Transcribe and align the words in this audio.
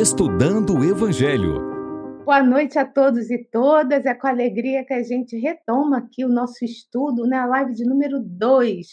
Estudando 0.00 0.78
o 0.78 0.84
Evangelho. 0.84 2.22
Boa 2.24 2.40
noite 2.40 2.78
a 2.78 2.86
todos 2.86 3.32
e 3.32 3.44
todas. 3.50 4.06
É 4.06 4.14
com 4.14 4.28
alegria 4.28 4.84
que 4.84 4.94
a 4.94 5.02
gente 5.02 5.36
retoma 5.36 5.98
aqui 5.98 6.24
o 6.24 6.28
nosso 6.28 6.64
estudo 6.64 7.26
na 7.26 7.42
né? 7.42 7.46
live 7.46 7.74
de 7.74 7.84
número 7.84 8.20
2 8.20 8.86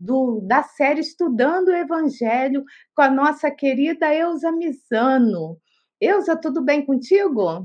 do, 0.00 0.40
da 0.40 0.64
série 0.64 0.98
Estudando 0.98 1.68
o 1.68 1.76
Evangelho 1.76 2.64
com 2.92 3.02
a 3.02 3.08
nossa 3.08 3.52
querida 3.52 4.12
Eusa 4.12 4.50
Misano. 4.50 5.58
Eusa, 6.00 6.36
tudo 6.36 6.60
bem 6.60 6.84
contigo? 6.84 7.64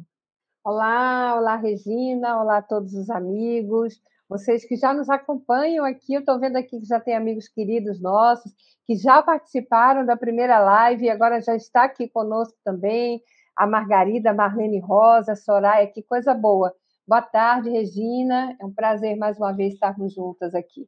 Olá, 0.63 1.33
olá 1.39 1.55
Regina, 1.55 2.39
olá 2.39 2.57
a 2.57 2.61
todos 2.61 2.93
os 2.93 3.09
amigos, 3.09 3.99
vocês 4.31 4.63
que 4.63 4.77
já 4.77 4.93
nos 4.93 5.09
acompanham 5.09 5.83
aqui, 5.83 6.13
eu 6.13 6.21
estou 6.21 6.39
vendo 6.39 6.55
aqui 6.55 6.79
que 6.79 6.85
já 6.85 7.01
tem 7.01 7.13
amigos 7.13 7.49
queridos 7.49 8.01
nossos, 8.01 8.49
que 8.85 8.95
já 8.95 9.21
participaram 9.21 10.05
da 10.05 10.15
primeira 10.15 10.57
live 10.57 11.03
e 11.03 11.09
agora 11.09 11.41
já 11.41 11.53
está 11.53 11.83
aqui 11.83 12.07
conosco 12.07 12.57
também, 12.63 13.21
a 13.57 13.67
Margarida, 13.67 14.33
Marlene 14.33 14.79
Rosa, 14.79 15.35
Soraya, 15.35 15.85
que 15.85 16.01
coisa 16.01 16.33
boa. 16.33 16.73
Boa 17.05 17.21
tarde, 17.21 17.71
Regina, 17.71 18.55
é 18.57 18.65
um 18.65 18.73
prazer 18.73 19.17
mais 19.17 19.37
uma 19.37 19.51
vez 19.51 19.73
estarmos 19.73 20.13
juntas 20.13 20.55
aqui. 20.55 20.87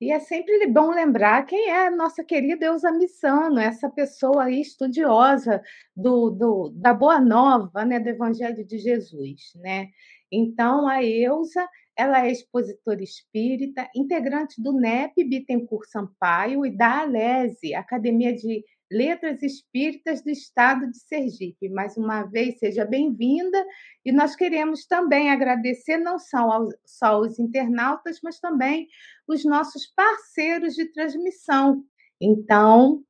E 0.00 0.12
é 0.12 0.20
sempre 0.20 0.64
bom 0.68 0.92
lembrar 0.92 1.44
quem 1.46 1.70
é 1.70 1.88
a 1.88 1.90
nossa 1.90 2.22
querida 2.22 2.66
Eusa 2.66 2.92
Missano, 2.92 3.58
essa 3.58 3.90
pessoa 3.90 4.44
aí 4.44 4.60
estudiosa 4.60 5.60
do, 5.96 6.30
do, 6.30 6.72
da 6.76 6.94
Boa 6.94 7.20
Nova, 7.20 7.84
né, 7.84 7.98
do 7.98 8.08
Evangelho 8.08 8.64
de 8.64 8.78
Jesus, 8.78 9.52
né? 9.56 9.88
Então, 10.32 10.86
a 10.86 11.02
Eusa, 11.02 11.68
ela 11.96 12.26
é 12.26 12.32
expositora 12.32 13.02
espírita, 13.02 13.88
integrante 13.94 14.62
do 14.62 14.72
NEP 14.72 15.24
Bittencourt 15.24 15.88
Sampaio 15.88 16.64
e 16.64 16.76
da 16.76 17.00
ALESE, 17.00 17.74
Academia 17.74 18.34
de 18.34 18.64
Letras 18.90 19.40
Espíritas 19.42 20.22
do 20.22 20.30
Estado 20.30 20.90
de 20.90 20.98
Sergipe. 20.98 21.68
Mais 21.68 21.96
uma 21.96 22.24
vez, 22.24 22.58
seja 22.58 22.84
bem-vinda. 22.84 23.64
E 24.04 24.10
nós 24.10 24.34
queremos 24.34 24.84
também 24.84 25.30
agradecer 25.30 25.96
não 25.96 26.18
só, 26.18 26.66
só 26.84 27.20
os 27.20 27.38
internautas, 27.38 28.18
mas 28.22 28.40
também 28.40 28.88
os 29.28 29.44
nossos 29.44 29.86
parceiros 29.94 30.74
de 30.74 30.86
transmissão. 30.92 31.84
Então, 32.20 33.04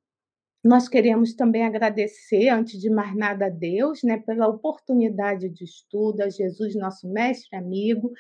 nós 0.62 0.88
queremos 0.88 1.32
também 1.32 1.64
agradecer, 1.64 2.48
antes 2.50 2.78
de 2.78 2.90
mais 2.90 3.16
nada, 3.16 3.46
a 3.46 3.48
Deus, 3.48 4.02
né, 4.02 4.18
pela 4.18 4.46
oportunidade 4.46 5.48
de 5.48 5.64
estudo, 5.64 6.20
a 6.20 6.28
Jesus, 6.28 6.74
nosso 6.76 7.08
mestre 7.08 7.56
amigo, 7.56 8.12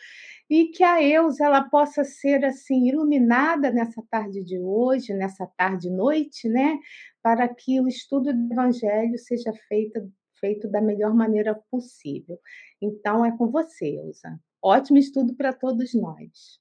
e 0.48 0.68
que 0.68 0.82
a 0.82 1.02
Eus 1.02 1.38
ela 1.38 1.62
possa 1.62 2.02
ser 2.02 2.42
assim 2.44 2.88
iluminada 2.88 3.70
nessa 3.70 4.02
tarde 4.10 4.42
de 4.42 4.58
hoje, 4.58 5.12
nessa 5.12 5.46
tarde 5.54 5.90
noite, 5.90 6.48
né, 6.48 6.78
para 7.22 7.46
que 7.46 7.78
o 7.78 7.86
estudo 7.86 8.32
do 8.32 8.52
Evangelho 8.52 9.18
seja 9.18 9.52
feito, 9.68 10.10
feito 10.40 10.66
da 10.66 10.80
melhor 10.80 11.14
maneira 11.14 11.54
possível. 11.70 12.38
Então, 12.80 13.22
é 13.22 13.36
com 13.36 13.48
você, 13.48 13.96
Elza. 13.96 14.40
Ótimo 14.62 14.96
estudo 14.96 15.34
para 15.34 15.52
todos 15.52 15.92
nós. 15.92 16.58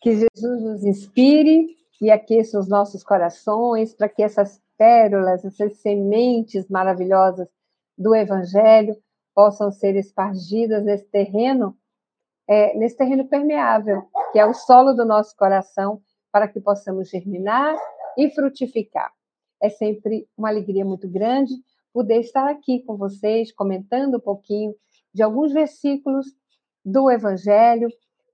Que 0.00 0.12
Jesus 0.12 0.62
nos 0.62 0.84
inspire 0.84 1.81
e 2.02 2.10
aqueça 2.10 2.58
os 2.58 2.68
nossos 2.68 3.04
corações, 3.04 3.94
para 3.94 4.08
que 4.08 4.24
essas 4.24 4.60
pérolas, 4.76 5.44
essas 5.44 5.76
sementes 5.76 6.68
maravilhosas 6.68 7.48
do 7.96 8.12
Evangelho 8.12 8.96
possam 9.32 9.70
ser 9.70 9.94
espargidas 9.94 10.84
nesse 10.84 11.04
terreno, 11.04 11.78
é, 12.48 12.76
nesse 12.76 12.96
terreno 12.96 13.28
permeável, 13.28 14.02
que 14.32 14.38
é 14.40 14.44
o 14.44 14.52
solo 14.52 14.94
do 14.94 15.04
nosso 15.04 15.36
coração, 15.36 16.02
para 16.32 16.48
que 16.48 16.60
possamos 16.60 17.08
germinar 17.08 17.76
e 18.18 18.28
frutificar. 18.30 19.12
É 19.62 19.68
sempre 19.68 20.28
uma 20.36 20.48
alegria 20.48 20.84
muito 20.84 21.08
grande 21.08 21.54
poder 21.92 22.18
estar 22.18 22.50
aqui 22.50 22.80
com 22.80 22.96
vocês, 22.96 23.52
comentando 23.52 24.16
um 24.16 24.20
pouquinho 24.20 24.74
de 25.14 25.22
alguns 25.22 25.52
versículos 25.52 26.26
do 26.84 27.08
Evangelho, 27.08 27.88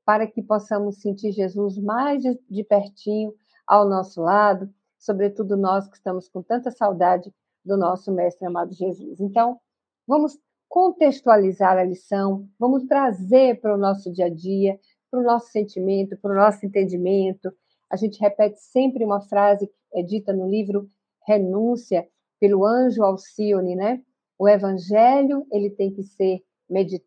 para 0.06 0.26
que 0.26 0.40
possamos 0.40 1.02
sentir 1.02 1.32
Jesus 1.32 1.76
mais 1.76 2.22
de 2.22 2.64
pertinho 2.64 3.34
ao 3.68 3.86
nosso 3.86 4.22
lado, 4.22 4.72
sobretudo 4.98 5.56
nós 5.56 5.86
que 5.86 5.96
estamos 5.96 6.28
com 6.28 6.42
tanta 6.42 6.70
saudade 6.70 7.32
do 7.62 7.76
nosso 7.76 8.10
Mestre 8.10 8.46
amado 8.46 8.72
Jesus. 8.72 9.20
Então, 9.20 9.60
vamos 10.06 10.38
contextualizar 10.68 11.76
a 11.76 11.84
lição, 11.84 12.48
vamos 12.58 12.84
trazer 12.84 13.60
para 13.60 13.74
o 13.74 13.78
nosso 13.78 14.10
dia 14.10 14.26
a 14.26 14.34
dia, 14.34 14.80
para 15.10 15.20
o 15.20 15.22
nosso 15.22 15.50
sentimento, 15.50 16.16
para 16.16 16.32
o 16.32 16.36
nosso 16.36 16.64
entendimento. 16.64 17.52
A 17.90 17.96
gente 17.96 18.18
repete 18.18 18.58
sempre 18.60 19.04
uma 19.04 19.20
frase 19.20 19.66
que 19.66 19.98
é 19.98 20.02
dita 20.02 20.32
no 20.32 20.48
livro 20.48 20.88
Renúncia, 21.26 22.08
pelo 22.40 22.64
anjo 22.64 23.02
Alcione, 23.02 23.76
né? 23.76 24.02
O 24.38 24.48
evangelho, 24.48 25.46
ele 25.52 25.70
tem 25.70 25.92
que 25.92 26.02
ser 26.02 26.42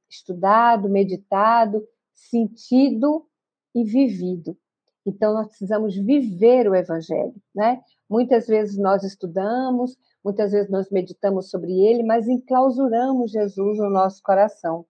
estudado, 0.09 0.89
meditado, 0.89 1.83
sentido 2.13 3.25
e 3.73 3.83
vivido. 3.83 4.57
Então, 5.05 5.33
nós 5.33 5.47
precisamos 5.47 5.95
viver 5.95 6.69
o 6.69 6.75
Evangelho, 6.75 7.33
né? 7.55 7.81
Muitas 8.09 8.45
vezes 8.45 8.77
nós 8.77 9.03
estudamos, 9.03 9.97
muitas 10.23 10.51
vezes 10.51 10.69
nós 10.69 10.89
meditamos 10.91 11.49
sobre 11.49 11.71
ele, 11.71 12.03
mas 12.03 12.27
enclausuramos 12.27 13.31
Jesus 13.31 13.77
no 13.79 13.89
nosso 13.89 14.21
coração. 14.21 14.85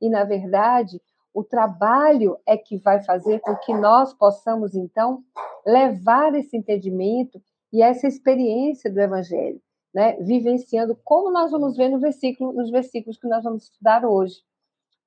E, 0.00 0.08
na 0.08 0.24
verdade, 0.24 1.00
o 1.34 1.42
trabalho 1.42 2.38
é 2.46 2.56
que 2.56 2.78
vai 2.78 3.02
fazer 3.02 3.40
com 3.40 3.56
que 3.56 3.74
nós 3.74 4.14
possamos, 4.14 4.74
então, 4.74 5.22
levar 5.66 6.34
esse 6.34 6.56
entendimento 6.56 7.42
e 7.72 7.82
essa 7.82 8.06
experiência 8.06 8.90
do 8.90 9.00
Evangelho, 9.00 9.60
né? 9.92 10.16
vivenciando, 10.20 10.98
como 11.04 11.30
nós 11.30 11.50
vamos 11.50 11.76
ver 11.76 11.88
no 11.88 11.98
versículo, 11.98 12.52
nos 12.52 12.70
versículos 12.70 13.18
que 13.18 13.26
nós 13.26 13.42
vamos 13.42 13.64
estudar 13.64 14.04
hoje. 14.04 14.36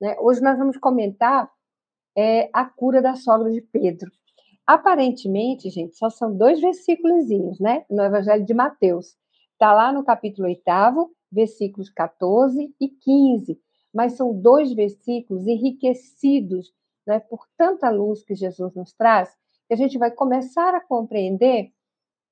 Né? 0.00 0.16
Hoje 0.20 0.40
nós 0.42 0.58
vamos 0.58 0.76
comentar 0.76 1.50
é, 2.16 2.50
a 2.52 2.64
cura 2.64 3.00
da 3.00 3.14
sogra 3.14 3.50
de 3.50 3.60
Pedro. 3.60 4.10
Aparentemente, 4.70 5.68
gente, 5.68 5.96
só 5.96 6.08
são 6.08 6.32
dois 6.36 6.60
versículos, 6.60 7.58
né? 7.58 7.84
No 7.90 8.04
Evangelho 8.04 8.44
de 8.44 8.54
Mateus. 8.54 9.16
Está 9.54 9.72
lá 9.72 9.92
no 9.92 10.04
capítulo 10.04 10.46
8, 10.46 10.62
versículos 11.28 11.90
14 11.90 12.72
e 12.80 12.88
15. 12.88 13.60
Mas 13.92 14.12
são 14.12 14.32
dois 14.32 14.72
versículos 14.72 15.44
enriquecidos 15.48 16.72
né, 17.04 17.18
por 17.18 17.48
tanta 17.56 17.90
luz 17.90 18.22
que 18.22 18.36
Jesus 18.36 18.72
nos 18.76 18.92
traz, 18.92 19.36
que 19.66 19.74
a 19.74 19.76
gente 19.76 19.98
vai 19.98 20.12
começar 20.12 20.72
a 20.72 20.80
compreender, 20.80 21.72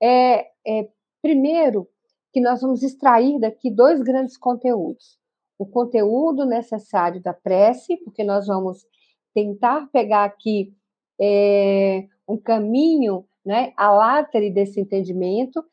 é, 0.00 0.48
é, 0.64 0.88
primeiro, 1.20 1.88
que 2.32 2.40
nós 2.40 2.60
vamos 2.60 2.84
extrair 2.84 3.40
daqui 3.40 3.68
dois 3.68 4.00
grandes 4.00 4.36
conteúdos. 4.36 5.18
O 5.58 5.66
conteúdo 5.66 6.46
necessário 6.46 7.20
da 7.20 7.34
prece, 7.34 7.96
porque 7.96 8.22
nós 8.22 8.46
vamos 8.46 8.86
tentar 9.34 9.88
pegar 9.90 10.22
aqui 10.22 10.72
é, 11.20 12.06
um 12.28 12.36
caminho, 12.36 13.24
né, 13.44 13.72
a 13.76 13.90
látere 13.90 14.50
desse 14.50 14.80
entendimento, 14.80 15.64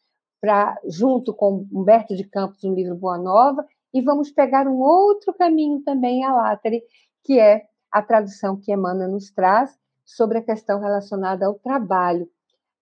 para 0.41 0.79
junto 0.85 1.33
com 1.33 1.67
Humberto 1.71 2.15
de 2.15 2.23
Campos 2.23 2.63
no 2.63 2.73
livro 2.73 2.95
Boa 2.95 3.17
Nova, 3.17 3.65
e 3.93 4.01
vamos 4.01 4.31
pegar 4.31 4.67
um 4.67 4.79
outro 4.79 5.33
caminho 5.33 5.81
também 5.81 6.23
a 6.23 6.33
látere, 6.33 6.83
que 7.23 7.39
é 7.39 7.65
a 7.91 8.01
tradução 8.01 8.59
que 8.59 8.71
Emmanuel 8.71 9.09
nos 9.09 9.31
traz 9.31 9.77
sobre 10.05 10.37
a 10.37 10.43
questão 10.43 10.79
relacionada 10.79 11.45
ao 11.45 11.55
trabalho, 11.55 12.29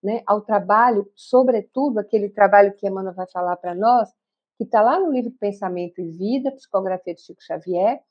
né, 0.03 0.21
ao 0.27 0.41
trabalho, 0.41 1.09
sobretudo 1.15 1.99
aquele 1.99 2.29
trabalho 2.29 2.73
que 2.73 2.87
Emmanuel 2.87 3.15
vai 3.15 3.27
falar 3.31 3.55
para 3.55 3.73
nós, 3.73 4.09
que 4.57 4.65
está 4.65 4.81
lá 4.81 4.99
no 4.99 5.11
livro 5.11 5.31
Pensamento 5.39 6.01
e 6.01 6.11
Vida, 6.11 6.51
Psicografia 6.51 7.15
de 7.15 7.21
Chico 7.21 7.41
Xavier. 7.41 8.01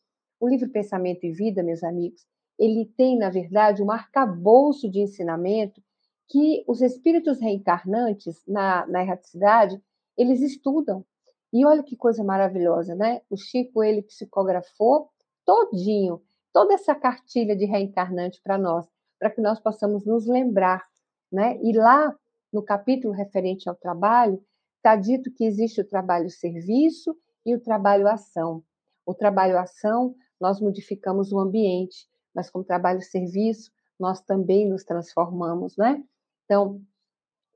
O 0.40 0.48
livro 0.48 0.68
Pensamento 0.70 1.24
e 1.24 1.30
Vida, 1.30 1.62
meus 1.62 1.84
amigos, 1.84 2.26
ele 2.58 2.86
tem, 2.96 3.18
na 3.18 3.30
verdade, 3.30 3.82
um 3.82 3.90
arcabouço 3.90 4.90
de 4.90 5.00
ensinamento 5.00 5.82
que 6.28 6.64
os 6.66 6.80
espíritos 6.80 7.40
reencarnantes 7.40 8.42
na, 8.46 8.86
na 8.86 9.02
erraticidade, 9.02 9.80
eles 10.16 10.40
estudam. 10.40 11.04
E 11.52 11.66
olha 11.66 11.82
que 11.82 11.96
coisa 11.96 12.24
maravilhosa, 12.24 12.94
né? 12.94 13.20
O 13.28 13.36
Chico, 13.36 13.82
ele 13.82 14.02
psicografou 14.02 15.10
todinho, 15.44 16.22
toda 16.52 16.72
essa 16.74 16.94
cartilha 16.94 17.54
de 17.54 17.66
reencarnante 17.66 18.40
para 18.42 18.56
nós, 18.56 18.86
para 19.18 19.30
que 19.30 19.40
nós 19.40 19.60
possamos 19.60 20.06
nos 20.06 20.26
lembrar, 20.26 20.82
né? 21.30 21.58
E 21.62 21.76
lá, 21.76 22.14
no 22.52 22.62
capítulo 22.62 23.12
referente 23.12 23.68
ao 23.68 23.74
trabalho, 23.74 24.42
está 24.76 24.96
dito 24.96 25.30
que 25.30 25.44
existe 25.44 25.80
o 25.80 25.86
trabalho-serviço 25.86 27.14
e 27.44 27.54
o 27.54 27.60
trabalho-ação. 27.60 28.62
O 29.04 29.14
trabalho-ação, 29.14 30.14
nós 30.40 30.60
modificamos 30.60 31.32
o 31.32 31.38
ambiente, 31.38 32.08
mas 32.34 32.50
com 32.50 32.62
trabalho-serviço, 32.62 33.70
nós 33.98 34.20
também 34.20 34.68
nos 34.68 34.84
transformamos, 34.84 35.76
né? 35.76 36.02
Então, 36.44 36.80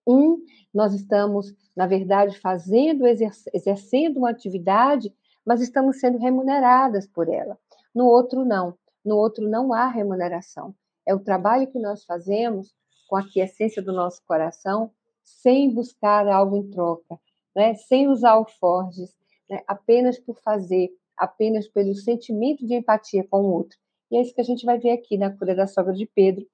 um, 0.07 0.43
nós 0.73 0.95
estamos, 0.95 1.55
na 1.75 1.87
verdade, 1.87 2.39
fazendo, 2.39 3.05
exercendo 3.07 4.19
uma 4.19 4.31
atividade, 4.31 5.13
mas 5.45 5.61
estamos 5.61 5.99
sendo 5.99 6.19
remuneradas 6.19 7.07
por 7.07 7.29
ela. 7.29 7.59
No 7.95 8.07
outro, 8.07 8.45
não. 8.45 8.77
No 9.05 9.17
outro, 9.17 9.49
não 9.49 9.73
há 9.73 9.89
remuneração. 9.89 10.75
É 11.07 11.15
o 11.15 11.21
trabalho 11.21 11.67
que 11.69 11.79
nós 11.79 12.05
fazemos 12.05 12.75
com 13.09 13.17
a 13.17 13.25
essência 13.37 13.81
do 13.83 13.93
nosso 13.93 14.23
coração, 14.27 14.91
sem 15.23 15.73
buscar 15.73 16.27
algo 16.29 16.57
em 16.57 16.71
troca. 16.71 17.19
né, 17.55 17.75
sem 17.75 18.07
usar 18.07 18.33
alforjes, 18.33 19.17
né, 19.49 19.63
apenas 19.67 20.19
por 20.19 20.39
fazer, 20.43 20.91
apenas 21.17 21.67
pelo 21.67 21.95
sentimento 21.95 22.67
de 22.67 22.75
empatia 22.75 23.27
com 23.29 23.41
o 23.41 23.51
outro. 23.51 23.79
E 24.11 24.17
é 24.17 24.21
isso 24.23 24.35
que 24.35 24.41
a 24.41 24.45
gente 24.45 24.65
vai 24.65 24.79
ver 24.79 24.93
aqui 24.93 25.17
na 25.17 25.31
cura 25.31 25.55
da 25.55 25.67
sogra 25.67 25.93
de 25.93 26.07
Pedro, 26.07 26.47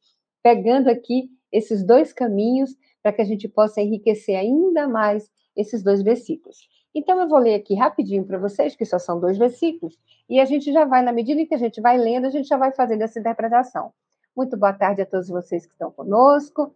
pegando 0.42 0.88
aqui 0.88 1.30
esses 1.50 1.84
dois 1.84 2.12
caminhos 2.12 2.74
para 3.02 3.12
que 3.12 3.22
a 3.22 3.24
gente 3.24 3.48
possa 3.48 3.80
enriquecer 3.80 4.36
ainda 4.36 4.88
mais 4.88 5.30
esses 5.56 5.82
dois 5.82 6.02
versículos. 6.02 6.68
Então, 6.94 7.20
eu 7.20 7.28
vou 7.28 7.38
ler 7.38 7.54
aqui 7.54 7.74
rapidinho 7.74 8.24
para 8.24 8.38
vocês, 8.38 8.76
que 8.76 8.84
só 8.84 8.98
são 8.98 9.18
dois 9.18 9.38
versículos, 9.38 9.98
e 10.28 10.40
a 10.40 10.44
gente 10.44 10.72
já 10.72 10.84
vai, 10.84 11.02
na 11.02 11.12
medida 11.12 11.40
em 11.40 11.46
que 11.46 11.54
a 11.54 11.58
gente 11.58 11.80
vai 11.80 11.96
lendo, 11.98 12.26
a 12.26 12.30
gente 12.30 12.48
já 12.48 12.56
vai 12.56 12.72
fazendo 12.72 13.02
essa 13.02 13.18
interpretação. 13.18 13.92
Muito 14.36 14.56
boa 14.56 14.72
tarde 14.72 15.02
a 15.02 15.06
todos 15.06 15.28
vocês 15.28 15.66
que 15.66 15.72
estão 15.72 15.90
conosco. 15.90 16.74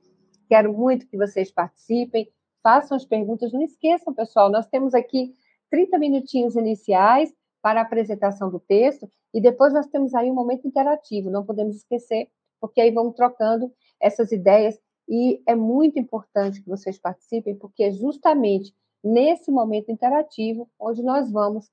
Quero 0.49 0.73
muito 0.73 1.07
que 1.07 1.17
vocês 1.17 1.51
participem, 1.51 2.29
façam 2.63 2.97
as 2.97 3.05
perguntas. 3.05 3.53
Não 3.53 3.63
esqueçam, 3.63 4.13
pessoal, 4.15 4.51
nós 4.51 4.67
temos 4.67 4.95
aqui 4.95 5.35
30 5.71 5.99
minutinhos 5.99 6.55
iniciais 6.55 7.33
para 7.67 7.81
a 7.81 7.83
apresentação 7.83 8.49
do 8.49 8.61
texto 8.61 9.11
e 9.35 9.41
depois 9.41 9.73
nós 9.73 9.89
temos 9.89 10.15
aí 10.15 10.31
um 10.31 10.35
momento 10.35 10.69
interativo, 10.69 11.33
não 11.33 11.45
podemos 11.45 11.75
esquecer, 11.75 12.29
porque 12.61 12.81
aí 12.81 12.93
vamos 12.93 13.17
trocando 13.17 13.73
essas 14.01 14.31
ideias 14.31 14.81
e 15.09 15.43
é 15.45 15.57
muito 15.57 15.99
importante 15.99 16.63
que 16.63 16.69
vocês 16.69 16.97
participem, 16.97 17.57
porque 17.57 17.83
é 17.83 17.91
justamente 17.91 18.73
nesse 19.03 19.51
momento 19.51 19.91
interativo 19.91 20.71
onde 20.79 21.03
nós 21.03 21.29
vamos, 21.29 21.69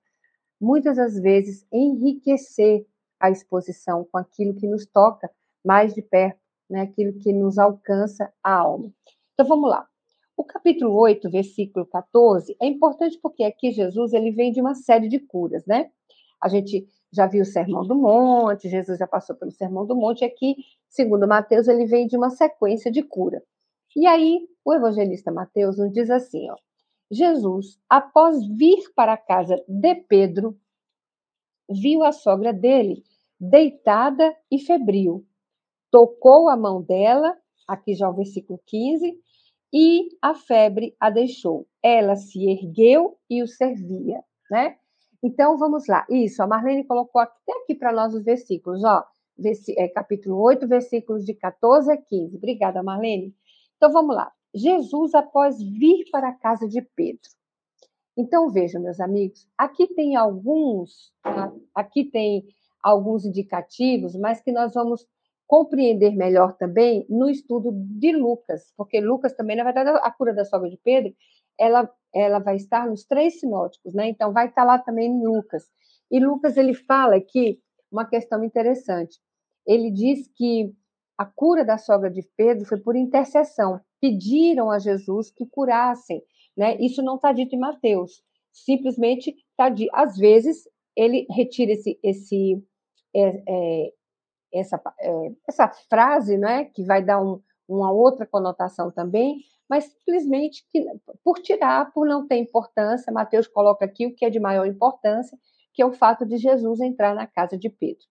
muitas 0.59 0.97
das 0.97 1.13
vezes, 1.13 1.63
enriquecer 1.71 2.87
a 3.19 3.29
exposição 3.29 4.03
com 4.11 4.17
aquilo 4.17 4.55
que 4.55 4.65
nos 4.65 4.87
toca 4.87 5.29
mais 5.63 5.93
de 5.93 6.01
perto, 6.01 6.39
né, 6.67 6.81
aquilo 6.81 7.19
que 7.19 7.31
nos 7.31 7.59
alcança 7.59 8.33
a 8.43 8.51
alma. 8.51 8.91
Então 9.35 9.45
vamos 9.45 9.69
lá. 9.69 9.87
O 10.35 10.43
capítulo 10.43 10.95
8, 10.95 11.29
versículo 11.29 11.85
14, 11.85 12.55
é 12.59 12.65
importante 12.65 13.19
porque 13.21 13.43
aqui 13.43 13.71
Jesus 13.71 14.13
ele 14.13 14.31
vem 14.31 14.51
de 14.51 14.59
uma 14.59 14.73
série 14.73 15.07
de 15.07 15.19
curas, 15.19 15.65
né? 15.65 15.91
A 16.41 16.49
gente 16.49 16.87
já 17.11 17.27
viu 17.27 17.43
o 17.43 17.45
Sermão 17.45 17.85
do 17.85 17.95
Monte, 17.95 18.67
Jesus 18.67 18.97
já 18.97 19.07
passou 19.07 19.35
pelo 19.35 19.51
Sermão 19.51 19.85
do 19.85 19.95
Monte, 19.95 20.21
e 20.21 20.25
aqui, 20.25 20.55
segundo 20.89 21.27
Mateus, 21.27 21.67
ele 21.67 21.85
vem 21.85 22.07
de 22.07 22.17
uma 22.17 22.31
sequência 22.31 22.91
de 22.91 23.03
cura. 23.03 23.43
E 23.95 24.07
aí, 24.07 24.47
o 24.65 24.73
evangelista 24.73 25.31
Mateus 25.31 25.77
nos 25.77 25.91
diz 25.91 26.09
assim, 26.09 26.49
ó, 26.49 26.55
Jesus, 27.11 27.79
após 27.87 28.43
vir 28.47 28.91
para 28.95 29.13
a 29.13 29.17
casa 29.17 29.63
de 29.67 29.95
Pedro, 29.95 30.57
viu 31.69 32.03
a 32.03 32.11
sogra 32.11 32.51
dele 32.51 33.03
deitada 33.39 34.35
e 34.49 34.57
febril. 34.57 35.25
Tocou 35.91 36.49
a 36.49 36.57
mão 36.57 36.81
dela, 36.81 37.37
aqui 37.67 37.93
já 37.93 38.09
o 38.09 38.13
versículo 38.13 38.59
15, 38.65 39.15
e 39.73 40.09
a 40.21 40.35
febre 40.35 40.95
a 40.99 41.09
deixou. 41.09 41.67
Ela 41.81 42.15
se 42.15 42.47
ergueu 42.47 43.17
e 43.27 43.41
o 43.41 43.47
servia, 43.47 44.23
né? 44.51 44.77
Então 45.23 45.57
vamos 45.57 45.87
lá. 45.87 46.05
Isso, 46.09 46.43
a 46.43 46.47
Marlene 46.47 46.83
colocou 46.83 47.19
até 47.19 47.51
aqui 47.63 47.73
para 47.73 47.91
nós 47.91 48.13
os 48.13 48.23
versículos, 48.23 48.83
ó. 48.83 49.03
É, 49.77 49.87
capítulo 49.87 50.39
8, 50.39 50.67
versículos 50.67 51.25
de 51.25 51.33
14 51.33 51.91
a 51.91 51.97
15. 51.97 52.37
Obrigada, 52.37 52.83
Marlene. 52.83 53.33
Então 53.77 53.91
vamos 53.91 54.15
lá. 54.15 54.31
Jesus 54.53 55.15
após 55.15 55.57
vir 55.59 56.05
para 56.11 56.29
a 56.29 56.33
casa 56.33 56.67
de 56.67 56.81
Pedro. 56.95 57.29
Então 58.15 58.49
vejam, 58.51 58.79
meus 58.79 58.99
amigos, 58.99 59.47
aqui 59.57 59.87
tem 59.87 60.15
alguns, 60.15 61.11
tá? 61.23 61.51
aqui 61.73 62.05
tem 62.05 62.45
alguns 62.83 63.25
indicativos, 63.25 64.15
mas 64.15 64.39
que 64.39 64.51
nós 64.51 64.73
vamos 64.73 65.07
compreender 65.47 66.15
melhor 66.15 66.55
também 66.57 67.05
no 67.09 67.29
estudo 67.29 67.71
de 67.73 68.11
Lucas, 68.11 68.73
porque 68.77 68.99
Lucas 68.99 69.33
também, 69.33 69.55
na 69.55 69.63
verdade, 69.63 69.89
a 69.89 70.11
cura 70.11 70.33
da 70.33 70.45
sogra 70.45 70.69
de 70.69 70.77
Pedro, 70.83 71.13
ela, 71.59 71.89
ela 72.13 72.39
vai 72.39 72.55
estar 72.55 72.87
nos 72.87 73.05
três 73.05 73.39
sinóticos, 73.39 73.93
né? 73.93 74.07
Então 74.09 74.33
vai 74.33 74.47
estar 74.47 74.63
lá 74.63 74.79
também 74.79 75.11
em 75.11 75.23
Lucas. 75.23 75.63
E 76.09 76.19
Lucas 76.19 76.57
ele 76.57 76.73
fala 76.73 77.15
aqui 77.15 77.59
uma 77.91 78.05
questão 78.05 78.43
interessante. 78.43 79.19
Ele 79.65 79.91
diz 79.91 80.27
que 80.35 80.73
a 81.17 81.25
cura 81.25 81.63
da 81.63 81.77
sogra 81.77 82.09
de 82.09 82.27
Pedro 82.35 82.65
foi 82.65 82.79
por 82.79 82.95
intercessão. 82.95 83.79
Pediram 84.01 84.71
a 84.71 84.79
Jesus 84.79 85.31
que 85.31 85.45
curassem, 85.45 86.21
né? 86.57 86.75
Isso 86.79 87.01
não 87.01 87.15
está 87.15 87.31
dito 87.31 87.55
em 87.55 87.59
Mateus. 87.59 88.23
Simplesmente 88.51 89.35
está 89.51 89.69
dito. 89.69 89.91
Às 89.93 90.17
vezes 90.17 90.67
ele 90.95 91.25
retira 91.29 91.71
esse 91.71 91.99
esse 92.03 92.63
é, 93.15 93.43
é, 93.47 93.93
essa, 94.53 94.81
é, 94.99 95.31
essa 95.47 95.67
frase, 95.89 96.37
né, 96.37 96.65
que 96.65 96.83
vai 96.83 97.03
dar 97.03 97.21
um, 97.21 97.41
uma 97.67 97.91
outra 97.91 98.25
conotação 98.25 98.91
também, 98.91 99.41
mas 99.69 99.85
simplesmente 99.85 100.65
que, 100.71 100.85
por 101.23 101.39
tirar, 101.39 101.91
por 101.91 102.05
não 102.05 102.27
ter 102.27 102.37
importância, 102.37 103.11
Mateus 103.11 103.47
coloca 103.47 103.83
aqui 103.85 104.05
o 104.05 104.13
que 104.13 104.25
é 104.25 104.29
de 104.29 104.39
maior 104.39 104.67
importância, 104.67 105.37
que 105.73 105.81
é 105.81 105.85
o 105.85 105.93
fato 105.93 106.25
de 106.25 106.37
Jesus 106.37 106.79
entrar 106.79 107.15
na 107.15 107.25
casa 107.25 107.57
de 107.57 107.69
Pedro. 107.69 108.05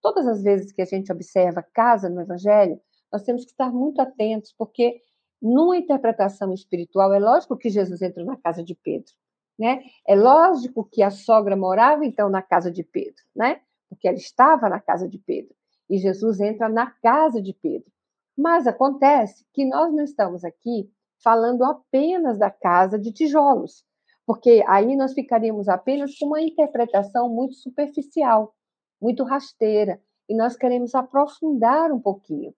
Todas 0.00 0.28
as 0.28 0.42
vezes 0.42 0.70
que 0.70 0.80
a 0.80 0.84
gente 0.84 1.10
observa 1.10 1.66
casa 1.74 2.08
no 2.08 2.20
Evangelho, 2.20 2.80
nós 3.12 3.22
temos 3.22 3.44
que 3.44 3.50
estar 3.50 3.72
muito 3.72 4.00
atentos, 4.00 4.54
porque 4.56 5.00
numa 5.42 5.76
interpretação 5.76 6.52
espiritual, 6.52 7.12
é 7.12 7.18
lógico 7.18 7.56
que 7.56 7.70
Jesus 7.70 8.00
entrou 8.02 8.24
na 8.24 8.36
casa 8.36 8.62
de 8.62 8.74
Pedro, 8.74 9.12
né? 9.58 9.82
É 10.06 10.14
lógico 10.14 10.84
que 10.84 11.02
a 11.02 11.10
sogra 11.10 11.56
morava 11.56 12.04
então 12.04 12.28
na 12.28 12.42
casa 12.42 12.70
de 12.70 12.84
Pedro, 12.84 13.22
né? 13.34 13.60
Porque 13.88 14.06
ela 14.06 14.16
estava 14.16 14.68
na 14.68 14.80
casa 14.80 15.08
de 15.08 15.18
Pedro 15.18 15.57
e 15.88 15.98
Jesus 15.98 16.40
entra 16.40 16.68
na 16.68 16.90
casa 16.90 17.40
de 17.40 17.52
Pedro. 17.52 17.90
Mas 18.36 18.66
acontece 18.66 19.44
que 19.52 19.64
nós 19.64 19.92
não 19.92 20.04
estamos 20.04 20.44
aqui 20.44 20.90
falando 21.22 21.64
apenas 21.64 22.38
da 22.38 22.50
casa 22.50 22.98
de 22.98 23.12
tijolos, 23.12 23.84
porque 24.26 24.62
aí 24.68 24.94
nós 24.94 25.12
ficaríamos 25.12 25.68
apenas 25.68 26.16
com 26.16 26.26
uma 26.26 26.40
interpretação 26.40 27.28
muito 27.28 27.54
superficial, 27.54 28.54
muito 29.00 29.24
rasteira, 29.24 30.00
e 30.28 30.36
nós 30.36 30.56
queremos 30.56 30.94
aprofundar 30.94 31.90
um 31.90 32.00
pouquinho. 32.00 32.54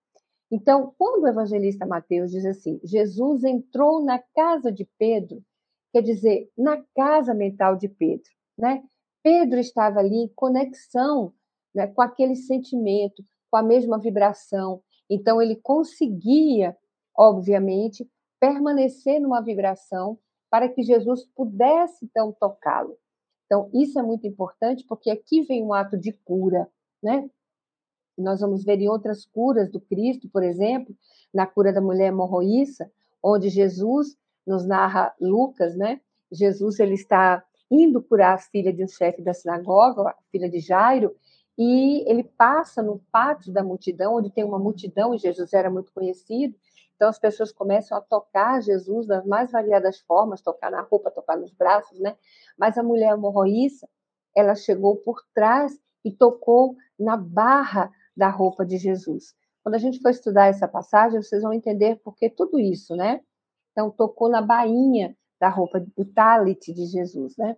Então, 0.51 0.93
quando 0.99 1.23
o 1.23 1.29
evangelista 1.29 1.87
Mateus 1.87 2.33
diz 2.33 2.45
assim, 2.45 2.81
Jesus 2.83 3.45
entrou 3.45 4.05
na 4.05 4.19
casa 4.35 4.73
de 4.73 4.89
Pedro, 4.99 5.43
quer 5.93 6.03
dizer, 6.03 6.51
na 6.59 6.83
casa 6.95 7.33
mental 7.33 7.77
de 7.77 7.89
Pedro, 7.89 8.29
né? 8.59 8.83
Pedro 9.23 9.61
estava 9.61 10.01
ali 10.01 10.17
em 10.17 10.33
conexão 10.35 11.33
né, 11.75 11.87
com 11.87 12.03
aquele 12.03 12.35
sentimento, 12.35 13.25
com 13.51 13.57
a 13.57 13.63
mesma 13.63 13.99
vibração. 13.99 14.83
Então, 15.09 15.41
ele 15.41 15.57
conseguia, 15.57 16.77
obviamente, 17.17 18.09
permanecer 18.39 19.21
numa 19.21 19.43
vibração 19.43 20.19
para 20.49 20.69
que 20.69 20.83
Jesus 20.83 21.25
pudesse, 21.35 22.05
então, 22.05 22.33
tocá-lo. 22.33 22.97
Então, 23.47 23.69
isso 23.75 23.99
é 23.99 24.03
muito 24.03 24.27
importante, 24.27 24.85
porque 24.87 25.11
aqui 25.11 25.43
vem 25.43 25.63
um 25.63 25.73
ato 25.73 25.99
de 25.99 26.13
cura, 26.13 26.69
né? 27.03 27.29
Nós 28.17 28.41
vamos 28.41 28.65
ver 28.65 28.79
em 28.81 28.89
outras 28.89 29.25
curas 29.25 29.71
do 29.71 29.81
Cristo, 29.81 30.29
por 30.29 30.43
exemplo, 30.43 30.95
na 31.33 31.47
cura 31.47 31.73
da 31.73 31.81
mulher 31.81 32.09
hemorroíça, 32.09 32.91
onde 33.23 33.49
Jesus 33.49 34.17
nos 34.47 34.67
narra 34.67 35.15
Lucas, 35.21 35.77
né? 35.77 36.01
Jesus 36.31 36.79
ele 36.79 36.95
está 36.95 37.45
indo 37.71 38.03
curar 38.03 38.35
a 38.35 38.39
filha 38.39 38.73
de 38.73 38.85
um 38.85 38.89
chefe 38.89 39.23
da 39.23 39.33
sinagoga, 39.33 40.11
a 40.11 40.15
filha 40.31 40.49
de 40.49 40.59
Jairo, 40.59 41.15
e 41.63 42.11
ele 42.11 42.25
passa 42.25 42.83
no 42.83 43.01
pátio 43.13 43.53
da 43.53 43.63
multidão, 43.63 44.15
onde 44.15 44.31
tem 44.31 44.43
uma 44.43 44.59
multidão, 44.59 45.15
e 45.15 45.19
Jesus 45.19 45.53
era 45.53 45.69
muito 45.69 45.93
conhecido, 45.93 46.55
então 46.97 47.07
as 47.07 47.19
pessoas 47.19 47.53
começam 47.53 47.99
a 47.99 48.01
tocar 48.01 48.63
Jesus 48.63 49.07
das 49.07 49.27
mais 49.27 49.51
variadas 49.51 50.01
formas, 50.01 50.41
tocar 50.41 50.71
na 50.71 50.81
roupa, 50.81 51.11
tocar 51.11 51.37
nos 51.37 51.53
braços, 51.53 52.01
né? 52.01 52.17
Mas 52.59 52.79
a 52.79 52.83
mulher 52.83 53.13
hemorroíça, 53.13 53.87
ela 54.35 54.55
chegou 54.55 54.97
por 54.97 55.23
trás 55.35 55.79
e 56.03 56.11
tocou 56.11 56.77
na 56.99 57.15
barra 57.15 57.93
da 58.17 58.31
roupa 58.31 58.65
de 58.65 58.79
Jesus. 58.79 59.35
Quando 59.63 59.75
a 59.75 59.79
gente 59.79 60.01
for 60.01 60.09
estudar 60.09 60.47
essa 60.47 60.67
passagem, 60.67 61.23
vocês 61.23 61.43
vão 61.43 61.53
entender 61.53 61.97
por 61.97 62.17
que 62.17 62.31
tudo 62.31 62.59
isso, 62.59 62.97
né? 62.97 63.21
Então, 63.73 63.91
tocou 63.91 64.31
na 64.31 64.41
bainha 64.41 65.15
da 65.39 65.51
roupa 65.51 65.79
do 65.79 66.07
talit 66.07 66.73
de 66.73 66.87
Jesus, 66.87 67.37
né? 67.37 67.55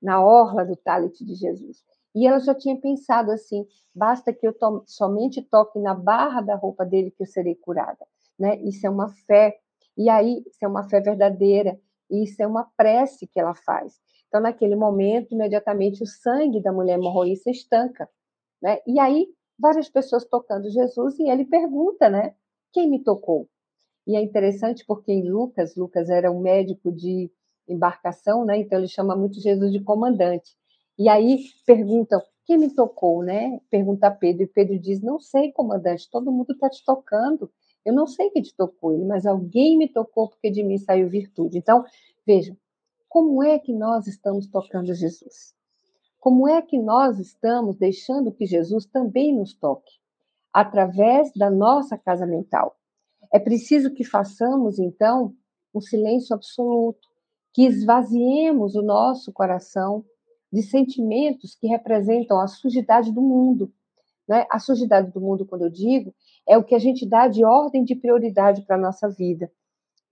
Na 0.00 0.24
orla 0.24 0.64
do 0.64 0.76
talit 0.76 1.24
de 1.24 1.34
Jesus. 1.34 1.84
E 2.14 2.26
ela 2.26 2.38
já 2.40 2.54
tinha 2.54 2.76
pensado 2.76 3.30
assim: 3.30 3.66
basta 3.94 4.32
que 4.32 4.46
eu 4.46 4.52
to 4.52 4.82
somente 4.86 5.42
toque 5.42 5.78
na 5.78 5.94
barra 5.94 6.40
da 6.40 6.56
roupa 6.56 6.84
dele 6.84 7.10
que 7.10 7.22
eu 7.22 7.26
serei 7.26 7.54
curada. 7.54 8.06
Né? 8.38 8.60
Isso 8.62 8.86
é 8.86 8.90
uma 8.90 9.08
fé. 9.26 9.58
E 9.96 10.08
aí, 10.08 10.42
isso 10.46 10.64
é 10.64 10.68
uma 10.68 10.88
fé 10.88 11.00
verdadeira. 11.00 11.78
E 12.10 12.24
isso 12.24 12.42
é 12.42 12.46
uma 12.46 12.68
prece 12.76 13.26
que 13.26 13.38
ela 13.38 13.54
faz. 13.54 14.00
Então, 14.28 14.40
naquele 14.40 14.76
momento, 14.76 15.32
imediatamente 15.32 16.02
o 16.02 16.06
sangue 16.06 16.60
da 16.60 16.72
mulher 16.72 16.94
hemorroísta 16.94 17.50
estanca. 17.50 18.08
Né? 18.62 18.78
E 18.86 18.98
aí, 18.98 19.28
várias 19.58 19.88
pessoas 19.88 20.24
tocando 20.24 20.70
Jesus 20.70 21.18
e 21.18 21.28
ele 21.28 21.44
pergunta, 21.44 22.08
né? 22.08 22.34
Quem 22.72 22.88
me 22.88 23.02
tocou? 23.02 23.48
E 24.06 24.16
é 24.16 24.22
interessante 24.22 24.84
porque 24.86 25.12
em 25.12 25.28
Lucas, 25.28 25.76
Lucas 25.76 26.08
era 26.08 26.32
um 26.32 26.40
médico 26.40 26.90
de 26.90 27.30
embarcação, 27.68 28.44
né? 28.44 28.58
Então 28.58 28.78
ele 28.78 28.88
chama 28.88 29.14
muito 29.14 29.40
Jesus 29.40 29.70
de 29.70 29.80
comandante. 29.82 30.56
E 31.00 31.08
aí 31.08 31.38
perguntam, 31.64 32.20
quem 32.44 32.58
me 32.58 32.68
tocou, 32.74 33.22
né? 33.22 33.58
Pergunta 33.70 34.10
Pedro, 34.10 34.42
e 34.42 34.46
Pedro 34.46 34.78
diz, 34.78 35.00
não 35.00 35.18
sei, 35.18 35.50
comandante, 35.50 36.10
todo 36.10 36.30
mundo 36.30 36.52
está 36.52 36.68
te 36.68 36.84
tocando. 36.84 37.50
Eu 37.86 37.94
não 37.94 38.06
sei 38.06 38.28
quem 38.28 38.42
te 38.42 38.54
tocou, 38.54 38.98
mas 39.06 39.24
alguém 39.24 39.78
me 39.78 39.88
tocou 39.88 40.28
porque 40.28 40.50
de 40.50 40.62
mim 40.62 40.76
saiu 40.76 41.08
virtude. 41.08 41.56
Então, 41.56 41.86
vejam, 42.26 42.54
como 43.08 43.42
é 43.42 43.58
que 43.58 43.72
nós 43.72 44.06
estamos 44.06 44.46
tocando 44.46 44.92
Jesus? 44.92 45.54
Como 46.18 46.46
é 46.46 46.60
que 46.60 46.78
nós 46.78 47.18
estamos 47.18 47.78
deixando 47.78 48.30
que 48.30 48.44
Jesus 48.44 48.84
também 48.84 49.34
nos 49.34 49.54
toque? 49.54 49.94
Através 50.52 51.32
da 51.32 51.50
nossa 51.50 51.96
casa 51.96 52.26
mental. 52.26 52.76
É 53.32 53.38
preciso 53.38 53.94
que 53.94 54.04
façamos, 54.04 54.78
então, 54.78 55.34
um 55.74 55.80
silêncio 55.80 56.34
absoluto, 56.34 57.08
que 57.54 57.64
esvaziemos 57.64 58.74
o 58.74 58.82
nosso 58.82 59.32
coração 59.32 60.04
de 60.52 60.62
sentimentos 60.62 61.54
que 61.54 61.66
representam 61.66 62.40
a 62.40 62.46
sujidade 62.46 63.12
do 63.12 63.20
mundo. 63.20 63.72
Né? 64.28 64.46
A 64.50 64.58
sujidade 64.58 65.10
do 65.12 65.20
mundo, 65.20 65.46
quando 65.46 65.62
eu 65.62 65.70
digo, 65.70 66.14
é 66.48 66.56
o 66.56 66.64
que 66.64 66.74
a 66.74 66.78
gente 66.78 67.06
dá 67.06 67.28
de 67.28 67.44
ordem 67.44 67.84
de 67.84 67.94
prioridade 67.94 68.62
para 68.62 68.76
a 68.76 68.80
nossa 68.80 69.08
vida. 69.08 69.50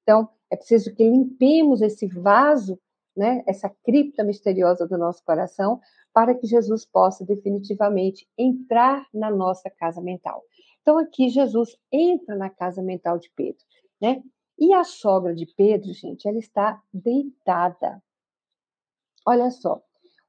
Então, 0.02 0.28
é 0.50 0.56
preciso 0.56 0.94
que 0.94 1.02
limpemos 1.02 1.82
esse 1.82 2.06
vaso, 2.06 2.78
né, 3.16 3.42
essa 3.46 3.68
cripta 3.84 4.24
misteriosa 4.24 4.86
do 4.86 4.96
nosso 4.96 5.22
coração, 5.24 5.80
para 6.12 6.34
que 6.34 6.46
Jesus 6.46 6.84
possa 6.84 7.24
definitivamente 7.24 8.26
entrar 8.36 9.06
na 9.12 9.30
nossa 9.30 9.68
casa 9.68 10.00
mental. 10.00 10.42
Então, 10.80 10.98
aqui 10.98 11.28
Jesus 11.28 11.76
entra 11.92 12.34
na 12.34 12.48
casa 12.48 12.82
mental 12.82 13.18
de 13.18 13.30
Pedro, 13.36 13.62
né? 14.00 14.22
E 14.58 14.72
a 14.74 14.82
sogra 14.82 15.34
de 15.34 15.46
Pedro, 15.46 15.92
gente, 15.92 16.26
ela 16.26 16.38
está 16.38 16.82
deitada. 16.92 18.02
Olha 19.24 19.50
só, 19.50 19.80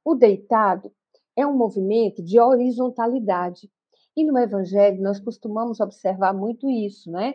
o 0.04 0.14
deitado 0.14 0.92
é 1.36 1.46
um 1.46 1.56
movimento 1.56 2.22
de 2.22 2.38
horizontalidade. 2.38 3.70
E 4.16 4.24
no 4.24 4.38
Evangelho 4.38 5.02
nós 5.02 5.20
costumamos 5.20 5.80
observar 5.80 6.34
muito 6.34 6.68
isso, 6.68 7.10
né? 7.10 7.34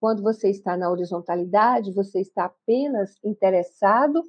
Quando 0.00 0.22
você 0.22 0.50
está 0.50 0.76
na 0.76 0.90
horizontalidade, 0.90 1.92
você 1.92 2.20
está 2.20 2.46
apenas 2.46 3.16
interessado 3.24 4.22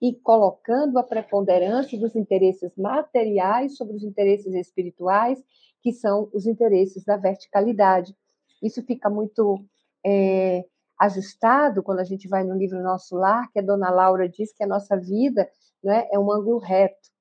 e 0.00 0.14
colocando 0.14 0.98
a 0.98 1.02
preponderância 1.04 1.98
dos 1.98 2.16
interesses 2.16 2.72
materiais 2.76 3.76
sobre 3.76 3.94
os 3.94 4.02
interesses 4.02 4.52
espirituais, 4.52 5.40
que 5.80 5.92
são 5.92 6.28
os 6.32 6.46
interesses 6.46 7.04
da 7.04 7.16
verticalidade. 7.16 8.16
Isso 8.60 8.82
fica 8.82 9.08
muito 9.08 9.64
é, 10.04 10.64
ajustado 10.98 11.84
quando 11.84 12.00
a 12.00 12.04
gente 12.04 12.26
vai 12.26 12.42
no 12.42 12.56
livro 12.56 12.82
Nosso 12.82 13.14
Lar, 13.14 13.50
que 13.52 13.60
a 13.60 13.62
dona 13.62 13.90
Laura 13.90 14.28
diz 14.28 14.52
que 14.52 14.64
a 14.64 14.66
nossa 14.66 14.96
vida 14.96 15.48
né, 15.82 16.08
é 16.10 16.18
um 16.18 16.32
ângulo 16.32 16.58
reto, 16.58 17.11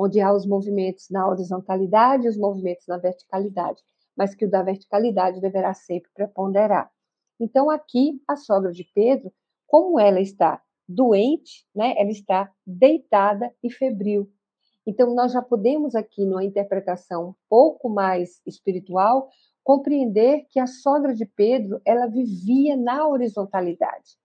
onde 0.00 0.18
há 0.18 0.32
os 0.32 0.46
movimentos 0.46 1.10
na 1.10 1.28
horizontalidade 1.28 2.24
e 2.24 2.30
os 2.30 2.38
movimentos 2.38 2.86
na 2.88 2.96
verticalidade, 2.96 3.82
mas 4.16 4.34
que 4.34 4.46
o 4.46 4.50
da 4.50 4.62
verticalidade 4.62 5.42
deverá 5.42 5.74
sempre 5.74 6.10
preponderar. 6.14 6.90
Então, 7.38 7.68
aqui, 7.70 8.18
a 8.26 8.34
sogra 8.34 8.72
de 8.72 8.84
Pedro, 8.94 9.30
como 9.66 10.00
ela 10.00 10.20
está 10.20 10.62
doente, 10.88 11.66
né? 11.74 11.94
Ela 11.98 12.10
está 12.10 12.50
deitada 12.66 13.54
e 13.62 13.70
febril. 13.70 14.30
Então, 14.86 15.14
nós 15.14 15.32
já 15.32 15.42
podemos 15.42 15.94
aqui, 15.94 16.24
numa 16.24 16.44
interpretação 16.44 17.28
um 17.28 17.34
pouco 17.48 17.90
mais 17.90 18.40
espiritual, 18.46 19.28
compreender 19.62 20.46
que 20.48 20.58
a 20.58 20.66
sogra 20.66 21.14
de 21.14 21.26
Pedro, 21.26 21.80
ela 21.84 22.06
vivia 22.06 22.74
na 22.74 23.06
horizontalidade, 23.06 24.16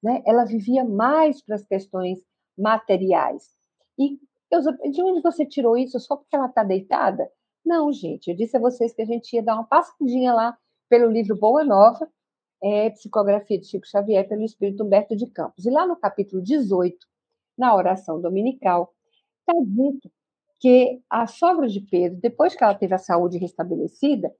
né? 0.00 0.22
Ela 0.24 0.44
vivia 0.44 0.84
mais 0.84 1.42
para 1.44 1.56
as 1.56 1.64
questões 1.64 2.20
materiais. 2.56 3.50
E 3.98 4.18
de 4.50 5.02
onde 5.02 5.20
você 5.22 5.44
tirou 5.44 5.76
isso? 5.76 5.98
Só 6.00 6.16
porque 6.16 6.36
ela 6.36 6.46
está 6.46 6.62
deitada? 6.62 7.28
Não, 7.64 7.92
gente. 7.92 8.28
Eu 8.28 8.36
disse 8.36 8.56
a 8.56 8.60
vocês 8.60 8.92
que 8.92 9.02
a 9.02 9.06
gente 9.06 9.32
ia 9.34 9.42
dar 9.42 9.54
uma 9.54 9.64
passadinha 9.64 10.32
lá 10.32 10.56
pelo 10.88 11.10
livro 11.10 11.36
Boa 11.36 11.64
Nova, 11.64 12.08
é, 12.62 12.90
Psicografia 12.90 13.58
de 13.58 13.66
Chico 13.66 13.86
Xavier 13.86 14.28
pelo 14.28 14.42
Espírito 14.42 14.84
Humberto 14.84 15.16
de 15.16 15.26
Campos. 15.26 15.64
E 15.64 15.70
lá 15.70 15.86
no 15.86 15.96
capítulo 15.96 16.42
18, 16.42 16.96
na 17.56 17.74
oração 17.74 18.20
dominical, 18.20 18.92
está 19.40 19.60
dito 19.60 20.10
que 20.60 21.02
a 21.10 21.26
sogra 21.26 21.68
de 21.68 21.80
Pedro, 21.80 22.20
depois 22.20 22.54
que 22.54 22.64
ela 22.64 22.74
teve 22.74 22.94
a 22.94 22.98
saúde 22.98 23.38
restabelecida, 23.38 24.34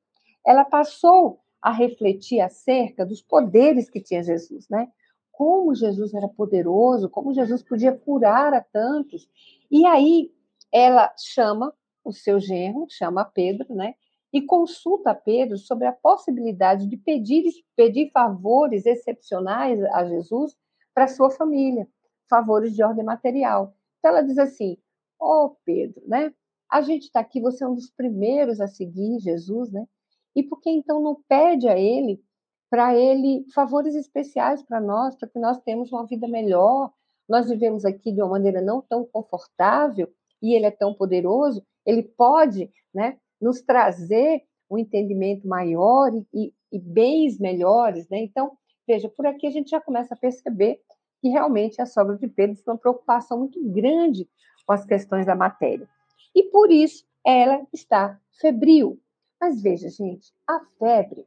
ela 0.46 0.64
passou 0.64 1.40
a 1.61 1.70
refletir 1.70 2.40
acerca 2.40 3.04
dos 3.06 3.23
poderes 3.23 3.88
que 3.88 4.00
tinha 4.00 4.23
Jesus, 4.23 4.68
né? 4.68 4.88
Como 5.32 5.75
Jesus 5.75 6.14
era 6.14 6.28
poderoso, 6.28 7.11
como 7.11 7.34
Jesus 7.34 7.62
podia 7.62 7.92
curar 7.92 8.54
a 8.54 8.61
tantos. 8.61 9.28
E 9.71 9.87
aí 9.87 10.33
ela 10.73 11.12
chama 11.18 11.73
o 12.04 12.12
seu 12.12 12.38
genro, 12.38 12.87
chama 12.88 13.25
Pedro, 13.25 13.75
né? 13.75 13.94
e 14.35 14.42
consulta 14.42 15.14
Pedro 15.14 15.56
sobre 15.56 15.87
a 15.87 15.92
possibilidade 15.92 16.88
de 16.88 16.97
pedir, 16.97 17.44
pedir 17.76 18.11
favores 18.11 18.85
excepcionais 18.85 19.80
a 19.85 20.04
Jesus 20.06 20.56
para 20.92 21.06
sua 21.06 21.30
família, 21.30 21.88
favores 22.28 22.75
de 22.75 22.83
ordem 22.83 23.04
material. 23.04 23.76
Então 24.00 24.11
ela 24.11 24.23
diz 24.23 24.37
assim: 24.37 24.76
Ó 25.21 25.44
oh, 25.44 25.56
Pedro, 25.64 26.02
né? 26.09 26.35
A 26.68 26.83
gente 26.83 27.04
está 27.04 27.21
aqui, 27.21 27.40
você 27.40 27.62
é 27.62 27.68
um 27.68 27.76
dos 27.76 27.88
primeiros 27.88 28.61
a 28.61 28.66
seguir 28.66 29.21
Jesus, 29.21 29.71
né? 29.71 29.87
E 30.35 30.42
por 30.42 30.61
que 30.61 30.68
então 30.68 31.00
não 31.00 31.23
pede 31.28 31.68
a 31.68 31.78
ele 31.78 32.21
para 32.68 32.97
ele 32.97 33.47
favores 33.54 33.94
especiais 33.94 34.64
para 34.64 34.80
nós, 34.80 35.14
para 35.14 35.28
que 35.28 35.38
nós 35.38 35.61
tenhamos 35.61 35.92
uma 35.92 36.04
vida 36.06 36.26
melhor? 36.26 36.92
Nós 37.28 37.49
vivemos 37.49 37.85
aqui 37.85 38.12
de 38.12 38.21
uma 38.21 38.31
maneira 38.31 38.61
não 38.61 38.83
tão 38.83 39.04
confortável 39.04 40.09
e 40.43 40.54
ele 40.54 40.66
é 40.66 40.71
tão 40.71 40.93
poderoso, 40.95 41.64
ele 41.87 42.02
pode, 42.02 42.71
né, 42.93 43.19
nos 43.40 43.61
trazer 43.62 44.43
um 44.71 44.78
entendimento 44.78 45.47
maior 45.47 46.11
e, 46.33 46.52
e, 46.73 46.78
bens 46.78 47.38
melhores, 47.38 48.09
né? 48.09 48.19
Então, 48.19 48.57
veja, 48.87 49.09
por 49.09 49.26
aqui 49.26 49.47
a 49.47 49.50
gente 49.50 49.71
já 49.71 49.81
começa 49.81 50.14
a 50.14 50.16
perceber 50.16 50.81
que 51.21 51.28
realmente 51.28 51.81
a 51.81 51.87
sogra 51.87 52.16
de 52.16 52.26
Pedro 52.28 52.57
tem 52.57 52.73
uma 52.73 52.78
preocupação 52.78 53.38
muito 53.38 53.62
grande 53.71 54.28
com 54.66 54.73
as 54.73 54.85
questões 54.85 55.26
da 55.26 55.35
matéria. 55.35 55.88
E 56.35 56.43
por 56.45 56.71
isso 56.71 57.04
ela 57.25 57.66
está 57.73 58.21
febril. 58.40 59.00
Mas 59.40 59.62
veja, 59.62 59.88
gente, 59.88 60.33
a 60.47 60.61
febre, 60.78 61.26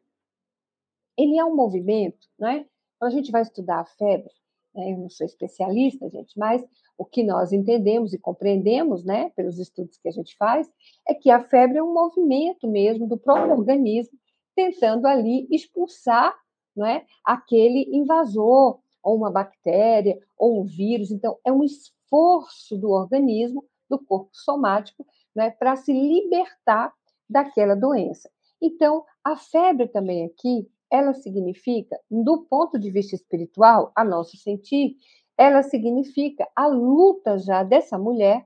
ele 1.17 1.37
é 1.37 1.45
um 1.45 1.55
movimento, 1.55 2.27
né? 2.37 2.65
Quando 2.99 3.11
a 3.11 3.15
gente 3.15 3.31
vai 3.31 3.41
estudar 3.41 3.79
a 3.79 3.85
febre, 3.85 4.31
né, 4.77 4.93
eu 4.93 4.97
não 4.97 5.09
sou 5.09 5.25
especialista, 5.25 6.07
gente, 6.09 6.37
mas 6.37 6.63
o 6.97 7.03
que 7.03 7.23
nós 7.23 7.51
entendemos 7.51 8.13
e 8.13 8.19
compreendemos, 8.19 9.03
né, 9.03 9.31
pelos 9.35 9.57
estudos 9.57 9.97
que 9.97 10.07
a 10.07 10.11
gente 10.11 10.35
faz, 10.37 10.69
é 11.07 11.13
que 11.13 11.29
a 11.31 11.43
febre 11.43 11.79
é 11.79 11.83
um 11.83 11.93
movimento 11.93 12.67
mesmo 12.67 13.07
do 13.07 13.17
próprio 13.17 13.51
organismo 13.51 14.17
tentando 14.55 15.07
ali 15.07 15.47
expulsar, 15.51 16.35
não 16.75 16.85
é, 16.85 17.05
aquele 17.23 17.87
invasor, 17.91 18.79
ou 19.03 19.15
uma 19.15 19.31
bactéria, 19.31 20.17
ou 20.37 20.61
um 20.61 20.65
vírus. 20.65 21.11
Então, 21.11 21.37
é 21.45 21.51
um 21.51 21.63
esforço 21.63 22.77
do 22.77 22.89
organismo, 22.89 23.63
do 23.89 23.97
corpo 23.99 24.29
somático, 24.33 25.05
né, 25.35 25.51
para 25.51 25.75
se 25.75 25.93
libertar 25.93 26.93
daquela 27.29 27.75
doença. 27.75 28.29
Então, 28.61 29.05
a 29.23 29.35
febre 29.35 29.87
também 29.87 30.25
aqui, 30.25 30.67
ela 30.91 31.13
significa, 31.13 31.99
do 32.09 32.45
ponto 32.49 32.79
de 32.79 32.89
vista 32.91 33.15
espiritual, 33.15 33.91
a 33.95 34.03
nosso 34.03 34.37
sentir, 34.37 34.95
ela 35.37 35.61
significa 35.61 36.47
a 36.55 36.67
luta 36.67 37.37
já 37.37 37.63
dessa 37.63 37.97
mulher 37.97 38.45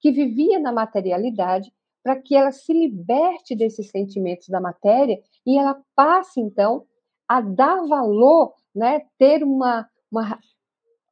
que 0.00 0.10
vivia 0.10 0.58
na 0.58 0.72
materialidade 0.72 1.72
para 2.02 2.20
que 2.20 2.34
ela 2.34 2.50
se 2.50 2.72
liberte 2.72 3.54
desses 3.54 3.88
sentimentos 3.90 4.48
da 4.48 4.60
matéria 4.60 5.22
e 5.46 5.56
ela 5.56 5.80
passe 5.94 6.40
então 6.40 6.84
a 7.28 7.40
dar 7.40 7.86
valor, 7.86 8.54
né, 8.74 9.02
ter 9.16 9.44
uma, 9.44 9.88
uma 10.10 10.38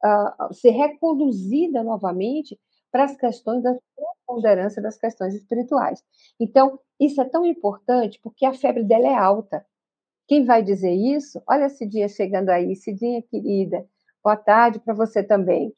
uh, 0.03 0.53
ser 0.53 0.71
reconduzida 0.71 1.83
novamente 1.83 2.59
para 2.91 3.05
as 3.05 3.15
questões 3.15 3.63
da 3.63 3.73
preponderância 3.95 4.81
das 4.81 4.97
questões 4.97 5.33
espirituais. 5.33 6.03
Então, 6.39 6.77
isso 6.99 7.21
é 7.21 7.25
tão 7.25 7.45
importante 7.45 8.19
porque 8.21 8.45
a 8.45 8.53
febre 8.53 8.83
dela 8.83 9.07
é 9.07 9.15
alta. 9.15 9.65
Quem 10.27 10.45
vai 10.45 10.63
dizer 10.63 10.93
isso? 10.93 11.41
Olha 11.47 11.67
dia 11.89 12.07
chegando 12.07 12.49
aí, 12.49 12.75
Cidinha 12.75 13.21
querida, 13.21 13.85
Boa 14.23 14.37
tarde 14.37 14.79
para 14.79 14.93
você 14.93 15.23
também. 15.23 15.73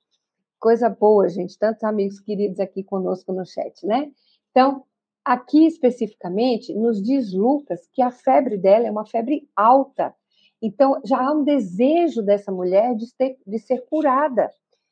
Coisa 0.60 0.90
boa, 0.90 1.30
gente, 1.30 1.58
tantos 1.58 1.82
amigos 1.82 2.20
queridos 2.20 2.60
aqui 2.60 2.84
conosco 2.84 3.32
no 3.32 3.46
chat, 3.46 3.86
né? 3.88 4.12
Então, 4.52 4.84
aqui 5.24 5.66
especificamente, 5.66 6.74
nos 6.74 7.02
diz 7.02 7.32
Lucas 7.32 7.88
que 7.94 8.02
a 8.02 8.12
febre 8.12 8.58
dela 8.58 8.86
é 8.86 8.92
uma 8.92 9.06
febre 9.06 9.48
alta. 9.56 10.14
Então, 10.62 11.00
já 11.06 11.26
há 11.26 11.32
um 11.32 11.46
desejo 11.46 12.22
dessa 12.22 12.52
mulher 12.52 12.96
de, 12.96 13.16
ter, 13.16 13.38
de 13.48 13.60
ser 13.60 13.86
curada, 13.86 14.50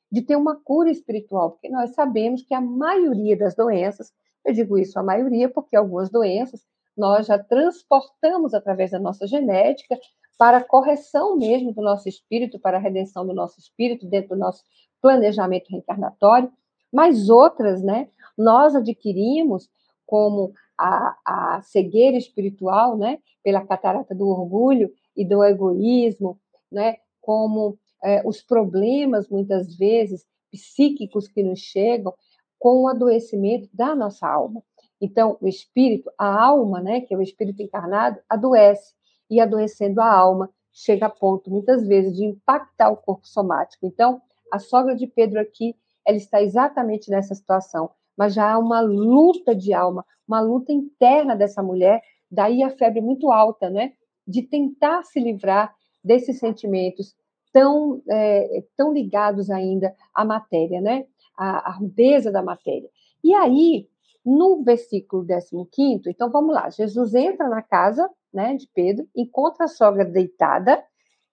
de 0.09 0.21
ter 0.21 0.37
uma 0.37 0.55
cura 0.55 0.89
espiritual, 0.89 1.51
porque 1.51 1.67
nós 1.67 1.93
sabemos 1.93 2.41
que 2.43 2.53
a 2.53 2.61
maioria 2.61 3.35
das 3.35 3.53
doenças, 3.53 4.13
eu 4.45 4.53
digo 4.53 4.77
isso 4.77 4.97
a 4.97 5.03
maioria 5.03 5.49
porque 5.49 5.75
algumas 5.75 6.09
doenças 6.09 6.65
nós 6.97 7.27
já 7.27 7.37
transportamos 7.39 8.53
através 8.53 8.91
da 8.91 8.99
nossa 8.99 9.25
genética 9.25 9.97
para 10.37 10.57
a 10.57 10.63
correção 10.63 11.37
mesmo 11.37 11.73
do 11.73 11.81
nosso 11.81 12.09
espírito, 12.09 12.59
para 12.59 12.77
a 12.77 12.79
redenção 12.79 13.25
do 13.25 13.33
nosso 13.33 13.59
espírito, 13.59 14.07
dentro 14.07 14.29
do 14.29 14.39
nosso 14.39 14.63
planejamento 15.01 15.69
reencarnatório, 15.69 16.51
mas 16.91 17.29
outras, 17.29 17.81
né, 17.81 18.07
nós 18.37 18.75
adquirimos 18.75 19.69
como 20.05 20.53
a, 20.77 21.15
a 21.25 21.61
cegueira 21.61 22.17
espiritual, 22.17 22.97
né, 22.97 23.19
pela 23.43 23.65
catarata 23.65 24.13
do 24.13 24.27
orgulho 24.27 24.91
e 25.15 25.23
do 25.25 25.43
egoísmo, 25.43 26.39
né, 26.71 26.97
como 27.21 27.77
é, 28.03 28.27
os 28.27 28.41
problemas, 28.41 29.29
muitas 29.29 29.75
vezes, 29.75 30.25
psíquicos 30.51 31.27
que 31.27 31.43
nos 31.43 31.59
chegam 31.59 32.13
com 32.59 32.83
o 32.83 32.87
adoecimento 32.87 33.69
da 33.73 33.95
nossa 33.95 34.27
alma. 34.27 34.61
Então, 35.01 35.35
o 35.41 35.47
espírito, 35.47 36.11
a 36.15 36.43
alma, 36.43 36.79
né, 36.79 37.01
que 37.01 37.13
é 37.13 37.17
o 37.17 37.23
espírito 37.23 37.61
encarnado, 37.63 38.19
adoece. 38.29 38.93
E 39.29 39.41
adoecendo 39.41 39.99
a 39.99 40.11
alma, 40.11 40.49
chega 40.71 41.07
a 41.07 41.09
ponto, 41.09 41.49
muitas 41.49 41.87
vezes, 41.87 42.15
de 42.15 42.23
impactar 42.23 42.91
o 42.91 42.97
corpo 42.97 43.27
somático. 43.27 43.85
Então, 43.85 44.21
a 44.51 44.59
sogra 44.59 44.95
de 44.95 45.07
Pedro 45.07 45.39
aqui, 45.39 45.75
ela 46.05 46.17
está 46.17 46.41
exatamente 46.41 47.09
nessa 47.09 47.33
situação. 47.33 47.89
Mas 48.15 48.33
já 48.33 48.51
há 48.51 48.59
uma 48.59 48.81
luta 48.81 49.55
de 49.55 49.73
alma, 49.73 50.05
uma 50.27 50.39
luta 50.39 50.71
interna 50.71 51.35
dessa 51.35 51.63
mulher, 51.63 52.01
daí 52.29 52.61
a 52.61 52.69
febre 52.69 53.01
muito 53.01 53.31
alta, 53.31 53.69
né? 53.69 53.93
De 54.27 54.43
tentar 54.43 55.03
se 55.03 55.19
livrar 55.19 55.73
desses 56.03 56.37
sentimentos 56.37 57.15
tão, 57.51 58.01
é, 58.09 58.63
tão 58.77 58.93
ligados 58.93 59.49
ainda 59.49 59.95
à 60.13 60.23
matéria, 60.23 60.79
né? 60.79 61.05
A, 61.35 61.69
a 61.69 61.71
rudeza 61.71 62.31
da 62.31 62.43
matéria. 62.43 62.89
E 63.23 63.33
aí, 63.33 63.87
no 64.25 64.63
versículo 64.63 65.25
15, 65.71 66.09
então 66.09 66.29
vamos 66.29 66.53
lá, 66.53 66.69
Jesus 66.69 67.13
entra 67.13 67.47
na 67.49 67.61
casa 67.61 68.09
né, 68.33 68.55
de 68.55 68.67
Pedro, 68.73 69.07
encontra 69.15 69.65
a 69.65 69.67
sogra 69.67 70.05
deitada, 70.05 70.83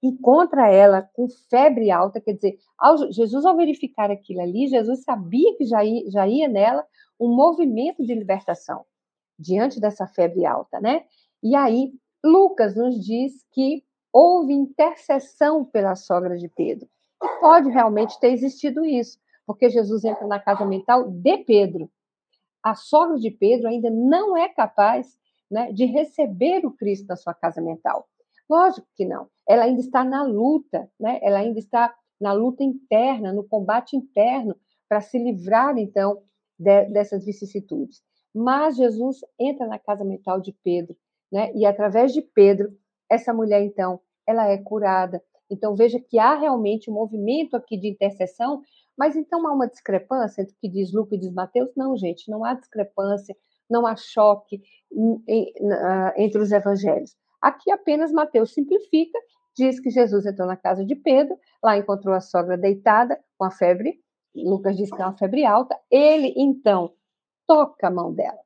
encontra 0.03 0.71
ela 0.71 1.03
com 1.13 1.29
febre 1.51 1.91
alta, 1.91 2.21
quer 2.21 2.35
dizer, 2.35 2.59
ao, 2.79 3.11
Jesus, 3.13 3.45
ao 3.45 3.57
verificar 3.57 4.11
aquilo 4.11 4.41
ali, 4.41 4.69
Jesus 4.69 5.03
sabia 5.03 5.57
que 5.57 5.65
já 5.65 5.85
ia, 5.85 6.11
já 6.11 6.27
ia 6.27 6.49
nela 6.49 6.87
um 7.21 7.35
movimento 7.35 8.05
de 8.05 8.15
libertação 8.15 8.85
diante 9.39 9.81
dessa 9.81 10.07
febre 10.07 10.47
alta, 10.47 10.81
né? 10.81 11.05
E 11.43 11.55
aí, 11.55 11.93
Lucas 12.25 12.75
nos 12.75 13.05
diz 13.05 13.45
que 13.53 13.85
houve 14.13 14.53
intercessão 14.53 15.65
pela 15.65 15.95
sogra 15.95 16.37
de 16.37 16.49
Pedro. 16.49 16.89
E 17.23 17.29
pode 17.41 17.69
realmente 17.71 18.19
ter 18.19 18.33
existido 18.33 18.85
isso, 18.85 19.19
porque 19.47 19.69
Jesus 19.69 20.05
entra 20.05 20.27
na 20.27 20.41
casa 20.41 20.65
mental 20.65 21.09
de 21.09 21.39
Pedro 21.39 21.91
a 22.63 22.75
sogra 22.75 23.17
de 23.17 23.31
Pedro 23.31 23.69
ainda 23.69 23.91
não 23.91 24.37
é 24.37 24.49
capaz 24.49 25.19
né, 25.51 25.73
de 25.73 25.85
receber 25.87 26.65
o 26.67 26.73
Cristo 26.73 27.07
na 27.07 27.17
sua 27.17 27.35
casa 27.35 27.61
mental. 27.61 28.07
Lógico 28.49 28.87
que 28.95 29.05
não. 29.05 29.29
Ela 29.47 29.65
ainda 29.65 29.81
está 29.81 30.05
na 30.05 30.23
luta, 30.23 30.91
né? 30.99 31.19
ela 31.23 31.39
ainda 31.39 31.59
está 31.59 31.95
na 32.21 32.33
luta 32.33 32.65
interna, 32.65 33.33
no 33.33 33.47
combate 33.47 33.97
interno, 33.97 34.57
para 34.89 35.01
se 35.01 35.19
livrar, 35.19 35.77
então, 35.79 36.23
de, 36.59 36.87
dessas 36.87 37.25
vicissitudes. 37.25 38.03
Mas 38.35 38.77
Jesus 38.77 39.19
entra 39.39 39.67
na 39.67 39.79
casa 39.79 40.05
mental 40.05 40.41
de 40.41 40.53
Pedro, 40.65 40.97
né? 41.31 41.53
e 41.55 41.67
através 41.67 42.13
de 42.13 42.23
Pedro, 42.23 42.71
essa 43.11 43.33
mulher, 43.33 43.63
então, 43.63 44.01
ela 44.27 44.49
é 44.49 44.59
curada. 44.59 45.23
Então, 45.51 45.75
veja 45.75 45.99
que 45.99 46.19
há 46.19 46.35
realmente 46.35 46.91
um 46.91 46.95
movimento 46.95 47.57
aqui 47.57 47.79
de 47.79 47.89
intercessão 47.89 48.63
mas 48.99 49.17
então 49.17 49.47
há 49.47 49.53
uma 49.53 49.69
discrepância 49.69 50.43
entre 50.43 50.55
o 50.55 50.59
que 50.59 50.69
diz 50.69 50.93
Lucas 50.93 51.19
e 51.19 51.21
diz 51.21 51.33
Mateus? 51.33 51.71
Não, 51.77 51.97
gente, 51.97 52.29
não 52.31 52.45
há 52.45 52.55
discrepância, 52.55 53.37
não 53.71 53.87
há 53.87 53.95
choque 53.95 54.61
entre 56.17 56.43
os 56.43 56.51
evangelhos. 56.51 57.17
Aqui 57.41 57.71
apenas 57.71 58.11
Mateus 58.11 58.53
simplifica, 58.53 59.19
diz 59.57 59.79
que 59.79 59.91
Jesus 59.91 60.27
entrou 60.27 60.49
na 60.49 60.57
casa 60.57 60.85
de 60.85 60.97
Pedro, 60.97 61.39
lá 61.63 61.77
encontrou 61.77 62.15
a 62.15 62.21
sogra 62.21 62.59
deitada 62.59 63.19
com 63.37 63.45
a 63.45 63.51
febre, 63.51 64.01
Lucas 64.35 64.77
diz 64.77 64.91
que 64.91 65.01
é 65.01 65.05
uma 65.05 65.17
febre 65.17 65.45
alta, 65.45 65.79
ele 65.91 66.35
então 66.37 66.93
toca 67.47 67.89
a 67.89 67.91
mão 67.91 68.13
dela. 68.13 68.41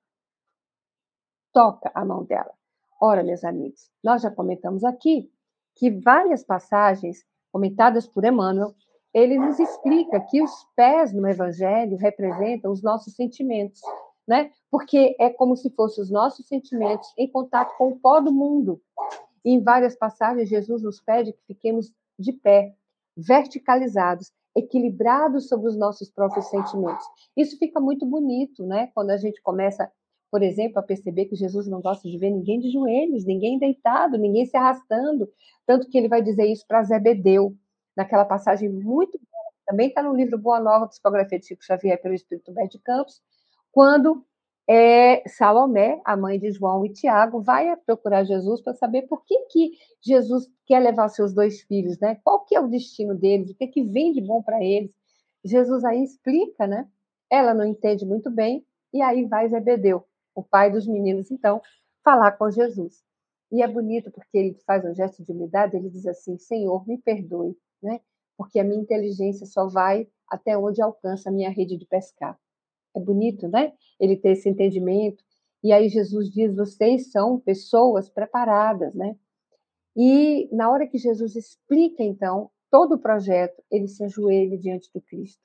Toca 1.53 1.91
a 1.95 2.05
mão 2.05 2.25
dela. 2.25 2.53
Ora, 3.01 3.23
meus 3.23 3.45
amigos, 3.45 3.91
nós 4.03 4.23
já 4.23 4.31
comentamos 4.31 4.85
aqui 4.85 5.31
que 5.75 5.91
várias 5.91 6.45
passagens 6.45 7.25
comentadas 7.51 8.07
por 8.07 8.25
Emmanuel 8.25 8.75
ele 9.14 9.38
nos 9.38 9.59
explica 9.59 10.21
que 10.21 10.42
os 10.42 10.66
pés 10.75 11.12
no 11.12 11.28
Evangelho 11.28 11.97
representam 11.97 12.73
os 12.73 12.83
nossos 12.83 13.14
sentimentos, 13.14 13.81
né? 14.26 14.50
Porque 14.71 15.14
é 15.19 15.28
como 15.28 15.57
se 15.57 15.71
fossem 15.71 16.02
os 16.02 16.11
nossos 16.11 16.47
sentimentos 16.47 17.12
em 17.18 17.31
contato 17.31 17.77
com 17.77 17.88
o 17.88 17.98
pó 17.98 18.20
do 18.20 18.33
mundo. 18.33 18.81
E 19.44 19.51
em 19.51 19.62
várias 19.62 19.96
passagens, 19.96 20.48
Jesus 20.48 20.83
nos 20.83 21.01
pede 21.01 21.33
que 21.33 21.44
fiquemos 21.46 21.92
de 22.18 22.33
pé, 22.33 22.75
verticalizados, 23.16 24.33
equilibrados 24.57 25.48
sobre 25.48 25.68
os 25.68 25.77
nossos 25.77 26.11
próprios 26.11 26.46
sentimentos. 26.46 27.05
Isso 27.37 27.59
fica 27.59 27.81
muito 27.81 28.07
bonito, 28.07 28.64
né? 28.64 28.90
Quando 28.94 29.11
a 29.11 29.16
gente 29.16 29.42
começa, 29.42 29.90
por 30.31 30.42
exemplo, 30.42 30.79
a 30.79 30.83
perceber 30.83 31.27
que 31.27 31.37
Jesus 31.37 31.66
não 31.66 31.83
gosta 31.83 32.09
de 32.09 32.16
ver 32.16 32.31
ninguém 32.31 32.61
de 32.61 32.70
joelhos, 32.70 33.27
ninguém 33.27 33.59
deitado, 33.59 34.16
ninguém 34.16 34.46
se 34.46 34.57
arrastando. 34.57 35.29
Tanto 35.66 35.88
que 35.88 35.98
ele 35.98 36.09
vai 36.09 36.22
dizer 36.22 36.46
isso 36.46 36.64
para 36.66 36.85
Zebedeu 36.85 37.55
naquela 37.96 38.24
passagem 38.24 38.68
muito 38.68 39.18
boa, 39.18 39.52
também 39.66 39.88
está 39.88 40.02
no 40.02 40.14
livro 40.14 40.38
Boa 40.38 40.61
Nova, 40.61 40.88
Psicografia 40.88 41.38
de 41.38 41.46
Chico 41.46 41.64
Xavier 41.64 42.00
pelo 42.00 42.14
Espírito 42.14 42.50
Humberto 42.50 42.78
de 42.78 42.83
Campos, 42.83 43.22
quando 43.70 44.24
é, 44.68 45.26
Salomé, 45.28 46.00
a 46.05 46.16
mãe 46.16 46.38
de 46.38 46.50
João 46.52 46.85
e 46.85 46.92
Tiago, 46.92 47.40
vai 47.40 47.74
procurar 47.76 48.24
Jesus 48.24 48.61
para 48.61 48.74
saber 48.74 49.02
por 49.02 49.24
que, 49.24 49.46
que 49.46 49.72
Jesus 50.00 50.48
quer 50.66 50.81
levar 50.81 51.09
seus 51.09 51.35
dois 51.35 51.62
filhos, 51.62 51.98
né? 51.98 52.18
Qual 52.22 52.44
que 52.44 52.57
é 52.57 52.61
o 52.61 52.68
destino 52.68 53.14
deles, 53.14 53.50
o 53.50 53.55
que, 53.55 53.66
que 53.66 53.83
vem 53.83 54.12
de 54.12 54.20
bom 54.20 54.42
para 54.42 54.62
eles. 54.62 54.90
Jesus 55.44 55.85
aí 55.85 56.02
explica, 56.02 56.66
né? 56.66 56.88
Ela 57.31 57.55
não 57.55 57.64
entende 57.64 58.07
muito 58.07 58.31
bem, 58.31 58.64
e 58.92 59.02
aí 59.02 59.24
vai 59.24 59.48
Zebedeu, 59.48 60.05
o 60.35 60.42
pai 60.42 60.70
dos 60.70 60.87
meninos, 60.87 61.31
então, 61.31 61.61
falar 62.05 62.33
com 62.33 62.50
Jesus. 62.50 63.02
E 63.50 63.62
é 63.62 63.68
bonito 63.68 64.11
porque 64.11 64.38
ele 64.38 64.55
faz 64.66 64.85
um 64.85 64.94
gesto 64.94 65.24
de 65.24 65.33
humildade, 65.33 65.76
ele 65.76 65.90
diz 65.90 66.07
assim: 66.07 66.38
Senhor, 66.38 66.87
me 66.87 66.98
perdoe, 66.98 67.57
né? 67.83 68.01
Porque 68.37 68.59
a 68.59 68.64
minha 68.64 68.81
inteligência 68.81 69.47
só 69.47 69.66
vai 69.66 70.09
até 70.29 70.57
onde 70.57 70.81
alcança 70.81 71.29
a 71.29 71.33
minha 71.33 71.51
rede 71.51 71.77
de 71.77 71.87
pescar. 71.87 72.38
É 72.95 73.01
bonito, 73.01 73.49
né? 73.49 73.73
Ele 73.99 74.16
ter 74.16 74.31
esse 74.31 74.49
entendimento. 74.49 75.23
E 75.62 75.73
aí 75.73 75.88
Jesus 75.88 76.31
diz: 76.31 76.55
vocês 76.55 77.11
são 77.11 77.38
pessoas 77.38 78.09
preparadas, 78.09 78.95
né? 78.95 79.16
E 79.97 80.49
na 80.55 80.71
hora 80.71 80.87
que 80.87 80.99
Jesus 80.99 81.37
explica, 81.37 82.03
então, 82.03 82.51
todo 82.71 82.95
o 82.95 82.99
projeto, 82.99 83.62
ele 83.71 83.87
se 83.87 84.03
ajoelha 84.03 84.59
diante 84.59 84.90
do 84.92 85.01
Cristo. 85.01 85.42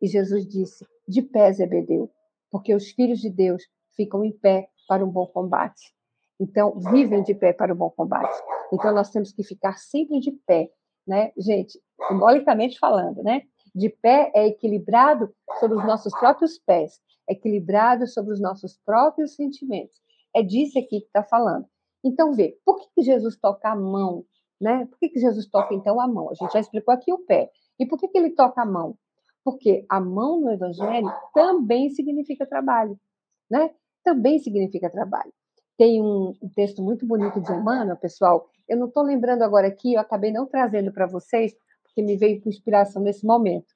E 0.00 0.06
Jesus 0.06 0.46
disse: 0.46 0.86
De 1.06 1.20
pé, 1.20 1.52
Zebedeu, 1.52 2.10
porque 2.50 2.74
os 2.74 2.90
filhos 2.90 3.20
de 3.20 3.30
Deus 3.30 3.64
ficam 3.96 4.24
em 4.24 4.32
pé 4.32 4.68
para 4.88 5.04
um 5.04 5.10
bom 5.10 5.26
combate. 5.26 5.92
Então, 6.40 6.78
vivem 6.92 7.22
de 7.22 7.34
pé 7.34 7.52
para 7.52 7.72
o 7.72 7.76
bom 7.76 7.90
combate. 7.90 8.40
Então, 8.72 8.94
nós 8.94 9.10
temos 9.10 9.32
que 9.32 9.42
ficar 9.42 9.76
sempre 9.76 10.20
de 10.20 10.30
pé, 10.30 10.70
né? 11.08 11.32
Gente, 11.36 11.80
simbolicamente 12.06 12.78
falando, 12.78 13.22
né? 13.22 13.42
De 13.74 13.88
pé 13.88 14.30
é 14.34 14.46
equilibrado 14.46 15.34
sobre 15.58 15.78
os 15.78 15.84
nossos 15.84 16.12
próprios 16.12 16.58
pés, 16.58 17.00
equilibrado 17.28 18.06
sobre 18.06 18.32
os 18.32 18.40
nossos 18.40 18.78
próprios 18.84 19.34
sentimentos. 19.34 19.98
É 20.34 20.42
disso 20.42 20.78
aqui 20.78 21.00
que 21.00 21.06
está 21.06 21.24
falando. 21.24 21.66
Então, 22.04 22.32
vê, 22.32 22.56
por 22.64 22.78
que, 22.78 22.88
que 22.94 23.02
Jesus 23.02 23.36
toca 23.36 23.70
a 23.70 23.76
mão? 23.76 24.24
Né? 24.60 24.86
Por 24.86 24.98
que, 24.98 25.08
que 25.08 25.20
Jesus 25.20 25.46
toca, 25.46 25.74
então, 25.74 26.00
a 26.00 26.06
mão? 26.06 26.30
A 26.30 26.34
gente 26.34 26.52
já 26.52 26.60
explicou 26.60 26.92
aqui 26.92 27.12
o 27.12 27.18
pé. 27.18 27.50
E 27.78 27.86
por 27.86 27.98
que, 27.98 28.08
que 28.08 28.18
ele 28.18 28.30
toca 28.30 28.62
a 28.62 28.66
mão? 28.66 28.96
Porque 29.44 29.86
a 29.88 30.00
mão 30.00 30.40
no 30.40 30.50
Evangelho 30.50 31.10
também 31.32 31.90
significa 31.90 32.46
trabalho, 32.46 32.98
né? 33.50 33.70
Também 34.04 34.38
significa 34.38 34.90
trabalho. 34.90 35.32
Tem 35.78 36.02
um, 36.02 36.34
texto 36.56 36.82
muito 36.82 37.06
bonito 37.06 37.40
de 37.40 37.52
Emmanuel, 37.52 37.96
pessoal. 37.96 38.50
Eu 38.68 38.76
não 38.76 38.88
estou 38.88 39.04
lembrando 39.04 39.42
agora 39.42 39.68
aqui, 39.68 39.94
eu 39.94 40.00
acabei 40.00 40.32
não 40.32 40.44
trazendo 40.44 40.92
para 40.92 41.06
vocês, 41.06 41.54
porque 41.84 42.02
me 42.02 42.16
veio 42.16 42.42
com 42.42 42.48
inspiração 42.48 43.00
nesse 43.00 43.24
momento. 43.24 43.72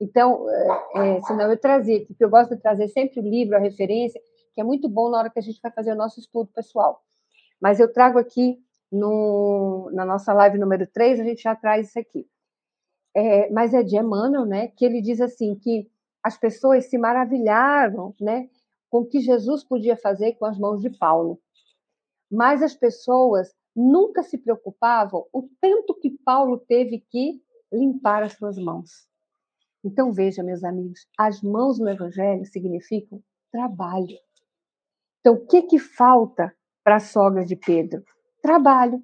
Então, 0.00 0.48
é, 0.48 1.16
é, 1.16 1.20
senão 1.22 1.50
eu 1.50 1.58
trazia, 1.58 2.06
porque 2.06 2.24
eu 2.24 2.30
gosto 2.30 2.54
de 2.54 2.62
trazer 2.62 2.86
sempre 2.88 3.18
o 3.18 3.22
livro, 3.22 3.56
a 3.56 3.58
referência, 3.58 4.20
que 4.54 4.60
é 4.60 4.64
muito 4.64 4.88
bom 4.88 5.10
na 5.10 5.18
hora 5.18 5.30
que 5.30 5.40
a 5.40 5.42
gente 5.42 5.60
vai 5.60 5.72
fazer 5.72 5.92
o 5.92 5.96
nosso 5.96 6.20
estudo 6.20 6.48
pessoal. 6.54 7.02
Mas 7.60 7.80
eu 7.80 7.92
trago 7.92 8.18
aqui 8.18 8.58
no, 8.90 9.90
na 9.92 10.04
nossa 10.04 10.32
live 10.32 10.56
número 10.56 10.86
3, 10.86 11.18
a 11.18 11.24
gente 11.24 11.42
já 11.42 11.56
traz 11.56 11.88
isso 11.88 11.98
aqui. 11.98 12.26
É, 13.14 13.50
mas 13.50 13.74
é 13.74 13.82
de 13.82 13.96
Emmanuel, 13.96 14.46
né, 14.46 14.68
que 14.68 14.84
ele 14.84 15.02
diz 15.02 15.20
assim, 15.20 15.56
que 15.56 15.90
as 16.22 16.38
pessoas 16.38 16.86
se 16.86 16.96
maravilharam, 16.96 18.14
né, 18.20 18.48
com 18.90 18.98
o 18.98 19.06
que 19.06 19.20
Jesus 19.20 19.64
podia 19.64 19.96
fazer 19.96 20.34
com 20.34 20.44
as 20.44 20.58
mãos 20.58 20.82
de 20.82 20.90
Paulo. 20.90 21.40
Mas 22.30 22.62
as 22.62 22.74
pessoas 22.74 23.54
nunca 23.74 24.22
se 24.22 24.36
preocupavam 24.36 25.26
o 25.32 25.48
tanto 25.60 25.94
que 25.94 26.10
Paulo 26.24 26.58
teve 26.58 26.98
que 27.08 27.40
limpar 27.72 28.22
as 28.22 28.32
suas 28.32 28.58
mãos. 28.58 29.08
Então 29.84 30.12
veja, 30.12 30.42
meus 30.42 30.62
amigos, 30.64 31.06
as 31.16 31.40
mãos 31.40 31.78
no 31.78 31.88
evangelho 31.88 32.44
significam 32.44 33.22
trabalho. 33.50 34.18
Então 35.20 35.34
o 35.34 35.46
que 35.46 35.62
que 35.62 35.78
falta 35.78 36.54
para 36.84 36.96
a 36.96 37.00
sogra 37.00 37.44
de 37.44 37.56
Pedro? 37.56 38.02
Trabalho. 38.42 39.02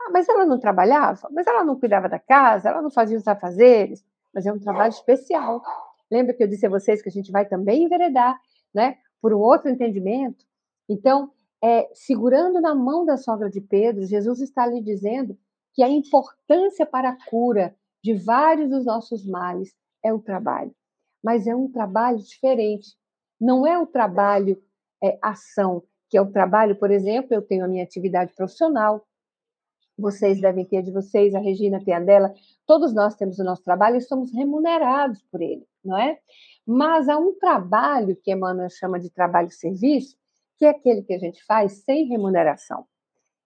Ah, 0.00 0.10
mas 0.10 0.28
ela 0.28 0.46
não 0.46 0.58
trabalhava? 0.58 1.28
Mas 1.32 1.46
ela 1.46 1.64
não 1.64 1.78
cuidava 1.78 2.08
da 2.08 2.18
casa? 2.18 2.68
Ela 2.68 2.80
não 2.80 2.90
fazia 2.90 3.16
os 3.16 3.26
afazeres? 3.26 4.04
Mas 4.32 4.46
é 4.46 4.52
um 4.52 4.58
trabalho 4.58 4.90
especial. 4.90 5.62
Lembra 6.10 6.34
que 6.34 6.42
eu 6.42 6.48
disse 6.48 6.66
a 6.66 6.70
vocês 6.70 7.02
que 7.02 7.08
a 7.08 7.12
gente 7.12 7.32
vai 7.32 7.46
também 7.46 7.84
enveredar, 7.84 8.38
né? 8.74 8.98
Por 9.20 9.32
um 9.32 9.38
outro 9.38 9.70
entendimento. 9.70 10.44
Então, 10.88 11.30
é, 11.62 11.88
segurando 11.94 12.60
na 12.60 12.74
mão 12.74 13.04
da 13.04 13.16
sogra 13.16 13.50
de 13.50 13.60
Pedro, 13.60 14.06
Jesus 14.06 14.40
está 14.40 14.66
lhe 14.66 14.80
dizendo 14.80 15.36
que 15.74 15.82
a 15.82 15.88
importância 15.88 16.86
para 16.86 17.10
a 17.10 17.24
cura 17.28 17.74
de 18.02 18.14
vários 18.14 18.70
dos 18.70 18.84
nossos 18.84 19.26
males 19.26 19.74
é 20.04 20.12
o 20.12 20.20
trabalho, 20.20 20.74
mas 21.22 21.46
é 21.46 21.54
um 21.54 21.70
trabalho 21.70 22.18
diferente. 22.18 22.96
Não 23.40 23.66
é 23.66 23.78
o 23.78 23.86
trabalho 23.86 24.62
é, 25.02 25.18
ação, 25.20 25.82
que 26.08 26.16
é 26.16 26.22
o 26.22 26.30
trabalho, 26.30 26.76
por 26.76 26.90
exemplo, 26.90 27.34
eu 27.34 27.42
tenho 27.42 27.64
a 27.64 27.68
minha 27.68 27.84
atividade 27.84 28.32
profissional, 28.34 29.04
vocês 29.98 30.40
devem 30.40 30.64
ter 30.64 30.78
a 30.78 30.82
de 30.82 30.92
vocês, 30.92 31.34
a 31.34 31.38
Regina 31.38 31.82
tem 31.82 31.94
a 31.94 32.00
dela, 32.00 32.32
todos 32.66 32.94
nós 32.94 33.16
temos 33.16 33.38
o 33.38 33.44
nosso 33.44 33.62
trabalho 33.62 33.96
e 33.96 34.00
somos 34.00 34.32
remunerados 34.32 35.22
por 35.30 35.40
ele, 35.40 35.66
não 35.86 35.98
é? 35.98 36.18
Mas 36.66 37.08
há 37.08 37.16
um 37.16 37.32
trabalho 37.38 38.16
que 38.16 38.32
Emmanuel 38.32 38.68
chama 38.68 38.98
de 38.98 39.08
trabalho-serviço, 39.10 40.16
que 40.58 40.64
é 40.64 40.70
aquele 40.70 41.02
que 41.02 41.14
a 41.14 41.18
gente 41.18 41.44
faz 41.44 41.84
sem 41.84 42.06
remuneração. 42.06 42.84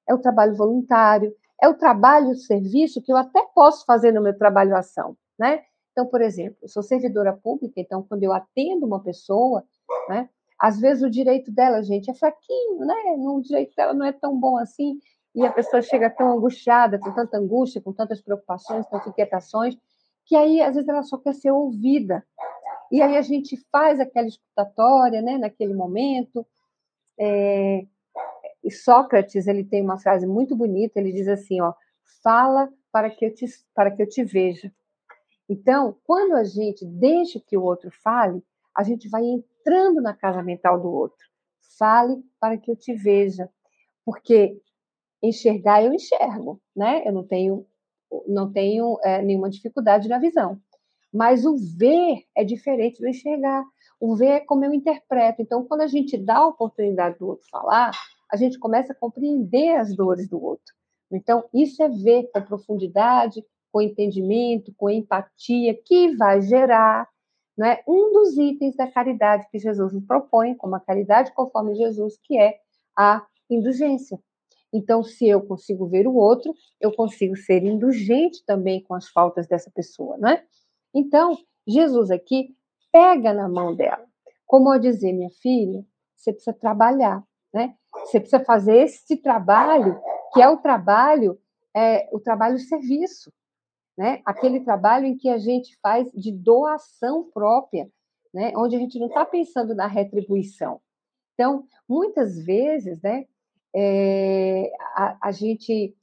É 0.09 0.15
o 0.15 0.19
trabalho 0.19 0.55
voluntário, 0.55 1.35
é 1.61 1.69
o 1.69 1.75
trabalho-serviço 1.75 3.03
que 3.03 3.13
eu 3.13 3.17
até 3.17 3.45
posso 3.55 3.85
fazer 3.85 4.13
no 4.13 4.23
meu 4.23 4.37
trabalho-ação, 4.37 5.17
né? 5.39 5.63
Então, 5.93 6.07
por 6.07 6.23
exemplo, 6.23 6.57
eu 6.63 6.69
sou 6.69 6.83
servidora 6.83 7.33
pública, 7.33 7.81
então 7.81 8.03
quando 8.03 8.23
eu 8.23 8.33
atendo 8.33 8.87
uma 8.87 9.03
pessoa, 9.03 9.65
né? 10.09 10.29
Às 10.59 10.81
vezes 10.81 11.03
o 11.03 11.11
direito 11.11 11.51
dela, 11.51 11.83
gente, 11.83 12.11
é 12.11 12.15
fraquinho, 12.15 12.79
né? 12.81 12.95
O 13.19 13.41
direito 13.41 13.75
dela 13.75 13.93
não 13.93 14.07
é 14.07 14.13
tão 14.13 14.39
bom 14.39 14.57
assim, 14.57 14.99
e 15.35 15.45
a 15.45 15.53
pessoa 15.53 15.81
chega 15.83 16.11
tão 16.11 16.33
angustiada, 16.33 16.99
com 16.99 17.13
tanta 17.13 17.37
angústia, 17.37 17.81
com 17.81 17.93
tantas 17.93 18.21
preocupações, 18.21 18.87
tantas 18.87 19.07
inquietações, 19.09 19.77
que 20.31 20.37
aí 20.37 20.61
às 20.61 20.77
vezes 20.77 20.89
ela 20.89 21.03
só 21.03 21.19
quer 21.19 21.35
ser 21.35 21.51
ouvida. 21.51 22.25
E 22.93 23.03
aí 23.03 23.17
a 23.17 23.21
gente 23.21 23.57
faz 23.73 23.99
aquela 23.99 24.29
escutatória, 24.29 25.21
né, 25.21 25.37
naquele 25.37 25.75
momento. 25.75 26.47
É... 27.19 27.85
Sócrates 28.71 29.49
ele 29.49 29.65
tem 29.65 29.83
uma 29.83 29.99
frase 29.99 30.29
muito 30.29 30.55
bonita. 30.55 31.01
Ele 31.01 31.13
diz 31.13 31.27
assim, 31.27 31.61
ó, 31.61 31.75
fala 32.23 32.73
para 32.93 33.11
que 33.11 33.27
eu 33.27 33.35
te 33.35 33.45
para 33.75 33.91
que 33.91 34.01
eu 34.01 34.09
te 34.09 34.23
veja. 34.23 34.73
Então, 35.49 35.97
quando 36.05 36.35
a 36.37 36.45
gente 36.45 36.87
deixa 36.87 37.41
que 37.41 37.57
o 37.57 37.65
outro 37.65 37.91
fale, 37.91 38.41
a 38.73 38.85
gente 38.85 39.09
vai 39.09 39.25
entrando 39.25 40.01
na 40.01 40.15
casa 40.15 40.45
mental 40.45 40.81
do 40.81 40.93
outro. 40.93 41.27
Fale 41.77 42.23
para 42.39 42.57
que 42.57 42.71
eu 42.71 42.77
te 42.77 42.95
veja, 42.95 43.51
porque 44.05 44.61
enxergar 45.21 45.83
eu 45.83 45.93
enxergo, 45.93 46.63
né? 46.77 47.03
Eu 47.05 47.13
não 47.13 47.27
tenho 47.27 47.67
não 48.27 48.53
tenho 48.53 48.99
é, 49.03 49.23
nenhuma 49.23 49.51
dificuldade 49.51 50.09
na 50.09 50.19
visão. 50.19 50.59
Mas 51.13 51.45
o 51.45 51.57
ver 51.57 52.25
é 52.37 52.45
diferente 52.45 53.01
do 53.01 53.09
enxergar. 53.09 53.65
O 54.01 54.15
ver 54.15 54.27
é 54.27 54.41
como 54.41 54.65
eu 54.65 54.73
interpreto. 54.73 55.43
Então, 55.43 55.65
quando 55.65 55.83
a 55.83 55.87
gente 55.87 56.17
dá 56.17 56.39
a 56.39 56.47
oportunidade 56.47 57.19
do 57.19 57.29
outro 57.29 57.47
falar, 57.51 57.91
a 58.31 58.37
gente 58.37 58.59
começa 58.59 58.93
a 58.93 58.97
compreender 58.97 59.77
as 59.77 59.95
dores 59.95 60.29
do 60.29 60.43
outro. 60.43 60.75
Então, 61.11 61.45
isso 61.53 61.83
é 61.83 61.89
ver 61.89 62.31
com 62.33 62.41
profundidade, 62.43 63.45
com 63.73 63.83
entendimento, 63.83 64.73
com 64.77 64.89
empatia, 64.89 65.75
que 65.75 66.17
vai 66.17 66.41
gerar 66.41 67.09
não 67.59 67.67
é, 67.67 67.83
um 67.87 68.13
dos 68.13 68.39
itens 68.39 68.75
da 68.75 68.91
caridade 68.91 69.47
que 69.51 69.59
Jesus 69.59 69.93
nos 69.93 70.07
propõe, 70.07 70.55
como 70.55 70.77
a 70.77 70.81
caridade 70.81 71.35
conforme 71.35 71.75
Jesus, 71.75 72.19
que 72.25 72.39
é 72.39 72.59
a 72.97 73.23
indulgência. 73.51 74.19
Então, 74.73 75.03
se 75.03 75.29
eu 75.29 75.43
consigo 75.43 75.89
ver 75.89 76.07
o 76.07 76.15
outro, 76.15 76.55
eu 76.81 76.93
consigo 76.93 77.37
ser 77.37 77.65
indulgente 77.65 78.45
também 78.47 78.83
com 78.83 78.95
as 78.95 79.09
faltas 79.09 79.47
dessa 79.49 79.71
pessoa, 79.71 80.17
não 80.19 80.29
é? 80.29 80.45
Então, 80.95 81.37
Jesus 81.67 82.11
aqui 82.11 82.55
pega 82.93 83.33
na 83.33 83.49
mão 83.49 83.75
dela, 83.75 84.05
como 84.47 84.73
ao 84.73 84.79
dizer, 84.79 85.13
minha 85.13 85.31
filha, 85.31 85.85
você 86.17 86.33
precisa 86.33 86.53
trabalhar, 86.53 87.23
né? 87.53 87.75
Você 88.05 88.21
precisa 88.21 88.45
fazer 88.45 88.77
esse 88.85 89.17
trabalho, 89.17 90.01
que 90.33 90.41
é 90.41 90.49
o 90.49 90.59
trabalho, 90.59 91.39
é, 91.75 92.09
o 92.13 92.21
trabalho 92.21 92.59
serviço, 92.59 93.33
né? 93.97 94.23
Aquele 94.25 94.61
trabalho 94.61 95.07
em 95.07 95.17
que 95.17 95.29
a 95.29 95.39
gente 95.39 95.77
faz 95.81 96.11
de 96.13 96.33
doação 96.33 97.29
própria, 97.33 97.91
né? 98.33 98.53
Onde 98.57 98.77
a 98.77 98.79
gente 98.79 98.99
não 98.99 99.09
está 99.09 99.25
pensando 99.25 99.75
na 99.75 99.87
retribuição. 99.87 100.81
Então, 101.35 101.65
muitas 101.89 102.39
vezes, 102.45 103.01
né? 103.03 103.27
É, 103.75 104.73
a, 104.97 105.29
a, 105.29 105.33
gente. 105.33 105.95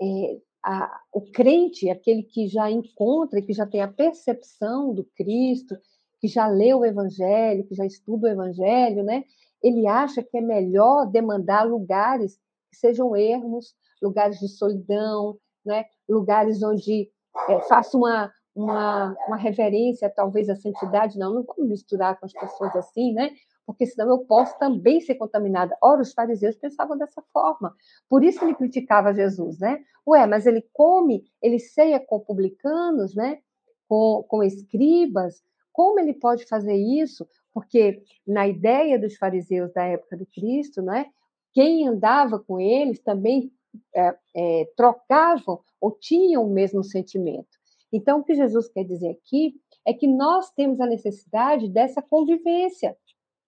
É, 0.00 0.40
a, 0.64 1.00
o 1.12 1.20
crente, 1.30 1.88
aquele 1.90 2.22
que 2.22 2.46
já 2.46 2.70
encontra, 2.70 3.42
que 3.42 3.52
já 3.52 3.66
tem 3.66 3.80
a 3.80 3.88
percepção 3.88 4.94
do 4.94 5.04
Cristo, 5.16 5.76
que 6.20 6.28
já 6.28 6.46
leu 6.46 6.80
o 6.80 6.84
Evangelho, 6.84 7.66
que 7.66 7.74
já 7.74 7.86
estuda 7.86 8.28
o 8.28 8.30
Evangelho, 8.30 9.02
né? 9.04 9.24
Ele 9.62 9.86
acha 9.86 10.22
que 10.22 10.36
é 10.36 10.40
melhor 10.40 11.06
demandar 11.06 11.66
lugares 11.66 12.36
que 12.70 12.76
sejam 12.76 13.16
ermos, 13.16 13.74
lugares 14.02 14.38
de 14.38 14.48
solidão, 14.48 15.38
né? 15.64 15.84
Lugares 16.08 16.62
onde 16.62 17.10
é, 17.48 17.60
faça 17.62 17.96
uma, 17.96 18.32
uma, 18.54 19.16
uma 19.26 19.36
reverência, 19.36 20.10
talvez, 20.10 20.48
à 20.48 20.56
santidade. 20.56 21.18
Não, 21.18 21.34
não 21.34 21.44
vamos 21.44 21.70
misturar 21.70 22.18
com 22.18 22.26
as 22.26 22.32
pessoas 22.32 22.74
assim, 22.76 23.12
né? 23.12 23.30
Porque 23.68 23.84
senão 23.84 24.08
eu 24.08 24.20
posso 24.20 24.58
também 24.58 24.98
ser 24.98 25.16
contaminada. 25.16 25.76
Ora, 25.82 26.00
os 26.00 26.14
fariseus 26.14 26.56
pensavam 26.56 26.96
dessa 26.96 27.22
forma. 27.30 27.76
Por 28.08 28.24
isso 28.24 28.42
ele 28.42 28.54
criticava 28.54 29.12
Jesus, 29.12 29.58
né? 29.58 29.84
Ué, 30.06 30.26
mas 30.26 30.46
ele 30.46 30.66
come, 30.72 31.22
ele 31.42 31.58
ceia 31.58 32.00
com 32.00 32.18
publicanos, 32.18 33.14
né? 33.14 33.40
Com, 33.86 34.24
com 34.26 34.42
escribas. 34.42 35.42
Como 35.70 36.00
ele 36.00 36.14
pode 36.14 36.46
fazer 36.46 36.76
isso? 36.76 37.28
Porque 37.52 38.02
na 38.26 38.48
ideia 38.48 38.98
dos 38.98 39.18
fariseus 39.18 39.70
da 39.74 39.84
época 39.84 40.16
do 40.16 40.24
Cristo, 40.24 40.80
né? 40.80 41.04
Quem 41.52 41.86
andava 41.86 42.38
com 42.38 42.58
eles 42.58 43.02
também 43.02 43.52
é, 43.94 44.16
é, 44.34 44.72
trocavam 44.78 45.60
ou 45.78 45.92
tinham 45.92 46.42
o 46.46 46.50
mesmo 46.50 46.82
sentimento. 46.82 47.58
Então, 47.92 48.20
o 48.20 48.24
que 48.24 48.34
Jesus 48.34 48.66
quer 48.66 48.84
dizer 48.84 49.10
aqui 49.10 49.56
é 49.86 49.92
que 49.92 50.06
nós 50.06 50.50
temos 50.52 50.80
a 50.80 50.86
necessidade 50.86 51.68
dessa 51.68 52.00
convivência 52.00 52.96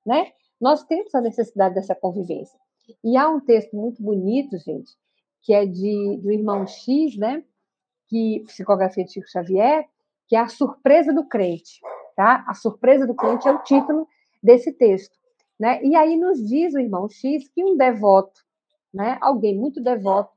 né? 0.05 0.33
Nós 0.61 0.85
temos 0.85 1.15
a 1.15 1.21
necessidade 1.21 1.75
dessa 1.75 1.95
convivência. 1.95 2.59
E 3.03 3.17
há 3.17 3.29
um 3.29 3.41
texto 3.41 3.75
muito 3.77 4.03
bonito, 4.03 4.59
gente, 4.59 4.93
que 5.43 5.55
é 5.55 5.65
de, 5.65 6.19
do 6.23 6.31
irmão 6.31 6.67
X, 6.67 7.17
né? 7.17 7.43
Que 8.09 8.43
psicografia 8.47 9.05
de 9.05 9.13
Chico 9.13 9.29
Xavier, 9.29 9.89
que 10.29 10.37
é 10.37 10.41
a 10.41 10.49
surpresa 10.49 11.13
do 11.13 11.27
crente, 11.27 11.81
tá? 12.17 12.45
A 12.47 12.55
surpresa 12.55 13.07
do 13.07 13.15
crente 13.15 13.49
é 13.49 13.53
o 13.53 13.63
título 13.63 14.07
desse 14.43 14.73
texto, 14.73 15.17
né? 15.59 15.83
E 15.83 15.95
aí 15.95 16.17
nos 16.17 16.39
diz 16.47 16.75
o 16.75 16.81
irmão 16.81 17.09
X 17.09 17.49
que 17.49 17.65
um 17.65 17.77
devoto, 17.77 18.41
né? 18.93 19.19
Alguém 19.21 19.59
muito 19.59 19.83
devoto, 19.83 20.31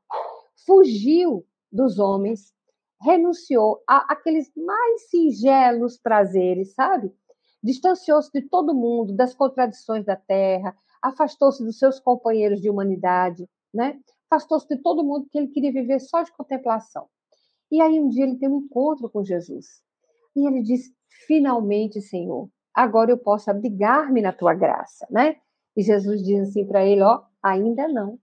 fugiu 0.65 1.45
dos 1.71 1.99
homens, 1.99 2.54
renunciou 3.02 3.84
a 3.88 4.13
aqueles 4.13 4.52
mais 4.56 5.10
singelos 5.10 5.97
prazeres, 5.97 6.73
sabe? 6.73 7.12
Distanciou-se 7.63 8.30
de 8.32 8.41
todo 8.41 8.76
mundo, 8.76 9.15
das 9.15 9.34
contradições 9.34 10.06
da 10.06 10.15
terra, 10.15 10.76
afastou-se 11.02 11.63
dos 11.63 11.80
seus 11.80 11.99
companheiros 11.99 12.62
de 12.62 12.69
humanidade, 12.69 13.47
né? 13.73 13.99
afastou-se 14.30 14.67
de 14.67 14.78
todo 14.78 15.04
mundo 15.04 15.28
que 15.32 15.38
ele 15.38 15.47
queria 15.47 15.71
viver 15.71 15.99
só 15.99 16.21
de 16.23 16.32
contemplação. 16.32 17.08
E 17.71 17.82
aí 17.82 17.99
um 17.99 18.10
dia 18.10 18.23
ele 18.23 18.38
tem 18.38 18.49
um 18.49 18.60
encontro 18.60 19.10
com 19.10 19.23
Jesus. 19.23 19.82
E 20.36 20.47
ele 20.47 20.62
diz: 20.62 20.91
Finalmente, 21.28 22.02
Senhor, 22.02 22.49
agora 22.73 23.12
eu 23.12 23.17
posso 23.17 23.49
abrigar-me 23.49 24.21
na 24.21 24.34
tua 24.34 24.54
graça, 24.54 25.08
né? 25.10 25.38
E 25.76 25.82
Jesus 25.82 26.23
diz 26.23 26.49
assim 26.49 26.65
para 26.65 26.86
ele: 26.86 27.02
Ó, 27.02 27.21
ainda 27.41 27.88
não. 27.88 28.19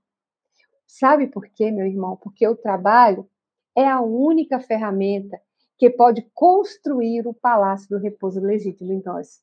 Sabe 0.86 1.28
por 1.28 1.48
quê, 1.48 1.70
meu 1.70 1.86
irmão? 1.86 2.16
Porque 2.16 2.46
o 2.46 2.56
trabalho 2.56 3.28
é 3.76 3.86
a 3.86 4.00
única 4.00 4.58
ferramenta 4.58 5.40
que 5.80 5.88
pode 5.88 6.30
construir 6.34 7.26
o 7.26 7.32
palácio 7.32 7.88
do 7.88 7.96
repouso 7.96 8.38
legítimo 8.38 8.92
em 8.92 9.02
nós. 9.02 9.40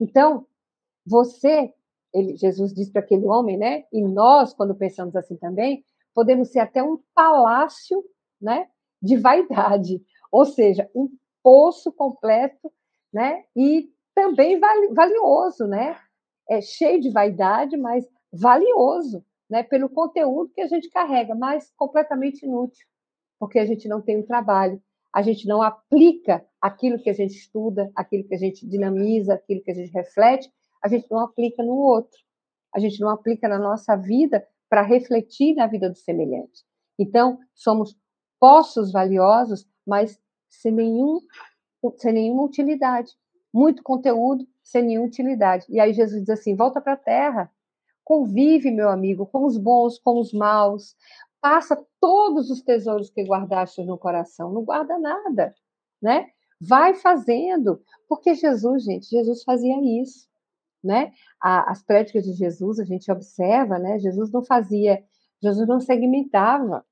Então, 0.00 0.46
você, 1.04 1.74
ele, 2.14 2.36
Jesus 2.36 2.72
diz 2.72 2.88
para 2.88 3.00
aquele 3.00 3.26
homem, 3.26 3.58
né? 3.58 3.84
E 3.92 4.00
nós, 4.00 4.54
quando 4.54 4.76
pensamos 4.76 5.16
assim 5.16 5.34
também, 5.34 5.84
podemos 6.14 6.50
ser 6.50 6.60
até 6.60 6.80
um 6.84 7.00
palácio, 7.12 8.00
né? 8.40 8.68
De 9.02 9.16
vaidade, 9.16 10.00
ou 10.30 10.44
seja, 10.44 10.88
um 10.94 11.10
poço 11.42 11.90
completo, 11.90 12.72
né? 13.12 13.42
E 13.56 13.90
também 14.14 14.60
valioso, 14.94 15.66
né? 15.66 15.98
É 16.48 16.60
cheio 16.60 17.00
de 17.00 17.10
vaidade, 17.10 17.76
mas 17.76 18.08
valioso, 18.32 19.24
né? 19.50 19.64
Pelo 19.64 19.88
conteúdo 19.88 20.52
que 20.54 20.60
a 20.60 20.68
gente 20.68 20.88
carrega, 20.90 21.34
mas 21.34 21.72
completamente 21.76 22.46
inútil, 22.46 22.86
porque 23.36 23.58
a 23.58 23.66
gente 23.66 23.88
não 23.88 24.00
tem 24.00 24.16
um 24.16 24.24
trabalho 24.24 24.80
a 25.14 25.20
gente 25.22 25.46
não 25.46 25.60
aplica 25.60 26.44
aquilo 26.60 26.98
que 26.98 27.10
a 27.10 27.12
gente 27.12 27.34
estuda, 27.34 27.90
aquilo 27.94 28.24
que 28.24 28.34
a 28.34 28.38
gente 28.38 28.66
dinamiza, 28.66 29.34
aquilo 29.34 29.62
que 29.62 29.70
a 29.70 29.74
gente 29.74 29.92
reflete, 29.92 30.50
a 30.82 30.88
gente 30.88 31.06
não 31.10 31.20
aplica 31.20 31.62
no 31.62 31.74
outro. 31.74 32.18
A 32.74 32.78
gente 32.78 32.98
não 33.00 33.10
aplica 33.10 33.46
na 33.46 33.58
nossa 33.58 33.94
vida 33.94 34.46
para 34.68 34.82
refletir 34.82 35.54
na 35.54 35.66
vida 35.66 35.90
do 35.90 35.96
semelhante. 35.96 36.64
Então, 36.98 37.38
somos 37.54 37.94
poços 38.40 38.90
valiosos, 38.90 39.68
mas 39.86 40.18
sem, 40.48 40.72
nenhum, 40.72 41.20
sem 41.98 42.12
nenhuma 42.14 42.44
utilidade. 42.44 43.12
Muito 43.52 43.82
conteúdo, 43.82 44.46
sem 44.62 44.82
nenhuma 44.82 45.06
utilidade. 45.06 45.66
E 45.68 45.78
aí 45.78 45.92
Jesus 45.92 46.20
diz 46.22 46.30
assim: 46.30 46.56
volta 46.56 46.80
para 46.80 46.94
a 46.94 46.96
terra, 46.96 47.52
convive, 48.02 48.70
meu 48.70 48.88
amigo, 48.88 49.26
com 49.26 49.44
os 49.44 49.58
bons, 49.58 49.98
com 49.98 50.18
os 50.18 50.32
maus, 50.32 50.96
passa 51.42 51.76
todos 52.00 52.50
os 52.50 52.62
tesouros 52.62 53.10
que 53.10 53.24
guardaste 53.24 53.84
no 53.84 53.98
coração, 53.98 54.50
não 54.50 54.64
guarda 54.64 54.98
nada, 54.98 55.54
né? 56.00 56.30
vai 56.62 56.94
fazendo, 56.94 57.82
porque 58.08 58.34
Jesus, 58.34 58.84
gente, 58.84 59.08
Jesus 59.08 59.42
fazia 59.42 59.74
isso, 60.00 60.28
né? 60.82 61.12
as 61.40 61.82
prédicas 61.82 62.22
de 62.24 62.32
Jesus, 62.32 62.78
a 62.78 62.84
gente 62.84 63.10
observa, 63.10 63.78
né? 63.78 63.98
Jesus 63.98 64.30
não 64.30 64.44
fazia, 64.44 65.02
Jesus 65.42 65.66
não 65.66 65.80
segmentava, 65.80 66.84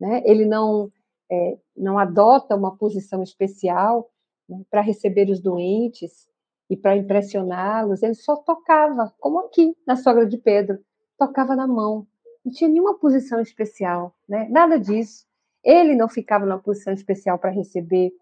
né? 0.00 0.22
Ele 0.24 0.46
não 0.46 0.90
é, 1.30 1.58
não 1.76 1.98
adota 1.98 2.56
uma 2.56 2.76
posição 2.76 3.22
especial 3.22 4.10
né, 4.48 4.62
para 4.70 4.80
receber 4.80 5.28
os 5.30 5.40
doentes 5.40 6.26
e 6.70 6.76
para 6.76 6.96
impressioná-los, 6.96 8.02
ele 8.02 8.14
só 8.14 8.36
tocava, 8.36 9.14
como 9.18 9.38
aqui 9.40 9.76
na 9.86 9.96
sogra 9.96 10.26
de 10.26 10.38
Pedro, 10.38 10.78
tocava 11.18 11.54
na 11.54 11.66
mão, 11.66 12.06
não 12.44 12.52
tinha 12.52 12.68
nenhuma 12.68 12.98
posição 12.98 13.40
especial, 13.40 14.14
né? 14.28 14.46
nada 14.50 14.78
disso. 14.78 15.24
Ele 15.64 15.94
não 15.94 16.08
ficava 16.08 16.44
numa 16.44 16.58
posição 16.58 16.92
especial 16.92 17.38
para 17.38 17.50
receber, 17.50 18.12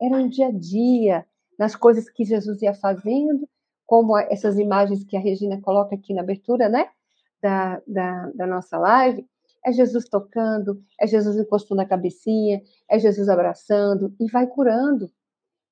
era 0.00 0.18
no 0.18 0.28
dia 0.28 0.48
a 0.48 0.52
dia, 0.52 1.24
nas 1.58 1.76
coisas 1.76 2.08
que 2.10 2.24
Jesus 2.24 2.60
ia 2.62 2.74
fazendo, 2.74 3.48
como 3.86 4.16
essas 4.18 4.58
imagens 4.58 5.04
que 5.04 5.16
a 5.16 5.20
Regina 5.20 5.60
coloca 5.60 5.94
aqui 5.94 6.12
na 6.12 6.22
abertura, 6.22 6.68
né, 6.68 6.88
da, 7.40 7.80
da, 7.86 8.30
da 8.34 8.46
nossa 8.46 8.76
live, 8.78 9.26
é 9.64 9.72
Jesus 9.72 10.08
tocando, 10.08 10.80
é 11.00 11.06
Jesus 11.06 11.36
encostando 11.36 11.80
a 11.80 11.86
cabecinha, 11.86 12.60
é 12.88 12.98
Jesus 12.98 13.28
abraçando 13.28 14.14
e 14.20 14.30
vai 14.30 14.46
curando. 14.46 15.10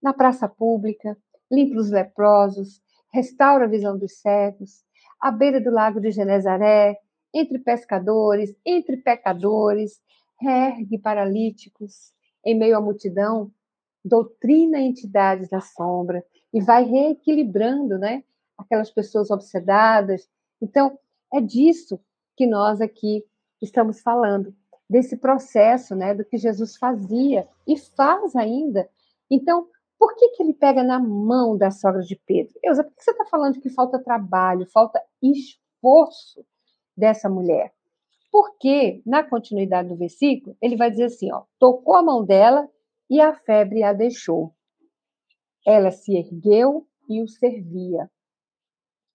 Na 0.02 0.12
praça 0.12 0.48
pública, 0.48 1.16
limpa 1.50 1.78
os 1.78 1.90
leprosos, 1.90 2.80
restaura 3.12 3.64
a 3.64 3.68
visão 3.68 3.98
dos 3.98 4.20
cegos, 4.20 4.84
à 5.20 5.30
beira 5.30 5.60
do 5.60 5.70
lago 5.70 6.00
de 6.00 6.10
Genezaré, 6.10 6.98
entre 7.36 7.58
pescadores, 7.58 8.56
entre 8.64 8.96
pecadores, 8.96 10.00
reergue 10.40 10.98
paralíticos, 10.98 12.14
em 12.42 12.58
meio 12.58 12.78
à 12.78 12.80
multidão, 12.80 13.52
doutrina 14.02 14.80
entidades 14.80 15.50
da 15.50 15.60
sombra 15.60 16.24
e 16.52 16.62
vai 16.62 16.84
reequilibrando, 16.84 17.98
né, 17.98 18.24
aquelas 18.56 18.90
pessoas 18.90 19.30
obsedadas. 19.30 20.26
Então, 20.62 20.98
é 21.34 21.40
disso 21.40 22.00
que 22.34 22.46
nós 22.46 22.80
aqui 22.80 23.22
estamos 23.60 24.00
falando, 24.00 24.54
desse 24.88 25.16
processo, 25.16 25.94
né, 25.94 26.14
do 26.14 26.24
que 26.24 26.38
Jesus 26.38 26.76
fazia 26.76 27.46
e 27.66 27.76
faz 27.76 28.34
ainda. 28.34 28.88
Então, 29.30 29.68
por 29.98 30.14
que, 30.14 30.28
que 30.30 30.42
ele 30.42 30.54
pega 30.54 30.82
na 30.82 30.98
mão 30.98 31.56
da 31.56 31.70
sogra 31.70 32.00
de 32.00 32.16
Pedro? 32.24 32.54
Eusa, 32.62 32.84
por 32.84 32.94
que 32.94 33.02
você 33.02 33.10
está 33.10 33.26
falando 33.26 33.60
que 33.60 33.68
falta 33.68 33.98
trabalho, 33.98 34.70
falta 34.70 35.02
esforço 35.20 36.46
dessa 36.96 37.28
mulher? 37.28 37.72
Porque, 38.30 39.02
na 39.06 39.22
continuidade 39.22 39.88
do 39.88 39.96
versículo, 39.96 40.56
ele 40.60 40.76
vai 40.76 40.90
dizer 40.90 41.04
assim: 41.04 41.32
ó, 41.32 41.44
tocou 41.58 41.94
a 41.94 42.02
mão 42.02 42.24
dela 42.24 42.68
e 43.08 43.20
a 43.20 43.34
febre 43.34 43.82
a 43.82 43.92
deixou. 43.92 44.52
Ela 45.66 45.90
se 45.90 46.16
ergueu 46.16 46.86
e 47.08 47.22
o 47.22 47.28
servia. 47.28 48.10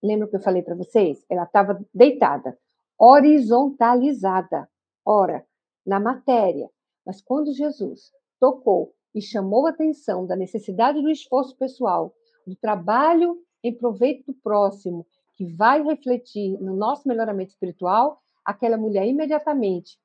Lembra 0.03 0.27
que 0.27 0.35
eu 0.35 0.41
falei 0.41 0.63
para 0.63 0.75
vocês? 0.75 1.23
Ela 1.29 1.43
estava 1.43 1.79
deitada, 1.93 2.57
horizontalizada, 2.97 4.67
ora, 5.05 5.45
na 5.85 5.99
matéria. 5.99 6.69
Mas 7.05 7.21
quando 7.21 7.53
Jesus 7.53 8.11
tocou 8.39 8.93
e 9.13 9.21
chamou 9.21 9.67
a 9.67 9.69
atenção 9.69 10.25
da 10.25 10.35
necessidade 10.35 11.01
do 11.01 11.09
esforço 11.09 11.55
pessoal, 11.57 12.13
do 12.45 12.55
trabalho 12.55 13.37
em 13.63 13.75
proveito 13.75 14.31
do 14.31 14.33
próximo, 14.33 15.05
que 15.41 15.45
vai 15.47 15.81
refletir 15.81 16.61
no 16.61 16.75
nosso 16.75 17.07
melhoramento 17.07 17.49
espiritual, 17.49 18.21
aquela 18.45 18.77
mulher 18.77 19.07
imediatamente, 19.07 19.97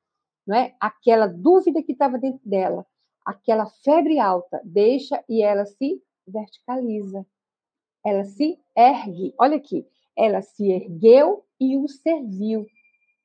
não 0.47 0.57
é? 0.57 0.75
Aquela 0.81 1.27
dúvida 1.27 1.83
que 1.83 1.93
estava 1.93 2.17
dentro 2.17 2.41
dela, 2.43 2.87
aquela 3.23 3.67
febre 3.67 4.19
alta, 4.19 4.63
deixa 4.65 5.23
e 5.29 5.43
ela 5.43 5.67
se 5.67 6.03
verticaliza. 6.27 7.27
Ela 8.03 8.25
se 8.25 8.59
ergue. 8.75 9.35
Olha 9.39 9.59
aqui, 9.59 9.87
ela 10.17 10.41
se 10.41 10.71
ergueu 10.71 11.45
e 11.61 11.77
o 11.77 11.87
serviu, 11.87 12.65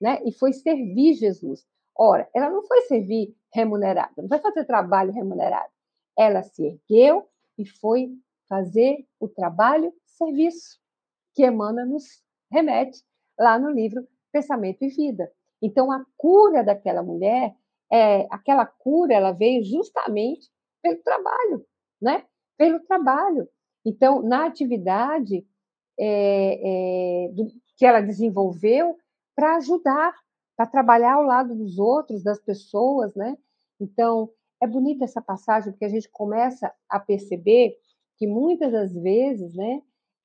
né? 0.01 0.21
E 0.25 0.33
foi 0.33 0.51
servir 0.51 1.13
Jesus. 1.13 1.65
Ora, 1.95 2.27
ela 2.35 2.49
não 2.49 2.63
foi 2.63 2.81
servir 2.81 3.33
remunerada, 3.53 4.21
não 4.21 4.27
vai 4.27 4.41
fazer 4.41 4.65
trabalho 4.65 5.13
remunerado. 5.13 5.71
Ela 6.17 6.43
se 6.43 6.61
ergueu 6.61 7.25
e 7.57 7.65
foi 7.65 8.11
fazer 8.49 9.07
o 9.17 9.29
trabalho 9.29 9.93
serviço 10.05 10.80
que 11.33 11.45
Emmanuel 11.45 11.87
nos 11.87 12.05
remete 12.51 13.01
lá 13.39 13.57
no 13.57 13.69
livro 13.69 14.07
Pensamento 14.31 14.83
e 14.83 14.89
Vida. 14.89 15.31
Então, 15.61 15.91
a 15.91 16.03
cura 16.17 16.63
daquela 16.63 17.03
mulher, 17.03 17.53
é, 17.91 18.27
aquela 18.31 18.65
cura, 18.65 19.13
ela 19.13 19.31
veio 19.31 19.63
justamente 19.63 20.49
pelo 20.81 21.01
trabalho, 21.03 21.65
né? 22.01 22.25
Pelo 22.57 22.79
trabalho. 22.81 23.47
Então, 23.85 24.21
na 24.21 24.45
atividade 24.45 25.45
é, 25.99 27.25
é, 27.25 27.29
do, 27.29 27.47
que 27.77 27.85
ela 27.85 28.01
desenvolveu 28.01 28.97
para 29.35 29.57
ajudar, 29.57 30.13
para 30.55 30.65
trabalhar 30.65 31.13
ao 31.13 31.23
lado 31.23 31.55
dos 31.55 31.77
outros, 31.77 32.23
das 32.23 32.39
pessoas, 32.39 33.13
né? 33.15 33.37
Então, 33.79 34.29
é 34.61 34.67
bonita 34.67 35.03
essa 35.03 35.21
passagem, 35.21 35.71
porque 35.71 35.85
a 35.85 35.89
gente 35.89 36.09
começa 36.09 36.71
a 36.87 36.99
perceber 36.99 37.75
que 38.17 38.27
muitas 38.27 38.71
das 38.71 38.93
vezes, 38.93 39.55
né, 39.55 39.81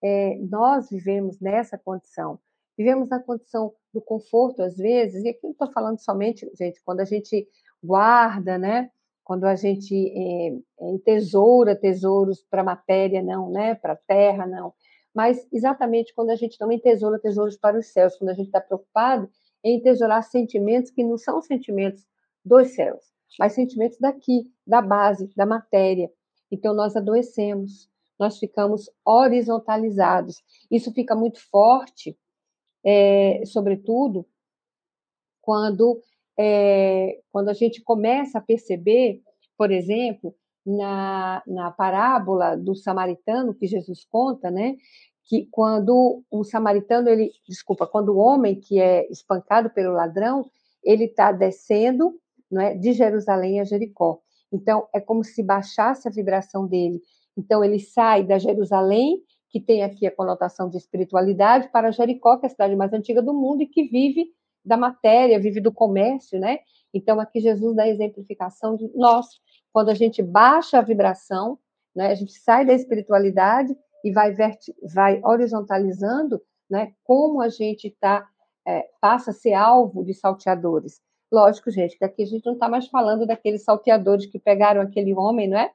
é, 0.06 0.38
nós 0.48 0.88
vivemos 0.88 1.40
nessa 1.40 1.76
condição. 1.76 2.38
Vivemos 2.78 3.08
na 3.08 3.18
condição 3.18 3.72
do 3.92 4.00
conforto, 4.00 4.62
às 4.62 4.76
vezes, 4.76 5.24
e 5.24 5.30
aqui 5.30 5.40
não 5.42 5.50
estou 5.50 5.72
falando 5.72 5.98
somente, 5.98 6.48
gente, 6.54 6.80
quando 6.84 7.00
a 7.00 7.04
gente 7.04 7.48
guarda, 7.82 8.56
né? 8.56 8.90
Quando 9.24 9.44
a 9.44 9.56
gente 9.56 9.94
é, 9.94 10.48
é 10.80 10.90
entesoura 10.90 11.74
tesouros 11.74 12.40
para 12.48 12.62
matéria, 12.62 13.22
não, 13.22 13.50
né? 13.50 13.74
Para 13.74 13.96
terra, 13.96 14.46
não. 14.46 14.72
Mas 15.12 15.48
exatamente 15.52 16.14
quando 16.14 16.30
a 16.30 16.36
gente 16.36 16.60
não 16.60 16.70
entesoura 16.70 17.18
tesouros 17.18 17.56
para 17.56 17.78
os 17.78 17.86
céus, 17.86 18.16
quando 18.16 18.30
a 18.30 18.34
gente 18.34 18.46
está 18.46 18.60
preocupado 18.60 19.28
em 19.64 19.78
entesourar 19.78 20.22
sentimentos 20.22 20.90
que 20.90 21.02
não 21.02 21.18
são 21.18 21.40
sentimentos 21.42 22.06
dos 22.44 22.68
céus, 22.68 23.02
mas 23.38 23.54
sentimentos 23.54 23.98
daqui, 23.98 24.52
da 24.64 24.80
base, 24.80 25.28
da 25.34 25.46
matéria. 25.46 26.10
Então 26.52 26.74
nós 26.74 26.94
adoecemos, 26.94 27.90
nós 28.18 28.38
ficamos 28.38 28.90
horizontalizados. 29.04 30.42
Isso 30.70 30.92
fica 30.92 31.14
muito 31.14 31.40
forte, 31.50 32.16
é, 32.84 33.42
sobretudo, 33.44 34.26
quando, 35.40 36.00
é, 36.38 37.20
quando 37.30 37.48
a 37.48 37.54
gente 37.54 37.82
começa 37.82 38.38
a 38.38 38.42
perceber, 38.42 39.22
por 39.56 39.70
exemplo, 39.70 40.34
na, 40.66 41.42
na 41.46 41.70
parábola 41.70 42.56
do 42.56 42.74
samaritano 42.74 43.54
que 43.54 43.66
Jesus 43.66 44.04
conta, 44.04 44.50
né? 44.50 44.76
Que 45.24 45.46
quando 45.50 46.22
o 46.30 46.44
samaritano, 46.44 47.08
ele, 47.08 47.30
desculpa, 47.48 47.86
quando 47.86 48.10
o 48.10 48.18
homem 48.18 48.58
que 48.58 48.80
é 48.80 49.08
espancado 49.10 49.70
pelo 49.70 49.92
ladrão, 49.92 50.44
ele 50.82 51.04
está 51.04 51.30
descendo 51.32 52.18
não 52.50 52.60
é, 52.60 52.74
de 52.74 52.92
Jerusalém 52.92 53.60
a 53.60 53.64
Jericó. 53.64 54.20
Então, 54.52 54.88
é 54.94 55.00
como 55.00 55.24
se 55.24 55.42
baixasse 55.42 56.06
a 56.08 56.10
vibração 56.10 56.66
dele. 56.66 57.00
Então, 57.36 57.64
ele 57.64 57.78
sai 57.78 58.24
da 58.24 58.38
Jerusalém, 58.38 59.22
que 59.50 59.60
tem 59.60 59.82
aqui 59.82 60.06
a 60.06 60.14
conotação 60.14 60.68
de 60.68 60.76
espiritualidade, 60.76 61.70
para 61.70 61.90
Jericó, 61.90 62.36
que 62.36 62.46
é 62.46 62.48
a 62.48 62.50
cidade 62.50 62.76
mais 62.76 62.92
antiga 62.92 63.22
do 63.22 63.34
mundo 63.34 63.62
e 63.62 63.66
que 63.66 63.84
vive 63.84 64.26
da 64.64 64.76
matéria, 64.76 65.38
vive 65.38 65.60
do 65.60 65.72
comércio, 65.72 66.38
né? 66.40 66.58
Então, 66.92 67.20
aqui 67.20 67.40
Jesus 67.40 67.76
dá 67.76 67.84
a 67.84 67.88
exemplificação 67.88 68.74
de 68.76 68.90
nós, 68.94 69.26
quando 69.72 69.90
a 69.90 69.94
gente 69.94 70.22
baixa 70.22 70.78
a 70.78 70.82
vibração, 70.82 71.58
né, 71.94 72.08
a 72.08 72.14
gente 72.14 72.32
sai 72.32 72.64
da 72.64 72.72
espiritualidade 72.72 73.76
e 74.02 74.10
vai, 74.10 74.34
vai 74.94 75.20
horizontalizando, 75.22 76.40
né, 76.68 76.92
como 77.04 77.40
a 77.40 77.48
gente 77.48 77.94
tá, 78.00 78.26
é, 78.66 78.88
passa 79.00 79.30
a 79.30 79.34
ser 79.34 79.52
alvo 79.52 80.04
de 80.04 80.14
salteadores. 80.14 81.00
Lógico, 81.30 81.70
gente, 81.70 81.98
que 81.98 82.04
aqui 82.04 82.22
a 82.22 82.26
gente 82.26 82.46
não 82.46 82.54
está 82.54 82.68
mais 82.68 82.86
falando 82.88 83.26
daqueles 83.26 83.64
salteadores 83.64 84.26
que 84.26 84.38
pegaram 84.38 84.80
aquele 84.80 85.14
homem, 85.14 85.48
não 85.48 85.58
é? 85.58 85.70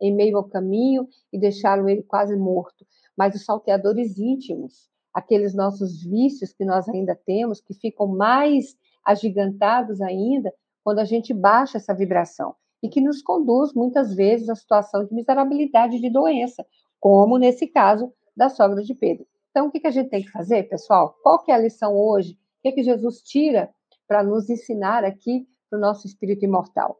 Em 0.00 0.14
meio 0.14 0.36
ao 0.36 0.48
caminho 0.48 1.08
e 1.32 1.38
deixaram 1.38 1.88
ele 1.88 2.02
quase 2.02 2.36
morto. 2.36 2.86
Mas 3.16 3.34
os 3.34 3.44
salteadores 3.44 4.18
íntimos, 4.18 4.88
aqueles 5.12 5.54
nossos 5.54 6.02
vícios 6.02 6.52
que 6.52 6.64
nós 6.64 6.88
ainda 6.88 7.14
temos, 7.14 7.60
que 7.60 7.74
ficam 7.74 8.06
mais 8.06 8.76
agigantados 9.04 10.00
ainda 10.00 10.52
quando 10.82 11.00
a 11.00 11.04
gente 11.04 11.34
baixa 11.34 11.78
essa 11.78 11.94
vibração 11.94 12.54
e 12.82 12.88
que 12.88 13.00
nos 13.00 13.22
conduz 13.22 13.74
muitas 13.74 14.14
vezes 14.14 14.48
à 14.48 14.54
situação 14.54 15.04
de 15.04 15.14
miserabilidade 15.14 16.00
de 16.00 16.10
doença, 16.10 16.64
como 16.98 17.36
nesse 17.36 17.66
caso 17.66 18.12
da 18.34 18.48
sogra 18.48 18.82
de 18.82 18.94
Pedro. 18.94 19.26
Então, 19.50 19.66
o 19.66 19.70
que 19.70 19.86
a 19.86 19.90
gente 19.90 20.08
tem 20.08 20.22
que 20.22 20.30
fazer, 20.30 20.62
pessoal? 20.64 21.14
Qual 21.22 21.42
que 21.44 21.50
é 21.50 21.54
a 21.54 21.58
lição 21.58 21.94
hoje? 21.94 22.32
O 22.32 22.62
que, 22.62 22.68
é 22.68 22.72
que 22.72 22.82
Jesus 22.82 23.20
tira 23.20 23.70
para 24.10 24.24
nos 24.24 24.50
ensinar 24.50 25.04
aqui 25.04 25.46
para 25.70 25.78
o 25.78 25.80
nosso 25.80 26.04
espírito 26.04 26.44
imortal. 26.44 26.98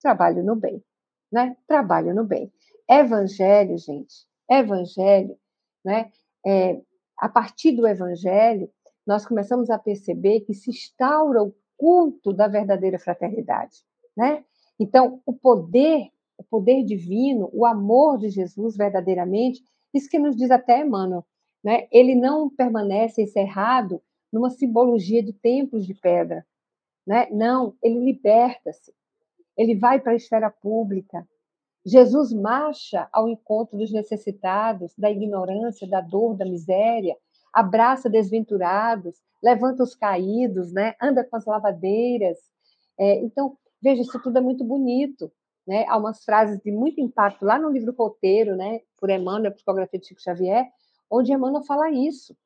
Trabalho 0.00 0.44
no 0.44 0.54
bem, 0.54 0.80
né? 1.30 1.56
Trabalho 1.66 2.14
no 2.14 2.24
bem. 2.24 2.52
Evangelho, 2.88 3.76
gente, 3.78 4.26
evangelho, 4.50 5.36
né? 5.84 6.10
É, 6.44 6.80
a 7.18 7.28
partir 7.28 7.72
do 7.72 7.86
evangelho, 7.86 8.70
nós 9.06 9.26
começamos 9.26 9.70
a 9.70 9.78
perceber 9.78 10.40
que 10.40 10.54
se 10.54 10.70
instaura 10.70 11.42
o 11.42 11.54
culto 11.76 12.32
da 12.32 12.46
verdadeira 12.46 12.98
fraternidade, 12.98 13.84
né? 14.16 14.44
Então, 14.78 15.20
o 15.24 15.32
poder 15.32 16.10
o 16.38 16.44
poder 16.44 16.84
divino, 16.84 17.48
o 17.52 17.64
amor 17.64 18.18
de 18.18 18.28
Jesus 18.28 18.76
verdadeiramente, 18.76 19.62
isso 19.92 20.08
que 20.08 20.18
nos 20.18 20.36
diz 20.36 20.50
até 20.50 20.80
Emmanuel, 20.80 21.24
né? 21.64 21.88
ele 21.90 22.14
não 22.14 22.50
permanece 22.50 23.22
encerrado 23.22 24.02
numa 24.32 24.50
simbologia 24.50 25.22
de 25.22 25.32
templos 25.32 25.86
de 25.86 25.94
pedra. 25.94 26.46
Né? 27.06 27.28
Não, 27.30 27.74
ele 27.82 28.00
liberta-se, 28.00 28.92
ele 29.56 29.76
vai 29.76 30.00
para 30.00 30.12
a 30.12 30.16
esfera 30.16 30.50
pública. 30.50 31.26
Jesus 31.84 32.32
marcha 32.32 33.08
ao 33.12 33.28
encontro 33.28 33.78
dos 33.78 33.92
necessitados, 33.92 34.92
da 34.98 35.10
ignorância, 35.10 35.88
da 35.88 36.00
dor, 36.00 36.36
da 36.36 36.44
miséria, 36.44 37.16
abraça 37.52 38.10
desventurados, 38.10 39.16
levanta 39.42 39.82
os 39.82 39.94
caídos, 39.94 40.72
né? 40.72 40.94
anda 41.00 41.24
com 41.24 41.36
as 41.36 41.46
lavadeiras. 41.46 42.38
É, 42.98 43.20
então, 43.20 43.56
veja, 43.80 44.02
isso 44.02 44.20
tudo 44.20 44.38
é 44.38 44.40
muito 44.40 44.64
bonito. 44.64 45.30
Né? 45.66 45.84
Há 45.88 45.96
umas 45.96 46.24
frases 46.24 46.60
de 46.60 46.70
muito 46.70 47.00
impacto 47.00 47.44
lá 47.44 47.58
no 47.58 47.70
livro 47.70 47.94
Roteiro, 47.96 48.56
né? 48.56 48.80
por 48.98 49.08
Emmanuel, 49.08 49.52
a 49.52 49.54
psicografia 49.54 49.98
de 49.98 50.06
Chico 50.06 50.20
Xavier, 50.20 50.66
onde 51.10 51.32
Emmanuel 51.32 51.64
fala 51.64 51.90
isso. 51.90 52.36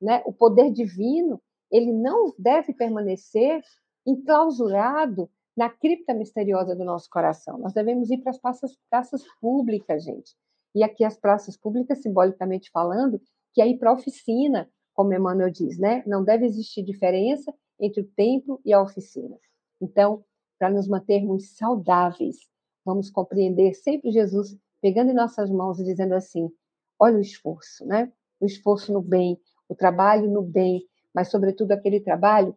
Né? 0.00 0.22
O 0.26 0.32
poder 0.32 0.70
divino 0.70 1.40
ele 1.70 1.92
não 1.92 2.34
deve 2.38 2.74
permanecer 2.74 3.62
enclausurado 4.06 5.30
na 5.60 5.68
cripta 5.68 6.14
misteriosa 6.14 6.74
do 6.74 6.86
nosso 6.86 7.10
coração. 7.10 7.58
Nós 7.58 7.74
devemos 7.74 8.10
ir 8.10 8.16
para 8.16 8.30
as 8.30 8.38
praças, 8.38 8.78
praças 8.88 9.22
públicas, 9.42 10.02
gente. 10.02 10.34
E 10.74 10.82
aqui 10.82 11.04
as 11.04 11.18
praças 11.18 11.54
públicas, 11.54 12.00
simbolicamente 12.00 12.70
falando, 12.70 13.20
que 13.52 13.60
é 13.60 13.68
ir 13.68 13.76
para 13.76 13.90
a 13.90 13.92
oficina, 13.92 14.70
como 14.94 15.12
Emmanuel 15.12 15.50
diz, 15.50 15.78
né? 15.78 16.02
Não 16.06 16.24
deve 16.24 16.46
existir 16.46 16.82
diferença 16.82 17.52
entre 17.78 18.00
o 18.00 18.06
templo 18.16 18.58
e 18.64 18.72
a 18.72 18.80
oficina. 18.80 19.36
Então, 19.82 20.24
para 20.58 20.70
nos 20.70 20.88
mantermos 20.88 21.54
saudáveis, 21.54 22.38
vamos 22.82 23.10
compreender 23.10 23.74
sempre 23.74 24.10
Jesus 24.10 24.56
pegando 24.80 25.10
em 25.10 25.14
nossas 25.14 25.50
mãos 25.50 25.78
e 25.78 25.84
dizendo 25.84 26.14
assim: 26.14 26.50
olha 26.98 27.18
o 27.18 27.20
esforço, 27.20 27.84
né? 27.84 28.10
O 28.40 28.46
esforço 28.46 28.94
no 28.94 29.02
bem, 29.02 29.38
o 29.68 29.74
trabalho 29.74 30.30
no 30.30 30.40
bem, 30.40 30.88
mas 31.14 31.30
sobretudo 31.30 31.72
aquele 31.72 32.00
trabalho 32.00 32.56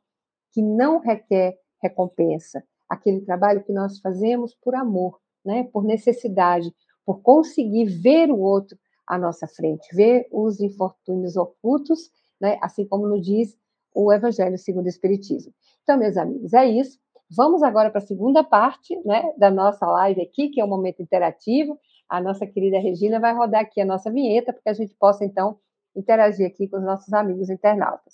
que 0.54 0.62
não 0.62 1.00
requer 1.00 1.58
recompensa, 1.82 2.64
aquele 2.94 3.22
trabalho 3.22 3.64
que 3.64 3.72
nós 3.72 4.00
fazemos 4.00 4.56
por 4.56 4.76
amor, 4.76 5.20
né? 5.44 5.64
Por 5.72 5.84
necessidade, 5.84 6.74
por 7.06 7.22
conseguir 7.22 7.86
ver 7.86 8.32
o 8.32 8.40
outro 8.40 8.78
à 9.06 9.18
nossa 9.18 9.48
frente, 9.48 9.94
ver 9.94 10.28
os 10.32 10.60
infortúnios 10.60 11.36
ocultos, 11.36 12.10
né? 12.40 12.58
Assim 12.62 12.86
como 12.86 13.08
nos 13.08 13.26
diz 13.26 13.58
o 13.94 14.12
Evangelho 14.12 14.58
segundo 14.58 14.86
o 14.86 14.90
Espiritismo. 14.90 15.54
Então, 15.84 15.98
meus 15.98 16.18
amigos, 16.18 16.54
é 16.54 16.66
isso. 16.66 16.98
Vamos 17.36 17.64
agora 17.64 17.90
para 17.90 18.00
a 18.00 18.06
segunda 18.06 18.44
parte 18.44 18.96
né, 19.06 19.34
da 19.38 19.50
nossa 19.50 19.86
live 19.86 20.22
aqui, 20.22 20.50
que 20.50 20.62
é 20.62 20.64
o 20.64 20.68
um 20.68 20.70
momento 20.70 21.02
interativo. 21.02 21.80
A 22.08 22.22
nossa 22.22 22.46
querida 22.46 22.80
Regina 22.80 23.20
vai 23.20 23.34
rodar 23.34 23.62
aqui 23.62 23.82
a 23.82 23.86
nossa 23.86 24.12
vinheta, 24.12 24.54
para 24.54 24.62
que 24.62 24.70
a 24.70 24.74
gente 24.74 24.96
possa, 25.00 25.26
então, 25.26 25.58
interagir 25.96 26.46
aqui 26.46 26.68
com 26.68 26.78
os 26.78 26.84
nossos 26.84 27.12
amigos 27.14 27.50
internautas. 27.50 28.14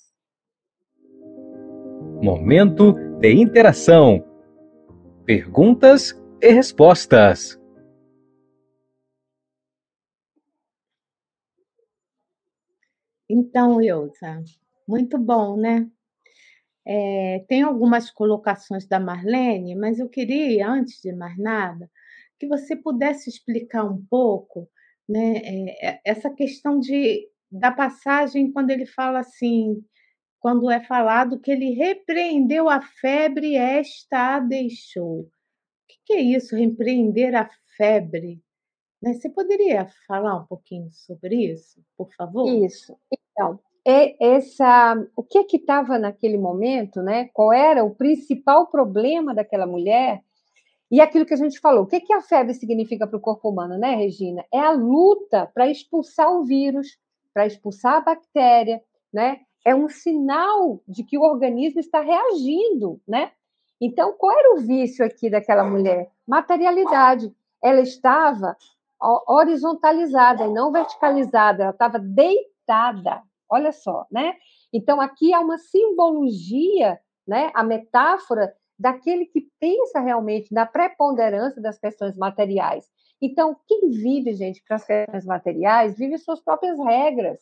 Momento 2.21 2.93
de 3.19 3.31
interação. 3.31 4.28
Perguntas 5.29 6.19
e 6.41 6.51
respostas. 6.51 7.55
Então, 13.29 13.79
Ilza, 13.79 14.43
muito 14.87 15.19
bom, 15.19 15.55
né? 15.55 15.87
É, 16.83 17.45
tem 17.47 17.61
algumas 17.61 18.09
colocações 18.09 18.87
da 18.87 18.99
Marlene, 18.99 19.75
mas 19.75 19.99
eu 19.99 20.09
queria, 20.09 20.67
antes 20.67 20.99
de 20.99 21.13
mais 21.13 21.37
nada, 21.37 21.87
que 22.39 22.47
você 22.47 22.75
pudesse 22.75 23.29
explicar 23.29 23.83
um 23.83 24.03
pouco 24.09 24.67
né, 25.07 25.43
é, 25.43 26.01
essa 26.03 26.31
questão 26.31 26.79
de, 26.79 27.29
da 27.51 27.71
passagem 27.71 28.51
quando 28.51 28.71
ele 28.71 28.87
fala 28.87 29.19
assim, 29.19 29.79
quando 30.39 30.69
é 30.69 30.79
falado 30.81 31.39
que 31.39 31.51
ele 31.51 31.71
repreendeu 31.71 32.69
a 32.69 32.81
febre, 32.81 33.55
esta 33.55 34.35
a 34.35 34.39
deixou. 34.39 35.21
O 35.21 35.27
que 36.05 36.13
é 36.13 36.21
isso, 36.21 36.55
repreender 36.55 37.35
a 37.35 37.49
febre? 37.75 38.41
Né? 39.01 39.13
Você 39.13 39.29
poderia 39.29 39.87
falar 40.07 40.37
um 40.37 40.45
pouquinho 40.45 40.89
sobre 40.91 41.51
isso, 41.51 41.81
por 41.97 42.13
favor? 42.15 42.47
Isso. 42.47 42.97
Então, 43.11 43.59
é 43.85 44.35
essa, 44.35 44.95
o 45.15 45.23
que 45.23 45.37
é 45.37 45.43
que 45.43 45.57
estava 45.57 45.97
naquele 45.97 46.37
momento, 46.37 47.01
né? 47.01 47.29
Qual 47.33 47.53
era 47.53 47.83
o 47.83 47.95
principal 47.95 48.67
problema 48.67 49.33
daquela 49.33 49.65
mulher? 49.65 50.21
E 50.91 50.99
aquilo 50.99 51.25
que 51.25 51.33
a 51.33 51.37
gente 51.37 51.59
falou, 51.59 51.83
o 51.83 51.87
que, 51.87 51.99
que 51.99 52.13
a 52.13 52.21
febre 52.21 52.53
significa 52.53 53.05
para 53.05 53.17
o 53.17 53.21
corpo 53.21 53.49
humano, 53.49 53.77
né, 53.77 53.95
Regina? 53.95 54.43
É 54.51 54.59
a 54.59 54.71
luta 54.71 55.49
para 55.53 55.69
expulsar 55.69 56.31
o 56.31 56.43
vírus, 56.43 56.97
para 57.33 57.45
expulsar 57.45 57.97
a 57.97 58.01
bactéria, 58.01 58.81
né? 59.13 59.41
É 59.69 59.75
um 59.75 59.87
sinal 59.87 60.81
de 60.87 61.03
que 61.03 61.15
o 61.15 61.21
organismo 61.21 61.79
está 61.79 62.01
reagindo, 62.01 62.99
né? 63.07 63.31
Então, 63.79 64.13
qual 64.17 64.35
era 64.35 64.55
o 64.55 64.57
vício 64.57 65.05
aqui 65.05 65.29
daquela 65.29 65.63
mulher? 65.63 66.09
Materialidade. 66.27 67.31
Ela 67.63 67.81
estava 67.81 68.57
horizontalizada 69.27 70.47
e 70.47 70.51
não 70.51 70.71
verticalizada, 70.71 71.61
ela 71.61 71.71
estava 71.71 71.99
deitada. 71.99 73.21
Olha 73.47 73.71
só, 73.71 74.07
né? 74.09 74.33
Então 74.73 74.99
aqui 74.99 75.35
há 75.35 75.39
uma 75.39 75.59
simbologia, 75.59 76.99
né? 77.27 77.51
A 77.53 77.63
metáfora 77.63 78.51
daquele 78.77 79.27
que 79.27 79.47
pensa 79.59 79.99
realmente 79.99 80.51
na 80.51 80.65
preponderância 80.65 81.61
das 81.61 81.77
questões 81.77 82.17
materiais. 82.17 82.89
Então, 83.21 83.55
quem 83.67 83.91
vive, 83.91 84.33
gente, 84.33 84.63
para 84.67 84.77
as 84.77 84.83
questões 84.83 85.25
materiais, 85.27 85.95
vive 85.95 86.17
suas 86.17 86.41
próprias 86.41 86.79
regras. 86.79 87.39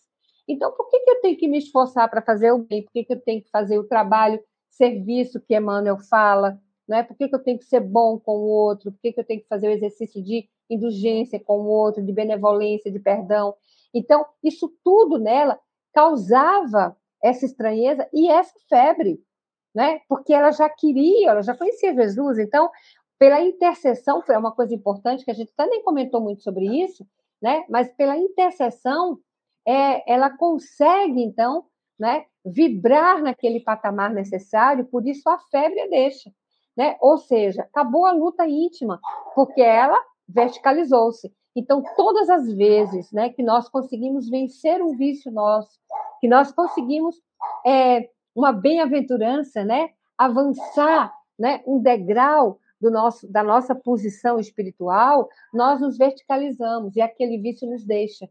Então, 0.48 0.72
por 0.72 0.90
que, 0.90 1.00
que 1.00 1.10
eu 1.10 1.22
tenho 1.22 1.38
que 1.38 1.48
me 1.48 1.58
esforçar 1.58 2.10
para 2.10 2.22
fazer 2.22 2.52
o 2.52 2.60
bem? 2.60 2.84
Por 2.84 2.92
que, 2.92 3.04
que 3.04 3.14
eu 3.14 3.20
tenho 3.20 3.42
que 3.42 3.50
fazer 3.50 3.78
o 3.78 3.84
trabalho, 3.84 4.40
serviço 4.70 5.42
que 5.42 5.56
Emmanuel 5.56 5.98
fala? 5.98 6.60
Né? 6.88 7.04
Por 7.04 7.18
que, 7.18 7.28
que 7.28 7.36
eu 7.36 7.44
tenho 7.44 7.60
que 7.60 7.66
ser 7.66 7.82
bom 7.82 8.18
com 8.18 8.38
o 8.38 8.48
outro? 8.48 8.92
Por 8.92 9.02
que, 9.02 9.12
que 9.12 9.20
eu 9.20 9.26
tenho 9.26 9.42
que 9.42 9.48
fazer 9.48 9.68
o 9.68 9.72
exercício 9.72 10.24
de 10.24 10.48
indulgência 10.70 11.40
com 11.40 11.60
o 11.60 11.68
outro, 11.68 12.04
de 12.04 12.14
benevolência, 12.14 12.92
de 12.92 13.00
perdão? 13.00 13.54
Então, 13.94 14.26
isso 14.44 14.74
tudo 14.84 15.18
nela 15.18 15.60
causava 15.94 16.96
essa 17.22 17.46
estranheza 17.46 18.08
e 18.14 18.30
essa 18.30 18.54
febre, 18.70 19.20
né? 19.74 20.00
Porque 20.08 20.34
ela 20.34 20.52
já 20.52 20.70
queria, 20.70 21.32
ela 21.32 21.42
já 21.42 21.56
conhecia 21.56 21.94
Jesus, 21.94 22.38
então 22.38 22.70
pela 23.18 23.42
intercessão 23.42 24.22
foi 24.22 24.38
uma 24.38 24.52
coisa 24.52 24.76
importante 24.76 25.26
que 25.26 25.32
a 25.32 25.34
gente 25.34 25.52
até 25.58 25.68
nem 25.70 25.84
comentou 25.84 26.22
muito 26.22 26.44
sobre 26.44 26.66
isso, 26.84 27.06
né? 27.42 27.66
Mas 27.68 27.92
pela 27.94 28.16
intercessão 28.16 29.20
é, 29.68 30.12
ela 30.12 30.30
consegue 30.30 31.22
então, 31.22 31.66
né? 32.00 32.26
Vibrar 32.46 33.22
naquele 33.22 33.60
patamar 33.60 34.14
necessário, 34.14 34.86
por 34.86 35.06
isso 35.06 35.30
a 35.30 35.38
febre 35.52 35.82
a 35.82 35.88
deixa, 35.88 36.32
né? 36.76 36.96
Ou 37.02 37.18
seja, 37.18 37.64
acabou 37.64 38.06
a 38.06 38.14
luta 38.14 38.48
íntima, 38.48 39.00
porque 39.36 39.62
ela 39.62 40.02
verticalizou-se. 40.28 41.34
Então, 41.56 41.84
todas 41.96 42.30
as 42.30 42.54
vezes 42.54 43.12
né, 43.12 43.30
que 43.30 43.42
nós 43.42 43.68
conseguimos 43.68 44.30
vencer 44.30 44.82
um 44.82 44.96
vício 44.96 45.32
nosso, 45.32 45.80
que 46.22 46.28
nós 46.28 46.52
conseguimos 46.52 47.16
é, 47.66 48.10
uma 48.36 48.54
bem-aventurança, 48.54 49.64
né, 49.64 49.90
avançar 50.18 51.12
né, 51.38 51.64
um 51.66 51.80
degrau 51.80 52.60
do 52.80 52.92
nosso, 52.92 53.28
da 53.32 53.44
nossa 53.44 53.74
posição 53.74 54.40
espiritual, 54.40 55.28
nós 55.52 55.82
nos 55.82 55.98
verticalizamos 55.98 56.96
e 56.96 57.02
aquele 57.02 57.40
vício 57.40 57.68
nos 57.68 57.84
deixa. 57.84 58.30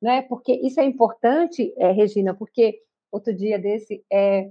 Né? 0.00 0.22
Porque 0.22 0.52
isso 0.52 0.80
é 0.80 0.84
importante, 0.84 1.72
é, 1.76 1.90
Regina, 1.92 2.34
porque 2.34 2.80
outro 3.10 3.34
dia 3.34 3.58
desse 3.58 4.04
é, 4.12 4.50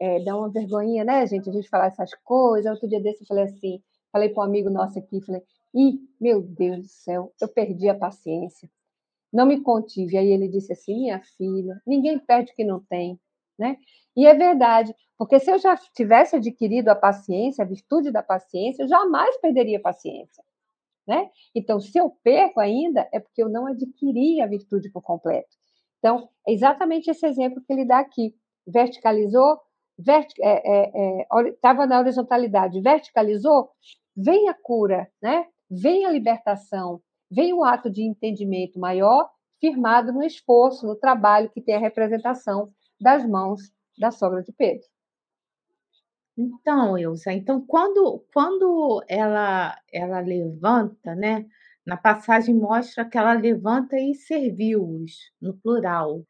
é, 0.00 0.24
dá 0.24 0.36
uma 0.36 0.50
vergonha, 0.50 1.04
né, 1.04 1.26
gente, 1.26 1.48
a 1.48 1.52
gente 1.52 1.68
falar 1.68 1.86
essas 1.86 2.14
coisas. 2.24 2.70
Outro 2.70 2.88
dia 2.88 3.00
desse 3.00 3.22
eu 3.22 3.26
falei 3.26 3.44
assim, 3.44 3.82
falei 4.10 4.28
para 4.28 4.42
um 4.42 4.46
amigo 4.46 4.70
nosso 4.70 4.98
aqui, 4.98 5.20
falei, 5.20 5.42
e, 5.74 5.98
meu 6.20 6.42
Deus 6.42 6.80
do 6.80 6.88
céu, 6.88 7.32
eu 7.40 7.48
perdi 7.48 7.88
a 7.88 7.94
paciência. 7.94 8.68
Não 9.32 9.46
me 9.46 9.60
contive. 9.62 10.18
Aí 10.18 10.30
ele 10.30 10.48
disse 10.48 10.72
assim: 10.72 10.94
minha 10.94 11.20
filha, 11.20 11.80
ninguém 11.86 12.18
perde 12.18 12.52
o 12.52 12.54
que 12.54 12.64
não 12.64 12.80
tem. 12.80 13.18
Né? 13.58 13.76
E 14.14 14.26
é 14.26 14.34
verdade, 14.34 14.94
porque 15.16 15.38
se 15.38 15.50
eu 15.50 15.58
já 15.58 15.76
tivesse 15.94 16.36
adquirido 16.36 16.88
a 16.88 16.94
paciência, 16.94 17.64
a 17.64 17.66
virtude 17.66 18.10
da 18.10 18.22
paciência, 18.22 18.82
eu 18.82 18.88
jamais 18.88 19.38
perderia 19.40 19.78
a 19.78 19.82
paciência. 19.82 20.42
Né? 21.06 21.28
Então, 21.54 21.80
se 21.80 21.98
eu 21.98 22.10
perco 22.22 22.60
ainda, 22.60 23.08
é 23.12 23.18
porque 23.18 23.42
eu 23.42 23.48
não 23.48 23.66
adquiri 23.66 24.40
a 24.40 24.46
virtude 24.46 24.90
por 24.90 25.02
completo. 25.02 25.48
Então, 25.98 26.28
é 26.46 26.52
exatamente 26.52 27.10
esse 27.10 27.26
exemplo 27.26 27.62
que 27.64 27.72
ele 27.72 27.84
dá 27.84 27.98
aqui. 27.98 28.34
Verticalizou, 28.66 29.58
estava 29.98 30.24
é, 30.40 30.62
é, 30.64 31.84
é, 31.84 31.86
na 31.86 31.98
horizontalidade, 31.98 32.80
verticalizou, 32.80 33.70
vem 34.16 34.48
a 34.48 34.54
cura, 34.54 35.08
né? 35.20 35.46
vem 35.70 36.04
a 36.04 36.10
libertação, 36.10 37.00
vem 37.30 37.52
o 37.52 37.64
ato 37.64 37.90
de 37.90 38.02
entendimento 38.02 38.78
maior, 38.78 39.28
firmado 39.60 40.12
no 40.12 40.22
esforço, 40.22 40.86
no 40.86 40.96
trabalho 40.96 41.50
que 41.50 41.62
tem 41.62 41.74
a 41.74 41.80
representação 41.80 42.70
das 43.00 43.26
mãos 43.26 43.60
da 43.98 44.10
sogra 44.10 44.42
de 44.42 44.52
Pedro. 44.52 44.91
Então, 46.36 46.96
Ilza, 46.98 47.32
então 47.32 47.60
quando 47.66 48.24
quando 48.32 49.04
ela 49.06 49.78
ela 49.92 50.20
levanta, 50.20 51.14
né, 51.14 51.46
na 51.84 51.96
passagem 51.96 52.54
mostra 52.54 53.04
que 53.04 53.18
ela 53.18 53.34
levanta 53.34 53.98
e 53.98 54.14
serviu-os, 54.14 55.30
no 55.40 55.54
plural. 55.58 56.24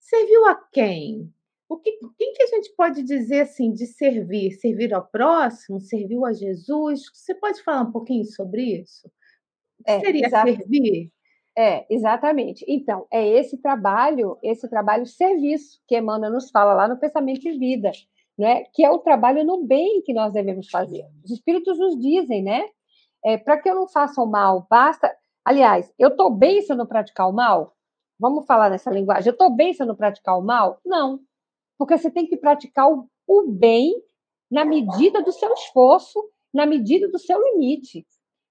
Serviu 0.00 0.46
a 0.48 0.56
quem? 0.72 1.32
O 1.68 1.78
que 1.78 1.92
quem 2.18 2.32
que 2.34 2.42
a 2.44 2.46
gente 2.48 2.74
pode 2.76 3.02
dizer, 3.04 3.42
assim, 3.42 3.72
de 3.72 3.86
servir? 3.86 4.52
Servir 4.52 4.94
ao 4.94 5.06
próximo? 5.06 5.80
Serviu 5.80 6.24
a 6.26 6.32
Jesus? 6.32 7.04
Você 7.14 7.34
pode 7.34 7.62
falar 7.62 7.82
um 7.82 7.92
pouquinho 7.92 8.24
sobre 8.26 8.62
isso? 8.82 9.08
O 9.80 9.84
que 9.84 9.92
É, 9.92 10.00
seria 10.00 10.30
servir? 10.30 11.12
É, 11.56 11.86
exatamente. 11.92 12.64
Então, 12.68 13.06
é 13.12 13.26
esse 13.26 13.58
trabalho, 13.58 14.38
esse 14.42 14.68
trabalho 14.68 15.06
serviço 15.06 15.80
que 15.88 15.98
Emmanuel 15.98 16.32
nos 16.32 16.50
fala 16.50 16.74
lá 16.74 16.88
no 16.88 16.98
Pensamento 16.98 17.40
de 17.40 17.58
Vida, 17.58 17.90
né? 18.38 18.64
Que 18.72 18.84
é 18.84 18.90
o 18.90 19.00
trabalho 19.00 19.44
no 19.44 19.64
bem 19.64 20.00
que 20.02 20.14
nós 20.14 20.32
devemos 20.32 20.70
fazer. 20.70 21.04
Os 21.24 21.30
espíritos 21.30 21.78
nos 21.78 21.98
dizem, 21.98 22.42
né? 22.42 22.64
É, 23.24 23.36
para 23.36 23.60
que 23.60 23.68
eu 23.68 23.74
não 23.74 23.88
faça 23.88 24.22
o 24.22 24.26
mal, 24.26 24.66
basta. 24.70 25.12
Aliás, 25.44 25.92
eu 25.98 26.10
estou 26.10 26.30
bem 26.30 26.62
se 26.62 26.72
eu 26.72 26.76
não 26.76 26.86
praticar 26.86 27.28
o 27.28 27.32
mal? 27.32 27.74
Vamos 28.18 28.46
falar 28.46 28.70
nessa 28.70 28.90
linguagem. 28.90 29.28
Eu 29.28 29.32
estou 29.32 29.50
bem 29.50 29.72
se 29.72 29.82
eu 29.82 29.86
não 29.86 29.96
praticar 29.96 30.38
o 30.38 30.42
mal? 30.42 30.80
Não. 30.84 31.20
Porque 31.76 31.98
você 31.98 32.10
tem 32.10 32.26
que 32.26 32.36
praticar 32.36 32.90
o, 32.90 33.08
o 33.26 33.50
bem 33.50 33.92
na 34.50 34.64
medida 34.64 35.22
do 35.22 35.32
seu 35.32 35.52
esforço, 35.52 36.22
na 36.54 36.64
medida 36.64 37.08
do 37.08 37.18
seu 37.18 37.42
limite. 37.42 38.06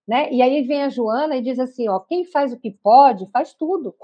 Né? 0.08 0.32
E 0.32 0.42
aí 0.42 0.64
vem 0.64 0.84
a 0.84 0.90
Joana 0.90 1.38
e 1.38 1.42
diz 1.42 1.60
assim: 1.60 1.88
ó, 1.88 2.00
quem 2.00 2.26
faz 2.26 2.52
o 2.52 2.60
que 2.60 2.72
pode, 2.72 3.30
faz 3.32 3.54
tudo. 3.54 3.96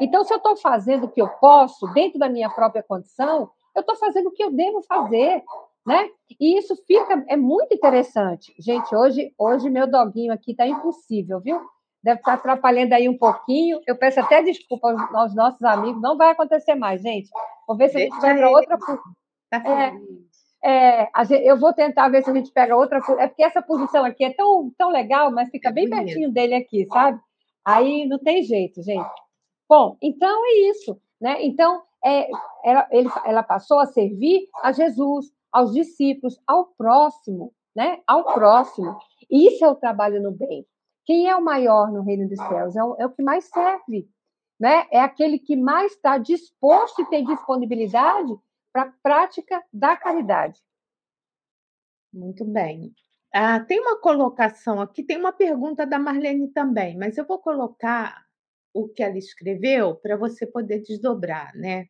Então, 0.00 0.24
se 0.24 0.32
eu 0.32 0.38
estou 0.38 0.56
fazendo 0.56 1.04
o 1.04 1.08
que 1.10 1.22
eu 1.22 1.28
posso, 1.28 1.86
dentro 1.92 2.18
da 2.18 2.28
minha 2.28 2.50
própria 2.50 2.82
condição, 2.82 3.50
eu 3.74 3.80
estou 3.80 3.96
fazendo 3.96 4.28
o 4.28 4.32
que 4.32 4.42
eu 4.42 4.50
devo 4.50 4.82
fazer. 4.82 5.42
Né? 5.86 6.08
E 6.40 6.58
isso 6.58 6.74
fica, 6.86 7.24
é 7.28 7.36
muito 7.36 7.74
interessante. 7.74 8.54
Gente, 8.58 8.94
hoje, 8.94 9.34
hoje 9.38 9.68
meu 9.68 9.86
doguinho 9.86 10.32
aqui 10.32 10.52
está 10.52 10.66
impossível, 10.66 11.40
viu? 11.40 11.60
Deve 12.02 12.20
estar 12.20 12.32
tá 12.32 12.38
atrapalhando 12.38 12.94
aí 12.94 13.08
um 13.08 13.18
pouquinho. 13.18 13.80
Eu 13.86 13.96
peço 13.96 14.20
até 14.20 14.42
desculpa 14.42 14.90
aos, 14.90 15.14
aos, 15.14 15.34
nossos 15.34 15.62
amigos, 15.62 16.00
não 16.00 16.16
vai 16.16 16.30
acontecer 16.30 16.74
mais, 16.74 17.02
gente. 17.02 17.28
Vou 17.66 17.76
ver 17.76 17.90
se 17.90 17.98
a 17.98 18.00
gente 18.00 18.18
vai 18.20 18.36
para 18.36 18.50
outra. 18.50 18.78
Tá 19.50 19.62
é, 20.64 21.02
é, 21.02 21.10
eu 21.50 21.58
vou 21.58 21.74
tentar 21.74 22.08
ver 22.08 22.24
se 22.24 22.30
a 22.30 22.34
gente 22.34 22.50
pega 22.50 22.76
outra. 22.76 22.98
É 23.18 23.28
porque 23.28 23.44
essa 23.44 23.60
posição 23.60 24.04
aqui 24.04 24.24
é 24.24 24.32
tão, 24.32 24.72
tão 24.78 24.88
legal, 24.88 25.30
mas 25.30 25.50
fica 25.50 25.68
é 25.68 25.72
bem 25.72 25.88
bonito. 25.88 26.06
pertinho 26.06 26.32
dele 26.32 26.54
aqui, 26.54 26.86
sabe? 26.86 27.20
Aí 27.64 28.06
não 28.06 28.18
tem 28.18 28.42
jeito, 28.42 28.82
gente. 28.82 29.08
Bom, 29.68 29.96
então 30.02 30.46
é 30.46 30.70
isso, 30.70 30.98
né? 31.20 31.42
Então 31.42 31.82
é, 32.04 32.28
ela, 32.64 32.86
ele, 32.90 33.08
ela 33.24 33.42
passou 33.42 33.80
a 33.80 33.86
servir 33.86 34.48
a 34.62 34.72
Jesus, 34.72 35.26
aos 35.50 35.72
discípulos, 35.72 36.38
ao 36.46 36.66
próximo, 36.76 37.52
né? 37.74 38.00
Ao 38.06 38.24
próximo. 38.24 38.98
Isso 39.30 39.64
é 39.64 39.68
o 39.68 39.74
trabalho 39.74 40.22
no 40.22 40.32
bem. 40.32 40.66
Quem 41.04 41.28
é 41.28 41.36
o 41.36 41.44
maior 41.44 41.90
no 41.90 42.02
reino 42.02 42.28
dos 42.28 42.38
céus? 42.38 42.76
É 42.76 42.82
o, 42.82 42.96
é 42.98 43.06
o 43.06 43.10
que 43.10 43.22
mais 43.22 43.44
serve, 43.46 44.08
né? 44.60 44.86
É 44.90 45.00
aquele 45.00 45.38
que 45.38 45.56
mais 45.56 45.92
está 45.92 46.18
disposto 46.18 47.02
e 47.02 47.06
tem 47.06 47.24
disponibilidade 47.24 48.34
para 48.72 48.82
a 48.82 48.92
prática 49.02 49.62
da 49.72 49.96
caridade. 49.96 50.60
Muito 52.12 52.44
bem. 52.44 52.92
Ah, 53.32 53.60
tem 53.60 53.80
uma 53.80 54.00
colocação 54.00 54.80
aqui, 54.80 55.02
tem 55.02 55.18
uma 55.18 55.32
pergunta 55.32 55.84
da 55.84 55.98
Marlene 55.98 56.48
também, 56.52 56.96
mas 56.96 57.18
eu 57.18 57.26
vou 57.26 57.40
colocar 57.40 58.24
o 58.72 58.88
que 58.88 59.02
ela 59.02 59.18
escreveu 59.18 59.96
para 59.96 60.16
você 60.16 60.46
poder 60.46 60.80
desdobrar, 60.82 61.52
né? 61.56 61.86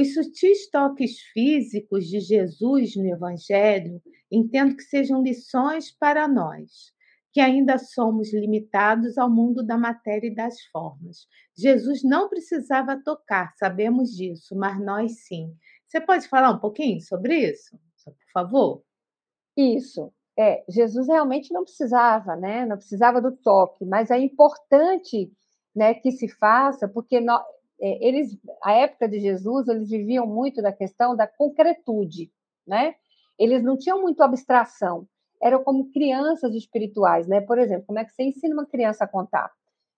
Os 0.00 0.14
sutis 0.14 0.70
toques 0.70 1.20
físicos 1.34 2.06
de 2.06 2.20
Jesus 2.20 2.96
no 2.96 3.04
Evangelho 3.04 4.00
entendo 4.32 4.74
que 4.74 4.82
sejam 4.82 5.22
lições 5.22 5.90
para 5.90 6.26
nós, 6.26 6.90
que 7.30 7.38
ainda 7.38 7.76
somos 7.76 8.32
limitados 8.32 9.18
ao 9.18 9.28
mundo 9.28 9.62
da 9.62 9.76
matéria 9.76 10.28
e 10.28 10.34
das 10.34 10.58
formas. 10.72 11.26
Jesus 11.54 12.02
não 12.02 12.30
precisava 12.30 12.96
tocar, 12.96 13.52
sabemos 13.58 14.16
disso, 14.16 14.56
mas 14.56 14.82
nós 14.82 15.26
sim. 15.26 15.54
Você 15.86 16.00
pode 16.00 16.26
falar 16.28 16.50
um 16.50 16.60
pouquinho 16.60 17.02
sobre 17.02 17.50
isso, 17.50 17.78
por 18.02 18.32
favor? 18.32 18.82
Isso. 19.54 20.10
É, 20.38 20.64
Jesus 20.66 21.08
realmente 21.08 21.52
não 21.52 21.62
precisava, 21.62 22.36
né? 22.36 22.64
Não 22.64 22.78
precisava 22.78 23.20
do 23.20 23.36
toque, 23.36 23.84
mas 23.84 24.10
é 24.10 24.18
importante, 24.18 25.30
né, 25.76 25.92
que 25.92 26.10
se 26.10 26.26
faça, 26.26 26.88
porque 26.88 27.20
nós, 27.20 27.44
eles, 27.80 28.38
a 28.62 28.72
época 28.72 29.08
de 29.08 29.20
Jesus, 29.20 29.68
eles 29.68 29.88
viviam 29.88 30.26
muito 30.26 30.60
da 30.62 30.72
questão 30.72 31.16
da 31.16 31.26
concretude, 31.26 32.30
né? 32.66 32.94
Eles 33.38 33.62
não 33.62 33.76
tinham 33.78 34.00
muito 34.00 34.22
abstração, 34.22 35.06
eram 35.42 35.64
como 35.64 35.90
crianças 35.90 36.54
espirituais, 36.54 37.26
né? 37.26 37.40
Por 37.40 37.58
exemplo, 37.58 37.86
como 37.86 37.98
é 37.98 38.04
que 38.04 38.12
você 38.12 38.24
ensina 38.24 38.54
uma 38.54 38.66
criança 38.66 39.04
a 39.04 39.08
contar? 39.08 39.50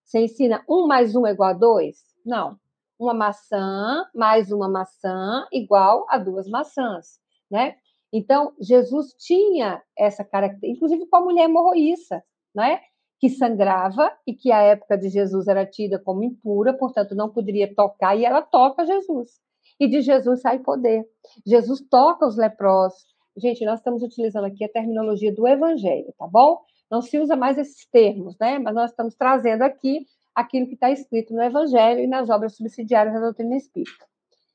Você 0.05 0.21
ensina 0.21 0.65
um 0.69 0.87
mais 0.87 1.17
um 1.17 1.27
é 1.27 1.33
igual 1.33 1.51
a 1.51 1.55
dois? 1.55 1.97
Não 2.25 2.57
uma 3.03 3.15
maçã 3.15 4.07
mais 4.15 4.53
uma 4.53 4.69
maçã 4.69 5.47
igual 5.53 6.07
a 6.09 6.19
duas 6.19 6.49
maçãs, 6.49 7.19
né? 7.51 7.77
Então, 8.13 8.53
Jesus 8.61 9.15
tinha 9.15 9.83
essa 9.99 10.23
característica, 10.23 10.77
inclusive 10.77 11.07
com 11.09 11.17
a 11.17 11.21
mulher 11.21 11.45
hemorroíça, 11.45 12.23
né? 12.55 12.81
Que 13.23 13.31
sangrava 13.31 14.13
e 14.27 14.35
que 14.35 14.51
a 14.51 14.61
época 14.63 14.99
de 14.99 15.09
Jesus 15.09 15.47
era 15.47 15.65
tida 15.65 15.97
como 15.97 16.25
impura, 16.25 16.77
portanto, 16.77 17.15
não 17.15 17.31
poderia 17.31 17.73
tocar, 17.73 18.17
e 18.17 18.25
ela 18.25 18.43
toca 18.43 18.85
Jesus. 18.85 19.41
E 19.79 19.87
de 19.87 20.01
Jesus 20.01 20.41
sai 20.41 20.59
poder. 20.59 21.05
Jesus 21.47 21.81
toca 21.89 22.27
os 22.27 22.37
leprosos. 22.37 23.07
Gente, 23.37 23.65
nós 23.65 23.79
estamos 23.79 24.03
utilizando 24.03 24.47
aqui 24.47 24.65
a 24.65 24.69
terminologia 24.69 25.33
do 25.33 25.47
evangelho, 25.47 26.13
tá 26.19 26.27
bom? 26.27 26.59
Não 26.91 27.01
se 27.01 27.17
usa 27.17 27.37
mais 27.37 27.57
esses 27.57 27.87
termos, 27.87 28.37
né? 28.41 28.59
Mas 28.59 28.75
nós 28.75 28.91
estamos 28.91 29.15
trazendo 29.15 29.63
aqui 29.63 30.05
aquilo 30.35 30.67
que 30.67 30.75
está 30.75 30.91
escrito 30.91 31.33
no 31.33 31.43
Evangelho 31.43 32.01
e 32.01 32.07
nas 32.07 32.29
obras 32.29 32.57
subsidiárias 32.57 33.15
da 33.15 33.21
doutrina 33.21 33.57
espírita. 33.57 34.05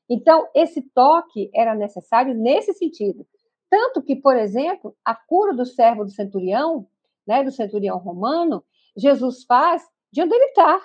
Então, 0.08 0.46
esse 0.54 0.82
toque 0.94 1.50
era 1.54 1.74
necessário 1.74 2.34
nesse 2.34 2.72
sentido. 2.74 3.26
Tanto 3.70 4.02
que, 4.02 4.16
por 4.16 4.36
exemplo, 4.36 4.94
a 5.04 5.14
cura 5.14 5.54
do 5.54 5.66
servo 5.66 6.04
do 6.04 6.10
centurião, 6.10 6.86
né, 7.28 7.44
do 7.44 7.52
centurião 7.52 7.98
romano, 7.98 8.64
Jesus 8.96 9.44
faz 9.44 9.86
de 10.10 10.22
onde 10.22 10.34
ele 10.34 10.46
está. 10.46 10.80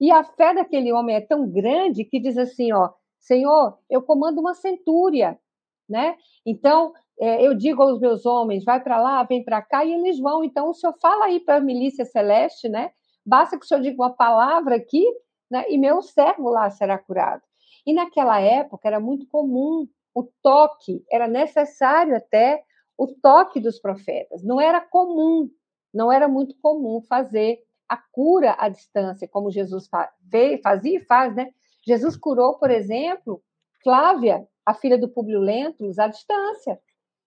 E 0.00 0.10
a 0.10 0.24
fé 0.24 0.54
daquele 0.54 0.92
homem 0.92 1.14
é 1.14 1.20
tão 1.20 1.48
grande 1.48 2.04
que 2.04 2.18
diz 2.18 2.38
assim: 2.38 2.72
ó, 2.72 2.90
Senhor, 3.20 3.78
eu 3.90 4.00
comando 4.00 4.40
uma 4.40 4.54
centúria, 4.54 5.38
né? 5.88 6.16
Então, 6.46 6.92
é, 7.20 7.46
eu 7.46 7.54
digo 7.54 7.82
aos 7.82 8.00
meus 8.00 8.24
homens, 8.24 8.64
vai 8.64 8.82
para 8.82 9.00
lá, 9.00 9.22
vem 9.24 9.44
para 9.44 9.60
cá, 9.60 9.84
e 9.84 9.92
eles 9.92 10.18
vão. 10.18 10.42
Então, 10.42 10.70
o 10.70 10.74
senhor 10.74 10.94
fala 11.02 11.26
aí 11.26 11.40
para 11.40 11.56
a 11.56 11.60
milícia 11.60 12.04
celeste, 12.04 12.68
né? 12.68 12.90
Basta 13.26 13.58
que 13.58 13.64
o 13.64 13.68
senhor 13.68 13.82
diga 13.82 14.00
uma 14.00 14.14
palavra 14.14 14.76
aqui, 14.76 15.04
né, 15.50 15.64
e 15.68 15.76
meu 15.76 16.00
servo 16.00 16.48
lá 16.48 16.70
será 16.70 16.96
curado. 16.96 17.42
E 17.84 17.92
naquela 17.92 18.40
época 18.40 18.88
era 18.88 19.00
muito 19.00 19.26
comum 19.28 19.86
o 20.14 20.24
toque, 20.42 21.04
era 21.10 21.28
necessário 21.28 22.16
até 22.16 22.62
o 22.96 23.06
toque 23.06 23.60
dos 23.60 23.78
profetas. 23.78 24.42
Não 24.42 24.60
era 24.60 24.80
comum, 24.80 25.48
não 25.98 26.12
era 26.12 26.28
muito 26.28 26.54
comum 26.62 27.02
fazer 27.02 27.58
a 27.88 27.96
cura 27.96 28.54
à 28.56 28.68
distância, 28.68 29.26
como 29.26 29.50
Jesus 29.50 29.88
fazia 29.88 30.96
e 30.96 31.04
faz, 31.04 31.34
né? 31.34 31.50
Jesus 31.84 32.16
curou, 32.16 32.54
por 32.54 32.70
exemplo, 32.70 33.42
Flávia, 33.82 34.46
a 34.64 34.74
filha 34.74 34.96
do 34.96 35.08
Públio 35.08 35.40
Lentulus, 35.40 35.98
à 35.98 36.06
distância, 36.06 36.78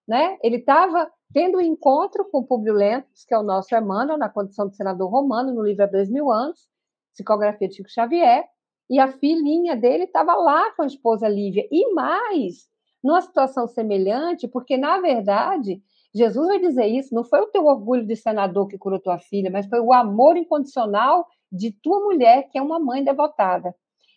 né? 0.07 0.38
Ele 0.41 0.55
estava 0.55 1.11
tendo 1.34 1.57
um 1.57 1.61
encontro 1.61 2.24
com 2.32 2.45
Publio 2.45 2.74
Lentulus, 2.74 3.26
que 3.26 3.34
é 3.34 3.38
o 3.38 3.43
nosso 3.43 3.76
Emmanuel, 3.76 4.17
na 4.17 4.30
condição 4.30 4.69
de 4.69 4.78
senador 4.78 5.09
romano, 5.09 5.53
no 5.53 5.63
livro 5.63 5.84
Há 5.84 5.88
Dois 5.88 6.09
Mil 6.09 6.32
Anos, 6.32 6.69
psicografia 7.11 7.67
de 7.67 7.76
Chico 7.76 7.89
Xavier, 7.89 8.45
e 8.89 8.99
a 8.99 9.07
filhinha 9.09 9.76
dele 9.76 10.05
estava 10.05 10.34
lá 10.36 10.72
com 10.76 10.84
a 10.84 10.88
esposa 10.88 11.28
Lívia. 11.28 11.67
E 11.69 11.93
mais, 11.93 12.69
numa 13.03 13.22
situação 13.22 13.67
semelhante, 13.67 14.47
porque, 14.47 14.78
na 14.78 14.99
verdade, 14.99 15.82
Jesus 16.14 16.47
vai 16.47 16.59
dizer 16.59 16.86
isso, 16.88 17.16
não 17.16 17.24
foi 17.24 17.39
o 17.39 17.47
teu 17.47 17.66
orgulho 17.66 18.05
de 18.05 18.16
senador 18.16 18.68
que 18.68 18.78
curou 18.78 18.99
tua 18.99 19.18
filha, 19.18 19.49
mas 19.49 19.66
foi 19.68 19.80
o 19.80 19.93
amor 19.93 20.36
incondicional 20.36 21.26
de 21.51 21.72
tua 21.72 21.99
mulher, 22.01 22.49
que 22.49 22.57
é 22.57 22.62
uma 22.62 22.80
mãe 22.80 23.03
devotada. 23.03 23.74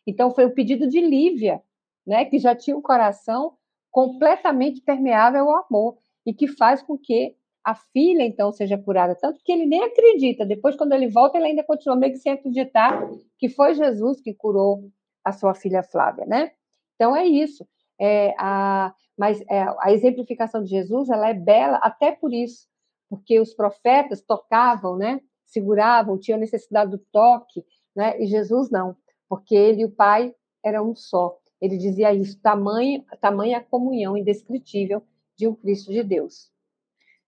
Então, 0.06 0.30
foi 0.30 0.44
o 0.44 0.54
pedido 0.54 0.88
de 0.88 1.00
Lívia, 1.00 1.62
né, 2.06 2.24
que 2.24 2.38
já 2.38 2.54
tinha 2.54 2.76
um 2.76 2.82
coração 2.82 3.54
completamente 3.90 4.80
permeável 4.80 5.48
ao 5.50 5.64
amor 5.64 5.96
e 6.26 6.34
que 6.34 6.48
faz 6.48 6.82
com 6.82 6.98
que 6.98 7.34
a 7.64 7.74
filha, 7.74 8.22
então, 8.22 8.52
seja 8.52 8.76
curada. 8.76 9.14
Tanto 9.14 9.40
que 9.42 9.50
ele 9.50 9.64
nem 9.64 9.82
acredita. 9.82 10.44
Depois, 10.44 10.76
quando 10.76 10.92
ele 10.92 11.08
volta, 11.08 11.38
ele 11.38 11.46
ainda 11.46 11.64
continua 11.64 11.96
meio 11.96 12.12
que 12.12 12.18
sem 12.18 12.32
acreditar 12.32 13.08
que 13.38 13.48
foi 13.48 13.74
Jesus 13.74 14.20
que 14.20 14.34
curou 14.34 14.90
a 15.24 15.32
sua 15.32 15.54
filha 15.54 15.82
Flávia, 15.82 16.26
né? 16.26 16.50
Então, 16.94 17.16
é 17.16 17.24
isso. 17.26 17.66
É, 18.00 18.34
a, 18.38 18.94
mas 19.16 19.40
é, 19.48 19.64
a 19.80 19.92
exemplificação 19.92 20.62
de 20.62 20.70
Jesus, 20.70 21.08
ela 21.08 21.28
é 21.28 21.34
bela 21.34 21.76
até 21.78 22.12
por 22.12 22.32
isso, 22.32 22.66
porque 23.08 23.38
os 23.38 23.54
profetas 23.54 24.20
tocavam, 24.20 24.96
né? 24.96 25.20
Seguravam, 25.46 26.18
tinham 26.18 26.38
necessidade 26.38 26.90
do 26.90 26.98
toque, 27.12 27.64
né? 27.94 28.20
E 28.20 28.26
Jesus 28.26 28.70
não, 28.70 28.96
porque 29.28 29.54
ele 29.54 29.82
e 29.82 29.84
o 29.84 29.90
Pai 29.90 30.34
eram 30.64 30.90
um 30.90 30.94
só. 30.94 31.38
Ele 31.60 31.78
dizia 31.78 32.12
isso, 32.12 32.40
tamanho, 32.40 33.04
tamanha 33.20 33.60
comunhão 33.60 34.16
indescritível 34.16 35.02
de 35.36 35.46
um 35.46 35.54
Cristo 35.54 35.92
de 35.92 36.02
Deus. 36.02 36.50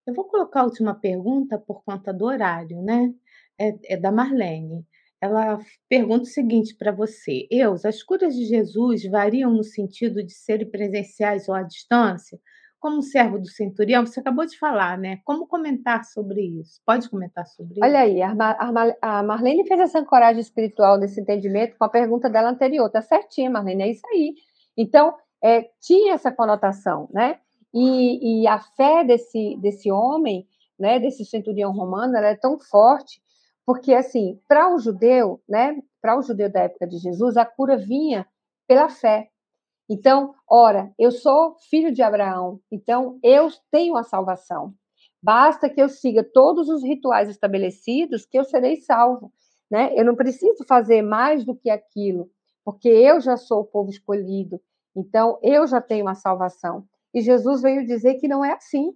Eu 0.07 0.15
vou 0.15 0.25
colocar 0.25 0.61
a 0.61 0.65
última 0.65 0.95
pergunta 0.95 1.59
por 1.59 1.83
conta 1.83 2.13
do 2.13 2.27
horário, 2.27 2.81
né? 2.83 3.13
É, 3.59 3.95
é 3.95 3.97
da 3.97 4.13
Marlene. 4.13 4.87
Ela 5.21 5.59
pergunta 5.89 6.25
o 6.25 6.27
seguinte 6.27 6.75
para 6.77 6.93
você: 6.93 7.47
Eus, 7.51 7.85
as 7.85 8.03
curas 8.03 8.35
de 8.35 8.45
Jesus 8.45 9.05
variam 9.05 9.51
no 9.51 9.65
sentido 9.65 10.23
de 10.23 10.33
serem 10.33 10.71
presenciais 10.71 11.49
ou 11.49 11.55
à 11.55 11.63
distância? 11.63 12.39
Como 12.79 13.03
servo 13.03 13.39
do 13.39 13.49
centurião, 13.49 14.05
você 14.07 14.21
acabou 14.21 14.45
de 14.45 14.59
falar, 14.59 14.99
né? 14.99 15.19
Como 15.25 15.47
comentar 15.47 16.05
sobre 16.05 16.43
isso? 16.61 16.81
Pode 16.85 17.09
comentar 17.09 17.47
sobre 17.47 17.81
Olha 17.83 18.07
isso? 18.07 18.23
aí, 18.23 18.37
a, 19.03 19.23
Marlene 19.23 19.67
fez 19.67 19.81
essa 19.81 19.99
ancoragem 19.99 20.41
espiritual 20.41 20.99
nesse 20.99 21.21
entendimento 21.21 21.77
com 21.79 21.85
a 21.85 21.89
pergunta 21.89 22.29
dela 22.29 22.51
anterior. 22.51 22.91
Tá 22.91 23.01
certinho, 23.01 23.51
Marlene, 23.51 23.83
é 23.83 23.91
isso 23.91 24.07
aí. 24.13 24.35
Então, 24.77 25.15
é, 25.43 25.71
tinha 25.81 26.15
essa 26.15 26.31
conotação, 26.31 27.09
né? 27.13 27.39
E, 27.75 28.43
e, 28.43 28.47
a 28.47 28.59
fé 28.59 29.05
desse, 29.05 29.57
desse 29.61 29.91
homem, 29.91 30.47
né, 30.79 30.99
desse 30.99 31.25
centurião 31.25 31.73
romano, 31.73 32.17
ela 32.17 32.29
é 32.29 32.35
tão 32.35 32.59
forte, 32.59 33.21
porque, 33.67 33.93
assim, 33.93 34.41
para 34.49 34.73
o 34.73 34.79
judeu, 34.79 35.43
né, 35.49 35.77
para 36.01 36.17
o 36.17 36.23
judeu 36.23 36.51
da 36.51 36.61
época 36.61 36.87
de 36.87 36.99
Jesus, 36.99 37.37
a 37.37 37.45
cura 37.45 37.77
vinha 37.77 38.27
pela 38.67 38.89
fé. 38.89 39.29
Então, 39.91 40.35
ora, 40.49 40.93
eu 40.99 41.11
sou 41.11 41.57
filho 41.69 41.93
de 41.93 42.01
Abraão, 42.01 42.61
então 42.71 43.19
eu 43.23 43.49
tenho 43.71 43.97
a 43.97 44.05
salvação. 44.05 44.73
Basta 45.23 45.69
que 45.69 45.83
eu 45.83 45.89
siga 45.89 46.23
todos 46.23 46.69
os 46.69 46.83
rituais 46.83 47.29
estabelecidos 47.29 48.25
que 48.25 48.39
eu 48.39 48.45
serei 48.45 48.77
salvo, 48.77 49.33
né? 49.71 49.93
Eu 49.97 50.05
não 50.05 50.15
preciso 50.15 50.65
fazer 50.65 51.03
mais 51.03 51.45
do 51.45 51.55
que 51.55 51.69
aquilo, 51.69 52.31
porque 52.65 52.89
eu 52.89 53.21
já 53.21 53.37
sou 53.37 53.61
o 53.61 53.65
povo 53.65 53.91
escolhido. 53.91 54.61
Então, 54.95 55.39
eu 55.43 55.67
já 55.67 55.81
tenho 55.81 56.09
a 56.09 56.15
salvação. 56.15 56.85
E 57.13 57.21
Jesus 57.21 57.63
veio 57.63 57.87
dizer 57.87 58.15
que 58.15 58.29
não 58.29 58.45
é 58.45 58.53
assim. 58.53 58.93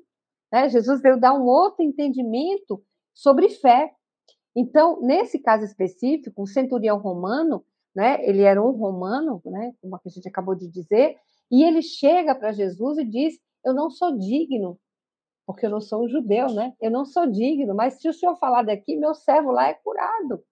Né? 0.53 0.69
Jesus 0.69 1.01
veio 1.01 1.19
dar 1.19 1.35
um 1.35 1.45
outro 1.45 1.85
entendimento 1.85 2.83
sobre 3.13 3.49
fé. 3.49 3.93
Então, 4.55 5.01
nesse 5.01 5.39
caso 5.39 5.65
específico, 5.65 6.43
o 6.43 6.47
centurião 6.47 6.99
romano, 6.99 7.65
né, 7.95 8.19
ele 8.29 8.43
era 8.43 8.63
um 8.63 8.71
romano, 8.71 9.41
né, 9.45 9.73
como 9.81 9.97
a 9.97 10.09
gente 10.09 10.29
acabou 10.29 10.55
de 10.55 10.69
dizer, 10.69 11.17
e 11.51 11.65
ele 11.65 11.83
chega 11.83 12.35
para 12.35 12.53
Jesus 12.53 12.99
e 12.99 13.05
diz: 13.05 13.39
Eu 13.65 13.75
não 13.75 13.91
sou 13.91 14.17
digno, 14.17 14.79
porque 15.47 15.67
eu 15.67 15.71
não 15.71 15.81
sou 15.81 16.05
um 16.05 16.09
judeu, 16.09 16.47
né? 16.53 16.75
Eu 16.81 16.91
não 16.91 17.05
sou 17.05 17.27
digno, 17.27 17.75
mas 17.75 17.95
se 18.01 18.09
o 18.09 18.13
senhor 18.13 18.37
falar 18.37 18.63
daqui, 18.63 18.97
meu 18.97 19.15
servo 19.15 19.51
lá 19.51 19.69
é 19.69 19.75
curado. 19.75 20.43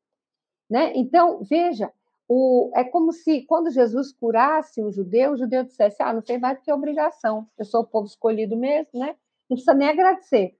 Né? 0.68 0.92
Então, 0.96 1.42
veja, 1.44 1.92
o, 2.28 2.70
é 2.74 2.84
como 2.84 3.12
se, 3.12 3.42
quando 3.42 3.70
Jesus 3.70 4.12
curasse 4.12 4.82
um 4.82 4.90
judeu, 4.90 5.32
o 5.32 5.36
judeu 5.36 5.64
dissesse: 5.64 6.02
Ah, 6.02 6.12
não 6.12 6.20
tem 6.20 6.38
mais 6.38 6.58
do 6.58 6.62
que 6.64 6.72
obrigação, 6.72 7.48
eu 7.56 7.64
sou 7.64 7.82
o 7.82 7.86
povo 7.86 8.06
escolhido 8.06 8.56
mesmo, 8.56 8.90
né? 8.94 9.16
Não 9.48 9.56
precisa 9.56 9.74
nem 9.74 9.88
agradecer. 9.88 10.56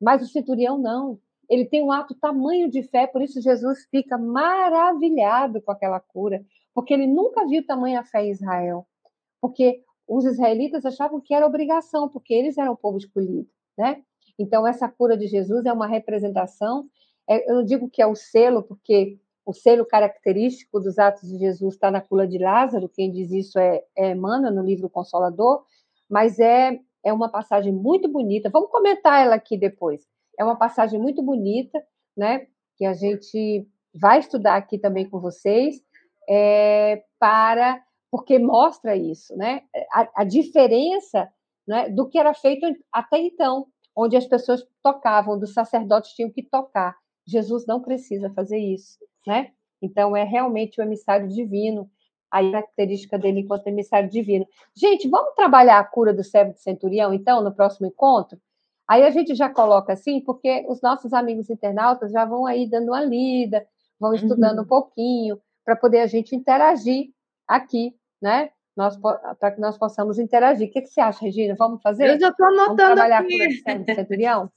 Mas 0.00 0.22
o 0.22 0.26
centurião 0.30 0.78
não. 0.78 1.18
Ele 1.50 1.64
tem 1.64 1.82
um 1.82 1.90
ato 1.90 2.14
tamanho 2.14 2.70
de 2.70 2.84
fé, 2.84 3.08
por 3.08 3.20
isso 3.20 3.42
Jesus 3.42 3.84
fica 3.90 4.16
maravilhado 4.16 5.60
com 5.60 5.72
aquela 5.72 5.98
cura, 5.98 6.44
porque 6.72 6.94
ele 6.94 7.08
nunca 7.08 7.44
viu 7.44 7.66
tamanha 7.66 8.04
fé 8.04 8.24
em 8.24 8.30
Israel. 8.30 8.86
Porque 9.40 9.82
os 10.06 10.24
israelitas 10.24 10.86
achavam 10.86 11.20
que 11.20 11.34
era 11.34 11.44
obrigação, 11.44 12.08
porque 12.08 12.32
eles 12.32 12.56
eram 12.56 12.72
o 12.72 12.76
povo 12.76 12.98
escolhido, 12.98 13.48
né? 13.76 14.00
Então, 14.38 14.66
essa 14.66 14.88
cura 14.88 15.16
de 15.16 15.26
Jesus 15.26 15.66
é 15.66 15.72
uma 15.72 15.88
representação. 15.88 16.88
É, 17.28 17.50
eu 17.50 17.56
não 17.56 17.64
digo 17.64 17.90
que 17.90 18.00
é 18.00 18.06
o 18.06 18.14
selo, 18.14 18.62
porque 18.62 19.18
o 19.44 19.52
selo 19.52 19.84
característico 19.84 20.78
dos 20.78 20.98
atos 20.98 21.28
de 21.28 21.36
Jesus 21.36 21.74
está 21.74 21.90
na 21.90 22.00
cura 22.00 22.28
de 22.28 22.38
Lázaro, 22.38 22.88
quem 22.88 23.10
diz 23.10 23.32
isso 23.32 23.58
é, 23.58 23.82
é 23.96 24.12
Emmanuel, 24.12 24.54
no 24.54 24.62
livro 24.62 24.88
Consolador, 24.88 25.64
mas 26.08 26.38
é, 26.38 26.78
é 27.04 27.12
uma 27.12 27.28
passagem 27.28 27.72
muito 27.72 28.08
bonita. 28.08 28.48
Vamos 28.50 28.70
comentar 28.70 29.20
ela 29.24 29.34
aqui 29.34 29.56
depois. 29.58 30.06
É 30.40 30.44
uma 30.44 30.56
passagem 30.56 30.98
muito 30.98 31.22
bonita, 31.22 31.82
né? 32.16 32.46
Que 32.76 32.86
a 32.86 32.94
gente 32.94 33.68
vai 33.94 34.20
estudar 34.20 34.56
aqui 34.56 34.78
também 34.78 35.08
com 35.08 35.20
vocês, 35.20 35.76
é, 36.28 37.02
para 37.18 37.82
porque 38.10 38.38
mostra 38.38 38.96
isso, 38.96 39.36
né? 39.36 39.62
A, 39.92 40.22
a 40.22 40.24
diferença 40.24 41.28
né, 41.68 41.88
do 41.90 42.08
que 42.08 42.18
era 42.18 42.34
feito 42.34 42.66
até 42.92 43.18
então, 43.18 43.66
onde 43.94 44.16
as 44.16 44.26
pessoas 44.26 44.66
tocavam, 44.82 45.38
dos 45.38 45.52
sacerdotes 45.52 46.12
tinham 46.12 46.30
que 46.30 46.42
tocar. 46.42 46.96
Jesus 47.26 47.66
não 47.66 47.80
precisa 47.80 48.32
fazer 48.34 48.58
isso 48.58 48.98
né? 49.26 49.50
Então, 49.82 50.16
é 50.16 50.24
realmente 50.24 50.80
o 50.80 50.82
emissário 50.82 51.28
divino, 51.28 51.90
a 52.30 52.42
característica 52.42 53.18
dele 53.18 53.40
enquanto 53.40 53.66
emissário 53.66 54.08
divino. 54.08 54.46
Gente, 54.74 55.08
vamos 55.08 55.34
trabalhar 55.34 55.78
a 55.78 55.84
cura 55.84 56.12
do 56.12 56.22
servo 56.22 56.52
de 56.52 56.60
centurião, 56.60 57.12
então, 57.12 57.42
no 57.42 57.54
próximo 57.54 57.86
encontro? 57.86 58.38
Aí 58.90 59.04
a 59.04 59.10
gente 59.10 59.36
já 59.36 59.48
coloca 59.48 59.92
assim, 59.92 60.20
porque 60.20 60.66
os 60.68 60.82
nossos 60.82 61.12
amigos 61.12 61.48
internautas 61.48 62.10
já 62.10 62.24
vão 62.24 62.44
aí 62.44 62.68
dando 62.68 62.88
uma 62.88 63.04
lida, 63.04 63.64
vão 64.00 64.12
estudando 64.12 64.58
uhum. 64.58 64.64
um 64.64 64.66
pouquinho, 64.66 65.40
para 65.64 65.76
poder 65.76 66.00
a 66.00 66.08
gente 66.08 66.34
interagir 66.34 67.12
aqui, 67.46 67.94
né? 68.20 68.50
Para 69.38 69.52
que 69.52 69.60
nós 69.60 69.78
possamos 69.78 70.18
interagir. 70.18 70.68
O 70.68 70.72
que, 70.72 70.82
que, 70.82 70.88
você 70.88 71.00
acha, 71.00 71.24
Regina? 71.24 71.54
Vamos 71.56 71.80
fazer? 71.80 72.08
Eu 72.08 72.18
já 72.18 72.30
estou 72.30 72.44
anotando. 72.46 72.76
Vamos 72.78 72.94
trabalhar 72.94 73.20
aqui. 73.20 73.52
servo 73.60 73.84
de 73.84 73.94
centurião? 73.94 74.50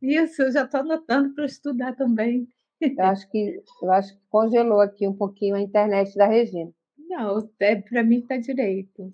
Isso, 0.00 0.42
eu 0.42 0.52
já 0.52 0.62
estou 0.62 0.80
anotando 0.82 1.34
para 1.34 1.44
estudar 1.44 1.96
também. 1.96 2.46
Eu 2.80 3.04
acho 3.06 3.28
que 3.28 3.60
eu 3.82 3.90
acho 3.90 4.14
que 4.14 4.22
congelou 4.30 4.80
aqui 4.80 5.08
um 5.08 5.14
pouquinho 5.14 5.56
a 5.56 5.60
internet 5.60 6.16
da 6.16 6.26
Regina. 6.26 6.70
Não, 6.96 7.50
é, 7.58 7.74
para 7.74 8.04
mim 8.04 8.20
está 8.20 8.36
direito. 8.36 9.12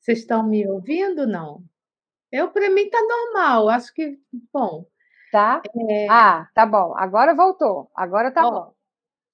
Vocês 0.00 0.20
estão 0.20 0.42
me 0.42 0.66
ouvindo? 0.66 1.26
Não. 1.26 1.62
Eu 2.30 2.50
para 2.50 2.70
mim 2.70 2.82
está 2.82 3.00
normal. 3.00 3.68
Acho 3.68 3.92
que 3.92 4.18
bom. 4.52 4.86
Tá? 5.32 5.62
É... 5.90 6.06
Ah, 6.08 6.48
tá 6.54 6.64
bom. 6.64 6.94
Agora 6.96 7.34
voltou. 7.34 7.90
Agora 7.94 8.30
tá 8.30 8.42
bom. 8.42 8.50
bom. 8.50 8.74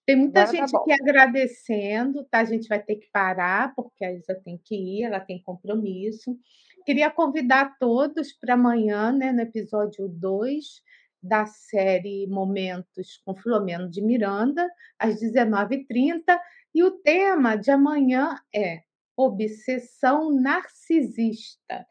Tem 0.07 0.17
muita 0.17 0.43
Agora 0.43 0.53
tá 0.53 0.61
gente 0.63 0.73
tá 0.73 0.79
aqui 0.79 0.93
agradecendo, 0.93 2.25
tá? 2.25 2.41
A 2.41 2.45
gente 2.45 2.69
vai 2.69 2.83
ter 2.83 2.97
que 2.97 3.09
parar, 3.11 3.75
porque 3.75 4.05
a 4.05 4.13
Isa 4.13 4.35
tem 4.45 4.61
que 4.63 4.75
ir, 4.75 5.05
ela 5.05 5.21
tem 5.21 5.43
compromisso. 5.43 6.37
Queria 6.85 7.11
convidar 7.11 7.77
todos 7.79 8.33
para 8.33 8.55
amanhã, 8.55 9.11
né, 9.11 9.33
no 9.33 9.41
episódio 9.41 10.07
2, 10.07 10.83
da 11.23 11.47
série 11.47 12.27
Momentos 12.27 13.23
com 13.25 13.35
Filomeno 13.35 13.89
de 13.89 14.03
Miranda, 14.03 14.69
às 14.99 15.19
19h30, 15.19 16.39
e 16.75 16.85
o 16.85 16.91
tema 16.91 17.57
de 17.57 17.71
amanhã 17.71 18.39
é 18.55 18.83
Obsessão 19.17 20.31
Narcisista. 20.31 21.87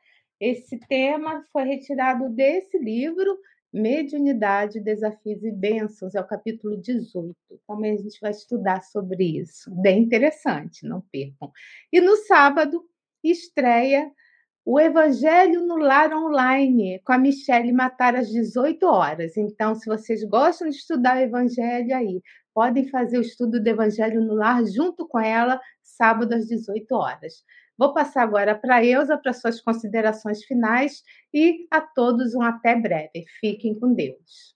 Esse 0.45 0.77
tema 0.77 1.41
foi 1.53 1.63
retirado 1.63 2.27
desse 2.27 2.77
livro, 2.77 3.39
Mediunidade, 3.71 4.81
Desafios 4.81 5.41
e 5.41 5.49
Bênçãos, 5.49 6.15
é 6.15 6.19
o 6.19 6.27
capítulo 6.27 6.75
18. 6.75 7.33
Também 7.65 7.93
a 7.93 7.97
gente 7.97 8.19
vai 8.19 8.31
estudar 8.31 8.83
sobre 8.83 9.39
isso. 9.39 9.73
Bem 9.73 10.03
interessante, 10.03 10.85
não 10.85 10.99
percam. 10.99 11.49
E 11.93 12.01
no 12.01 12.17
sábado, 12.17 12.83
estreia 13.23 14.11
o 14.65 14.77
Evangelho 14.77 15.65
no 15.65 15.77
Lar 15.77 16.11
Online, 16.11 16.99
com 17.05 17.13
a 17.13 17.17
Michelle 17.17 17.71
Matar 17.71 18.13
às 18.13 18.29
18 18.29 18.85
horas. 18.85 19.37
Então, 19.37 19.73
se 19.75 19.85
vocês 19.85 20.25
gostam 20.25 20.67
de 20.67 20.75
estudar 20.75 21.15
o 21.15 21.21
Evangelho 21.21 21.95
aí, 21.95 22.21
podem 22.53 22.89
fazer 22.89 23.17
o 23.17 23.21
estudo 23.21 23.63
do 23.63 23.67
Evangelho 23.69 24.19
no 24.19 24.33
Lar 24.33 24.65
junto 24.65 25.07
com 25.07 25.21
ela, 25.21 25.57
sábado 25.81 26.33
às 26.33 26.45
18 26.47 26.93
horas. 26.93 27.45
Vou 27.77 27.91
passar 27.93 28.21
agora 28.21 28.53
para 28.53 28.75
a 28.75 28.85
Eusa 28.85 29.17
para 29.17 29.33
suas 29.33 29.59
considerações 29.59 30.43
finais 30.43 31.03
e 31.33 31.67
a 31.71 31.81
todos 31.81 32.35
um 32.35 32.41
até 32.41 32.75
breve. 32.75 33.25
Fiquem 33.39 33.77
com 33.79 33.93
Deus. 33.93 34.55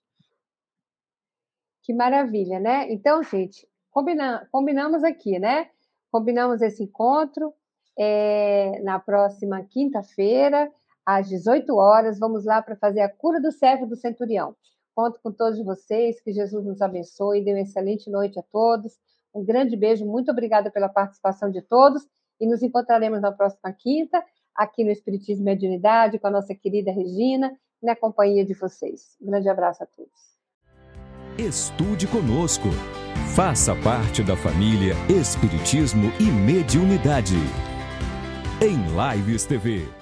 Que 1.82 1.92
maravilha, 1.92 2.60
né? 2.60 2.90
Então, 2.92 3.22
gente, 3.22 3.66
combina 3.90 4.46
combinamos 4.52 5.02
aqui, 5.02 5.38
né? 5.38 5.68
Combinamos 6.12 6.62
esse 6.62 6.84
encontro 6.84 7.52
é, 7.98 8.80
na 8.82 9.00
próxima 9.00 9.64
quinta-feira, 9.64 10.70
às 11.04 11.28
18 11.28 11.74
horas. 11.74 12.18
Vamos 12.20 12.44
lá 12.44 12.62
para 12.62 12.76
fazer 12.76 13.00
a 13.00 13.08
cura 13.08 13.40
do 13.40 13.50
servo 13.50 13.86
do 13.86 13.96
centurião. 13.96 14.54
Conto 14.94 15.20
com 15.20 15.32
todos 15.32 15.64
vocês, 15.64 16.20
que 16.20 16.32
Jesus 16.32 16.64
nos 16.64 16.80
abençoe, 16.80 17.44
dê 17.44 17.52
uma 17.52 17.60
excelente 17.60 18.08
noite 18.10 18.38
a 18.38 18.42
todos. 18.42 18.96
Um 19.34 19.44
grande 19.44 19.76
beijo, 19.76 20.06
muito 20.06 20.30
obrigada 20.30 20.70
pela 20.70 20.88
participação 20.88 21.50
de 21.50 21.62
todos 21.62 22.06
e 22.40 22.46
nos 22.46 22.62
encontraremos 22.62 23.20
na 23.20 23.32
próxima 23.32 23.72
quinta, 23.72 24.22
aqui 24.54 24.84
no 24.84 24.90
Espiritismo 24.90 25.42
e 25.42 25.44
Mediunidade, 25.44 26.18
com 26.18 26.26
a 26.26 26.30
nossa 26.30 26.54
querida 26.54 26.90
Regina, 26.90 27.52
na 27.82 27.94
companhia 27.94 28.44
de 28.44 28.54
vocês. 28.54 29.16
Um 29.20 29.26
grande 29.30 29.48
abraço 29.48 29.82
a 29.82 29.86
todos. 29.86 30.38
Estude 31.38 32.06
conosco. 32.08 32.68
Faça 33.34 33.74
parte 33.76 34.22
da 34.24 34.36
família 34.36 34.94
Espiritismo 35.08 36.10
e 36.18 36.24
Mediunidade 36.24 37.36
em 38.60 38.76
Lives 38.96 39.46
TV. 39.46 39.97